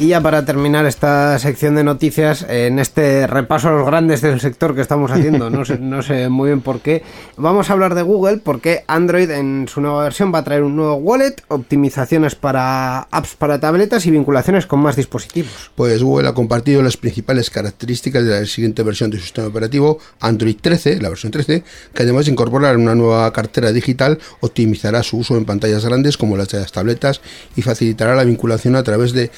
Y 0.00 0.08
ya 0.08 0.22
para 0.22 0.46
terminar 0.46 0.86
esta 0.86 1.38
sección 1.38 1.74
de 1.74 1.84
noticias, 1.84 2.46
en 2.48 2.78
este 2.78 3.26
repaso 3.26 3.68
a 3.68 3.72
los 3.72 3.84
grandes 3.84 4.22
del 4.22 4.40
sector 4.40 4.74
que 4.74 4.80
estamos 4.80 5.10
haciendo, 5.10 5.50
no 5.50 5.66
sé, 5.66 5.76
no 5.78 6.02
sé 6.02 6.30
muy 6.30 6.48
bien 6.48 6.62
por 6.62 6.80
qué, 6.80 7.02
vamos 7.36 7.68
a 7.68 7.74
hablar 7.74 7.94
de 7.94 8.00
Google 8.00 8.38
porque 8.38 8.82
Android 8.86 9.28
en 9.28 9.68
su 9.68 9.82
nueva 9.82 10.04
versión 10.04 10.32
va 10.32 10.38
a 10.38 10.44
traer 10.44 10.62
un 10.62 10.74
nuevo 10.74 10.94
wallet, 10.94 11.42
optimizaciones 11.48 12.34
para 12.34 13.00
apps 13.10 13.34
para 13.34 13.60
tabletas 13.60 14.06
y 14.06 14.10
vinculaciones 14.10 14.64
con 14.64 14.80
más 14.80 14.96
dispositivos. 14.96 15.70
Pues 15.74 16.02
Google 16.02 16.28
ha 16.30 16.32
compartido 16.32 16.82
las 16.82 16.96
principales 16.96 17.50
características 17.50 18.24
de 18.24 18.40
la 18.40 18.46
siguiente 18.46 18.82
versión 18.82 19.10
de 19.10 19.18
su 19.18 19.24
sistema 19.24 19.48
operativo, 19.48 19.98
Android 20.20 20.56
13, 20.58 21.02
la 21.02 21.10
versión 21.10 21.30
13, 21.30 21.62
que 21.92 22.02
además 22.02 22.24
de 22.24 22.32
incorporar 22.32 22.78
una 22.78 22.94
nueva 22.94 23.30
cartera 23.34 23.70
digital, 23.70 24.18
optimizará 24.40 25.02
su 25.02 25.18
uso 25.18 25.36
en 25.36 25.44
pantallas 25.44 25.84
grandes 25.84 26.16
como 26.16 26.38
las 26.38 26.48
de 26.48 26.60
las 26.60 26.72
tabletas 26.72 27.20
y 27.54 27.60
facilitará 27.60 28.14
la 28.14 28.24
vinculación 28.24 28.76
a 28.76 28.82
través 28.82 29.12
de 29.12 29.30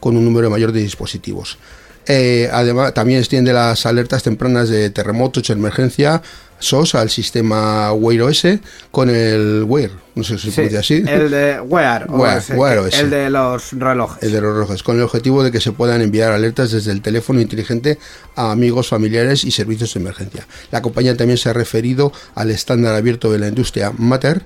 Con 0.00 0.16
un 0.16 0.24
número 0.24 0.50
mayor 0.50 0.72
de 0.72 0.80
dispositivos. 0.80 1.58
Eh, 2.06 2.48
además, 2.52 2.94
también 2.94 3.18
extiende 3.18 3.52
las 3.52 3.84
alertas 3.84 4.22
tempranas 4.22 4.70
de 4.70 4.88
terremotos, 4.88 5.50
emergencia, 5.50 6.22
SOS 6.58 6.94
al 6.96 7.10
sistema 7.10 7.92
Wear 7.92 8.22
OS 8.22 8.44
con 8.90 9.10
el 9.10 9.62
Wear, 9.64 9.90
no 10.14 10.24
sé 10.24 10.38
si 10.38 10.50
se 10.50 10.54
pronuncia 10.54 10.80
así. 10.80 11.04
El 11.06 11.30
de 11.30 11.60
Wear, 11.60 12.06
Wear, 12.10 12.38
OS, 12.38 12.50
Wear 12.50 12.78
que- 12.78 12.86
OS. 12.86 12.98
el 12.98 13.10
de 13.10 13.30
los 13.30 13.72
relojes. 13.74 14.22
El 14.22 14.32
de 14.32 14.40
los 14.40 14.54
relojes, 14.54 14.82
con 14.82 14.96
el 14.96 15.02
objetivo 15.02 15.44
de 15.44 15.52
que 15.52 15.60
se 15.60 15.70
puedan 15.72 16.00
enviar 16.00 16.32
alertas 16.32 16.72
desde 16.72 16.92
el 16.92 17.02
teléfono 17.02 17.40
inteligente 17.42 17.98
a 18.34 18.50
amigos, 18.50 18.88
familiares 18.88 19.44
y 19.44 19.50
servicios 19.50 19.92
de 19.94 20.00
emergencia. 20.00 20.46
La 20.72 20.80
compañía 20.82 21.16
también 21.16 21.36
se 21.38 21.50
ha 21.50 21.52
referido 21.52 22.12
al 22.34 22.50
estándar 22.50 22.94
abierto 22.94 23.30
de 23.30 23.38
la 23.38 23.48
industria 23.48 23.92
Matter, 23.96 24.42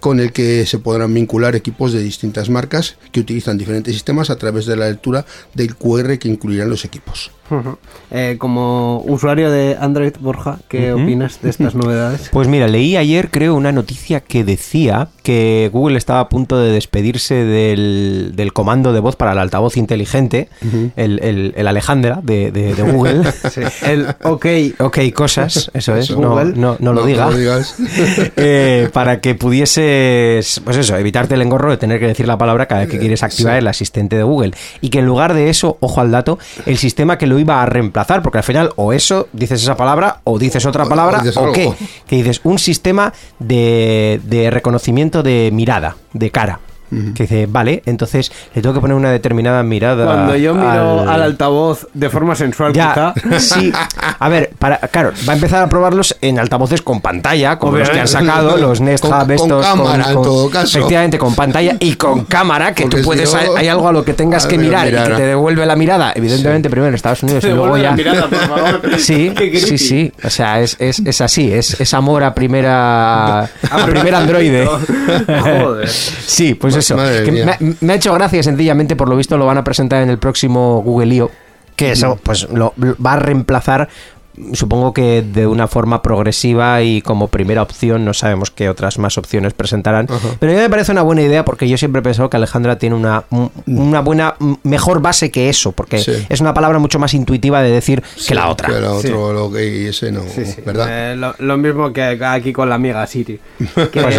con 0.00 0.20
el 0.20 0.32
que 0.32 0.66
se 0.66 0.78
podrán 0.78 1.12
vincular 1.14 1.56
equipos 1.56 1.92
de 1.92 2.02
distintas 2.02 2.48
marcas 2.50 2.96
que 3.12 3.20
utilizan 3.20 3.58
diferentes 3.58 3.94
sistemas 3.94 4.30
a 4.30 4.36
través 4.36 4.66
de 4.66 4.76
la 4.76 4.88
lectura 4.88 5.24
del 5.54 5.74
QR 5.76 6.18
que 6.18 6.28
incluirán 6.28 6.70
los 6.70 6.84
equipos. 6.84 7.30
Eh, 8.10 8.36
como 8.40 9.02
usuario 9.06 9.52
de 9.52 9.76
Android, 9.80 10.14
Borja, 10.18 10.58
¿qué 10.68 10.92
opinas 10.92 11.40
de 11.42 11.50
estas 11.50 11.74
novedades? 11.76 12.28
Pues 12.32 12.48
mira, 12.48 12.66
leí 12.66 12.96
ayer, 12.96 13.30
creo, 13.30 13.54
una 13.54 13.70
noticia 13.70 14.18
que 14.20 14.42
decía 14.42 15.10
que 15.22 15.70
Google 15.72 15.96
estaba 15.96 16.18
a 16.18 16.28
punto 16.28 16.58
de 16.58 16.72
despedirse 16.72 17.34
del, 17.36 18.32
del 18.34 18.52
comando 18.52 18.92
de 18.92 18.98
voz 18.98 19.14
para 19.14 19.30
el 19.30 19.38
altavoz 19.38 19.76
inteligente, 19.76 20.48
el, 20.96 21.20
el- 21.22 21.54
el 21.56 21.66
Alejandra 21.68 22.18
de, 22.22 22.50
de- 22.50 22.74
de 22.74 22.82
Google. 22.82 23.22
El 23.82 24.08
OK. 24.24 24.46
Ok, 24.78 24.98
cosas, 25.14 25.70
eso 25.72 25.94
es, 25.94 26.10
no, 26.10 26.30
Google. 26.30 26.54
no, 26.56 26.76
no 26.80 26.92
lo 26.92 27.02
No, 27.02 27.06
digas. 27.06 27.76
Eh, 28.36 28.88
para 28.92 29.20
que 29.20 29.34
pudieses, 29.86 30.60
pues 30.64 30.76
eso, 30.76 30.96
evitarte 30.96 31.34
el 31.34 31.42
engorro 31.42 31.70
de 31.70 31.76
tener 31.76 31.98
que 32.00 32.06
decir 32.06 32.26
la 32.26 32.36
palabra 32.38 32.66
cada 32.66 32.82
vez 32.82 32.90
que 32.90 32.98
quieres 32.98 33.22
activar 33.22 33.56
el 33.56 33.66
asistente 33.68 34.16
de 34.16 34.22
Google. 34.22 34.52
Y 34.80 34.90
que 34.90 34.98
en 35.00 35.06
lugar 35.06 35.34
de 35.34 35.48
eso, 35.50 35.76
ojo 35.80 36.00
al 36.00 36.10
dato, 36.10 36.38
el 36.66 36.76
sistema 36.78 37.18
que 37.18 37.26
lo 37.26 37.38
iba 37.38 37.62
a 37.62 37.66
reemplazar, 37.66 38.22
porque 38.22 38.38
al 38.38 38.44
final 38.44 38.70
o 38.76 38.92
eso, 38.92 39.28
dices 39.32 39.62
esa 39.62 39.76
palabra, 39.76 40.20
o 40.24 40.38
dices 40.38 40.64
otra 40.66 40.84
O- 40.84 40.86
o 40.86 40.88
palabra, 40.88 41.22
o 41.36 41.52
qué. 41.52 41.72
Que 42.06 42.16
dices 42.16 42.40
un 42.44 42.58
sistema 42.58 43.12
de, 43.38 44.20
de 44.24 44.50
reconocimiento 44.50 45.22
de 45.22 45.50
mirada, 45.52 45.96
de 46.12 46.30
cara. 46.30 46.60
Que 47.14 47.24
dice, 47.24 47.46
vale, 47.48 47.82
entonces 47.86 48.30
le 48.54 48.62
tengo 48.62 48.74
que 48.74 48.80
poner 48.80 48.96
una 48.96 49.10
determinada 49.10 49.62
mirada. 49.64 50.04
Cuando 50.04 50.36
yo 50.36 50.54
miro 50.54 51.00
al- 51.00 51.08
al, 51.08 51.22
altavoz 51.22 51.88
de 51.92 52.08
forma 52.10 52.34
sensual, 52.36 52.72
Ya, 52.72 53.12
quizá. 53.14 53.38
sí. 53.40 53.72
A 54.18 54.28
ver, 54.28 54.50
para, 54.58 54.78
claro, 54.78 55.12
va 55.28 55.32
a 55.32 55.36
empezar 55.36 55.62
a 55.62 55.68
probarlos 55.68 56.16
en 56.20 56.38
altavoces 56.38 56.82
con 56.82 57.00
pantalla, 57.00 57.58
como 57.58 57.76
los 57.78 57.90
que 57.90 58.00
han 58.00 58.08
sacado, 58.08 58.56
los 58.58 58.80
Nest 58.80 59.02
Con- 59.02 59.12
Hub 59.12 59.18
con 59.22 59.30
estos. 59.32 59.66
cámara, 59.66 60.04
en 60.10 60.22
todo 60.22 60.48
caso. 60.50 60.78
Efectivamente, 60.78 61.18
con 61.18 61.34
pantalla 61.34 61.76
y 61.80 61.94
con 61.96 62.24
cámara, 62.26 62.72
que 62.72 62.82
Porque 62.84 62.96
tú 62.98 63.02
si 63.02 63.06
puedes. 63.06 63.34
hay 63.34 63.68
algo 63.68 63.88
a 63.88 63.92
lo 63.92 64.04
que 64.04 64.14
tengas 64.14 64.46
que 64.46 64.56
mirar 64.56 64.86
y 64.88 64.92
que 64.92 65.14
te 65.16 65.22
devuelve 65.26 65.66
la 65.66 65.74
mirada. 65.76 66.12
Evidentemente, 66.14 66.70
primero 66.70 66.88
en 66.88 66.94
Estados 66.94 67.22
Unidos 67.24 67.44
y 67.44 67.48
luego 67.48 67.76
ya. 67.76 67.90
la 67.90 67.96
mirada, 67.96 68.28
por 68.28 68.38
favor. 68.38 68.82
Sí, 68.98 69.32
sí, 69.58 69.78
sí. 69.78 70.12
O 70.24 70.30
sea, 70.30 70.60
es, 70.60 70.76
es, 70.78 71.00
es 71.00 71.20
así, 71.20 71.52
es, 71.52 71.80
es 71.80 71.94
amor 71.94 72.22
a 72.22 72.34
primera. 72.34 73.40
a 73.42 73.86
primer 73.86 74.14
androide. 74.14 74.66
Joder. 74.66 75.88
Sí, 75.88 76.54
pues 76.54 76.75
Pues 76.76 76.90
eso. 76.90 76.96
que 77.24 77.32
me, 77.32 77.76
me 77.80 77.92
ha 77.92 77.96
hecho 77.96 78.12
gracia 78.14 78.42
sencillamente, 78.42 78.96
por 78.96 79.08
lo 79.08 79.16
visto 79.16 79.36
lo 79.36 79.46
van 79.46 79.58
a 79.58 79.64
presentar 79.64 80.02
en 80.02 80.10
el 80.10 80.18
próximo 80.18 80.82
Google 80.82 81.14
I.O. 81.14 81.30
Que 81.74 81.92
eso, 81.92 82.18
pues 82.22 82.48
lo, 82.50 82.72
lo 82.76 82.96
va 83.04 83.14
a 83.14 83.18
reemplazar, 83.18 83.88
supongo 84.52 84.92
que 84.92 85.22
de 85.22 85.46
una 85.46 85.66
forma 85.68 86.02
progresiva 86.02 86.82
y 86.82 87.00
como 87.02 87.28
primera 87.28 87.62
opción, 87.62 88.04
no 88.04 88.14
sabemos 88.14 88.50
qué 88.50 88.68
otras 88.68 88.98
más 88.98 89.18
opciones 89.18 89.52
presentarán. 89.54 90.06
Pero 90.38 90.52
a 90.52 90.54
mí 90.56 90.60
me 90.60 90.70
parece 90.70 90.92
una 90.92 91.02
buena 91.02 91.22
idea 91.22 91.44
porque 91.44 91.68
yo 91.68 91.76
siempre 91.78 92.00
he 92.00 92.02
pensado 92.02 92.28
que 92.30 92.36
Alejandra 92.36 92.78
tiene 92.78 92.94
una, 92.96 93.24
un- 93.30 93.50
una 93.66 94.00
buena, 94.00 94.34
mejor 94.62 95.00
base 95.00 95.30
que 95.30 95.48
eso, 95.48 95.72
porque 95.72 95.98
Sí. 95.98 96.12
es 96.28 96.40
una 96.40 96.52
palabra 96.54 96.78
mucho 96.78 96.98
más 96.98 97.14
intuitiva 97.14 97.62
de 97.62 97.70
decir 97.70 98.02
que 98.26 98.34
la 98.34 98.48
otra. 98.48 98.68
Que 98.68 98.80
la 98.80 99.00
Sí. 99.00 99.08
otro, 99.08 99.32
lo 99.32 99.50
que 99.52 99.82
y 99.82 99.86
ese 99.86 100.12
no, 100.12 100.22
Sí, 100.22 100.44
sí. 100.44 100.60
¿verdad? 100.64 101.12
Eh, 101.12 101.16
lo, 101.16 101.34
lo 101.38 101.56
mismo 101.56 101.92
que 101.92 102.02
aquí 102.02 102.52
con 102.52 102.68
la 102.68 102.74
amiga 102.76 103.06
Siri. 103.06 103.38
Que, 103.92 104.00
Pues 104.02 104.16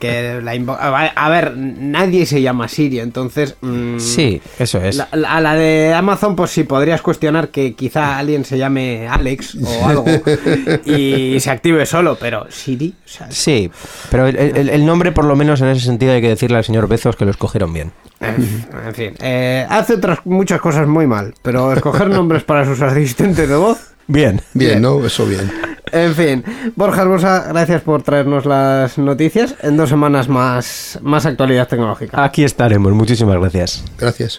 que 0.00 0.40
la 0.42 0.54
invo- 0.54 0.76
a 0.78 1.28
ver- 1.28 1.56
nadie 1.56 2.26
se 2.26 2.42
llama 2.42 2.68
Siri, 2.68 3.00
entonces. 3.00 3.56
mm, 3.60 3.98
Sí, 3.98 4.40
eso 4.58 4.80
es. 4.80 4.96
la- 4.96 5.08
la- 5.12 5.36
a 5.36 5.40
la 5.40 5.54
de 5.54 5.94
Amazon, 5.94 6.34
pues 6.36 6.50
sí, 6.50 6.64
podrías 6.64 7.02
cuestionar 7.02 7.48
que 7.48 7.74
quizá 7.74 8.18
alguien 8.18 8.44
se 8.44 8.58
llame 8.58 9.06
Alex 9.08 9.35
o 9.64 9.86
algo 9.88 10.04
y 10.84 11.38
se 11.40 11.50
active 11.50 11.86
solo, 11.86 12.16
pero 12.20 12.46
Siri, 12.50 12.94
o 13.04 13.08
sea, 13.08 13.30
Sí, 13.30 13.70
pero 14.10 14.26
el, 14.26 14.36
el- 14.36 14.68
el 14.68 14.86
nombre, 14.86 15.12
por 15.12 15.24
lo 15.24 15.36
menos 15.36 15.60
en 15.60 15.68
ese 15.68 15.84
sentido, 15.84 16.12
hay 16.12 16.20
que 16.20 16.28
decirle 16.28 16.56
al 16.58 16.64
señor 16.64 16.88
Bezos 16.88 17.16
que 17.16 17.24
lo 17.24 17.30
escogieron 17.30 17.72
bien. 17.72 17.92
en, 18.20 18.66
en 18.86 18.94
fin. 18.94 19.14
eh, 19.20 19.66
hace 19.68 19.94
otras 19.94 20.20
muchas 20.24 20.60
cosas 20.60 20.86
muy 20.86 21.06
mal, 21.06 21.34
pero 21.42 21.72
escoger 21.72 22.08
nombres 22.08 22.42
para 22.44 22.64
sus 22.64 22.80
asistentes 22.82 23.48
de 23.48 23.56
voz. 23.56 23.78
Bien. 24.08 24.40
Bien, 24.54 24.80
¿no? 24.80 25.04
Eso 25.04 25.26
bien. 25.26 25.50
En 25.92 26.14
fin, 26.14 26.44
Borja 26.76 27.02
Hermosa, 27.02 27.46
gracias 27.48 27.82
por 27.82 28.02
traernos 28.02 28.44
las 28.46 28.98
noticias. 28.98 29.54
En 29.62 29.76
dos 29.76 29.88
semanas 29.88 30.28
más, 30.28 30.98
más 31.02 31.26
actualidad 31.26 31.66
tecnológica. 31.68 32.22
Aquí 32.24 32.44
estaremos, 32.44 32.92
muchísimas 32.92 33.36
gracias. 33.38 33.84
Gracias. 33.98 34.38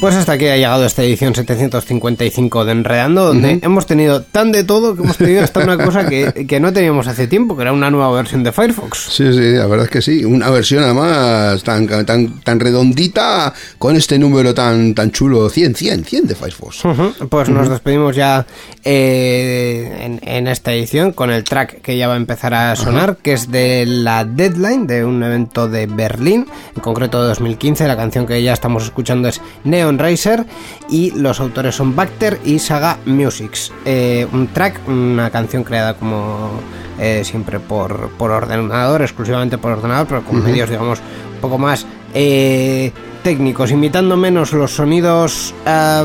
Pues 0.00 0.14
hasta 0.14 0.34
aquí 0.34 0.46
ha 0.46 0.54
llegado 0.54 0.86
esta 0.86 1.02
edición 1.02 1.34
755 1.34 2.64
de 2.64 2.70
Enredando, 2.70 3.24
donde 3.24 3.58
hemos 3.62 3.84
tenido 3.84 4.22
tan 4.22 4.52
de 4.52 4.62
todo 4.62 4.94
que 4.94 5.02
hemos 5.02 5.16
tenido 5.16 5.42
hasta 5.42 5.58
una 5.58 5.76
cosa 5.76 6.08
que, 6.08 6.46
que 6.46 6.60
no 6.60 6.72
teníamos 6.72 7.08
hace 7.08 7.26
tiempo, 7.26 7.56
que 7.56 7.62
era 7.62 7.72
una 7.72 7.90
nueva 7.90 8.12
versión 8.12 8.44
de 8.44 8.52
Firefox. 8.52 8.96
Sí, 8.96 9.32
sí, 9.32 9.54
la 9.54 9.66
verdad 9.66 9.86
es 9.86 9.90
que 9.90 10.00
sí. 10.00 10.24
Una 10.24 10.50
versión 10.50 10.84
además 10.84 11.64
tan, 11.64 11.88
tan, 12.06 12.40
tan 12.40 12.60
redondita 12.60 13.52
con 13.78 13.96
este 13.96 14.20
número 14.20 14.54
tan, 14.54 14.94
tan 14.94 15.10
chulo. 15.10 15.50
100, 15.50 15.74
100, 15.74 16.04
100 16.04 16.26
de 16.28 16.34
Firefox. 16.36 16.82
Pues 17.28 17.48
nos 17.48 17.68
despedimos 17.68 18.14
ya 18.14 18.46
eh, 18.84 19.98
en, 20.00 20.20
en 20.22 20.46
esta 20.46 20.72
edición 20.72 21.10
con 21.10 21.32
el 21.32 21.42
track 21.42 21.82
que 21.82 21.96
ya 21.96 22.06
va 22.06 22.14
a 22.14 22.18
empezar 22.18 22.54
a 22.54 22.76
sonar, 22.76 23.16
que 23.16 23.32
es 23.32 23.50
de 23.50 23.84
la 23.84 24.24
Deadline, 24.24 24.86
de 24.86 25.04
un 25.04 25.24
evento 25.24 25.66
de 25.66 25.86
Berlín, 25.86 26.46
en 26.76 26.82
concreto 26.82 27.20
de 27.20 27.28
2015. 27.30 27.88
La 27.88 27.96
canción 27.96 28.26
que 28.26 28.40
ya 28.40 28.52
estamos 28.52 28.84
escuchando 28.84 29.26
es 29.26 29.40
Neon 29.88 29.98
Racer 29.98 30.44
y 30.90 31.12
los 31.12 31.40
autores 31.40 31.74
son 31.74 31.96
Bacter 31.96 32.38
y 32.44 32.58
Saga 32.58 32.98
Musics. 33.06 33.72
Eh, 33.84 34.26
un 34.32 34.48
track, 34.48 34.86
una 34.86 35.30
canción 35.30 35.64
creada 35.64 35.94
como 35.94 36.50
eh, 36.98 37.22
siempre 37.24 37.58
por, 37.58 38.10
por 38.10 38.30
ordenador, 38.30 39.02
exclusivamente 39.02 39.56
por 39.56 39.72
ordenador, 39.72 40.06
pero 40.06 40.24
con 40.24 40.42
medios, 40.44 40.68
digamos, 40.68 40.98
un 41.34 41.40
poco 41.40 41.58
más 41.58 41.86
eh, 42.14 42.92
técnicos, 43.32 43.70
imitando 43.70 44.16
menos 44.16 44.54
los 44.54 44.74
sonidos 44.74 45.54
a- 45.66 46.02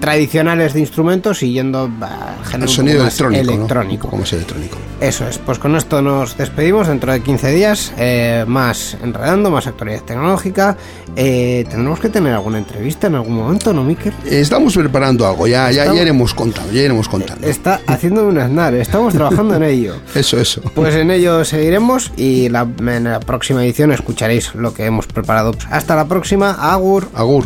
tradicionales 0.00 0.74
de 0.74 0.80
instrumentos 0.80 1.42
y 1.42 1.52
yendo 1.52 1.90
a 2.00 2.36
género 2.44 2.56
El 2.56 2.62
un 2.62 2.68
sonido 2.68 3.02
electrónico. 3.02 3.44
¿no? 3.44 3.52
electrónico. 3.52 4.02
Poco 4.04 4.16
más 4.18 4.32
electrónico. 4.32 4.78
Eso 5.00 5.26
es, 5.28 5.38
pues 5.38 5.58
con 5.58 5.74
esto 5.76 6.00
nos 6.02 6.36
despedimos 6.36 6.86
dentro 6.86 7.12
de 7.12 7.20
15 7.20 7.50
días, 7.50 7.92
eh, 7.98 8.44
más 8.46 8.96
enredando, 9.02 9.50
más 9.50 9.66
actualidad 9.66 10.02
tecnológica. 10.02 10.76
Eh, 11.16 11.64
Tendremos 11.68 11.98
que 11.98 12.08
tener 12.10 12.32
alguna 12.32 12.58
entrevista 12.58 13.08
en 13.08 13.16
algún 13.16 13.34
momento, 13.36 13.72
¿no, 13.72 13.82
Miquel? 13.82 14.12
Estamos 14.24 14.74
preparando 14.74 15.26
algo, 15.26 15.46
ya, 15.48 15.64
ya, 15.70 15.82
Estamos- 15.82 15.96
ya 15.96 16.02
iremos 16.02 16.34
contando, 16.34 16.72
ya 16.72 16.80
iremos 16.82 17.08
contando. 17.08 17.46
Está 17.46 17.80
haciéndome 17.88 18.28
un 18.28 18.38
aznar, 18.38 18.74
estamos 18.74 19.14
trabajando 19.14 19.56
en 19.56 19.64
ello. 19.64 19.96
Eso, 20.14 20.38
eso. 20.38 20.62
Pues 20.74 20.94
en 20.94 21.10
ello 21.10 21.44
seguiremos 21.44 22.12
y 22.16 22.48
la- 22.50 22.66
en 22.80 23.04
la 23.04 23.18
próxima 23.20 23.64
edición 23.64 23.90
escucharéis 23.92 24.54
lo 24.54 24.72
que 24.74 24.84
hemos 24.86 25.06
preparado. 25.08 25.52
Hasta 25.70 25.96
la 25.96 26.06
próxima, 26.06 26.52
Agur. 26.72 27.08
Agur. 27.14 27.44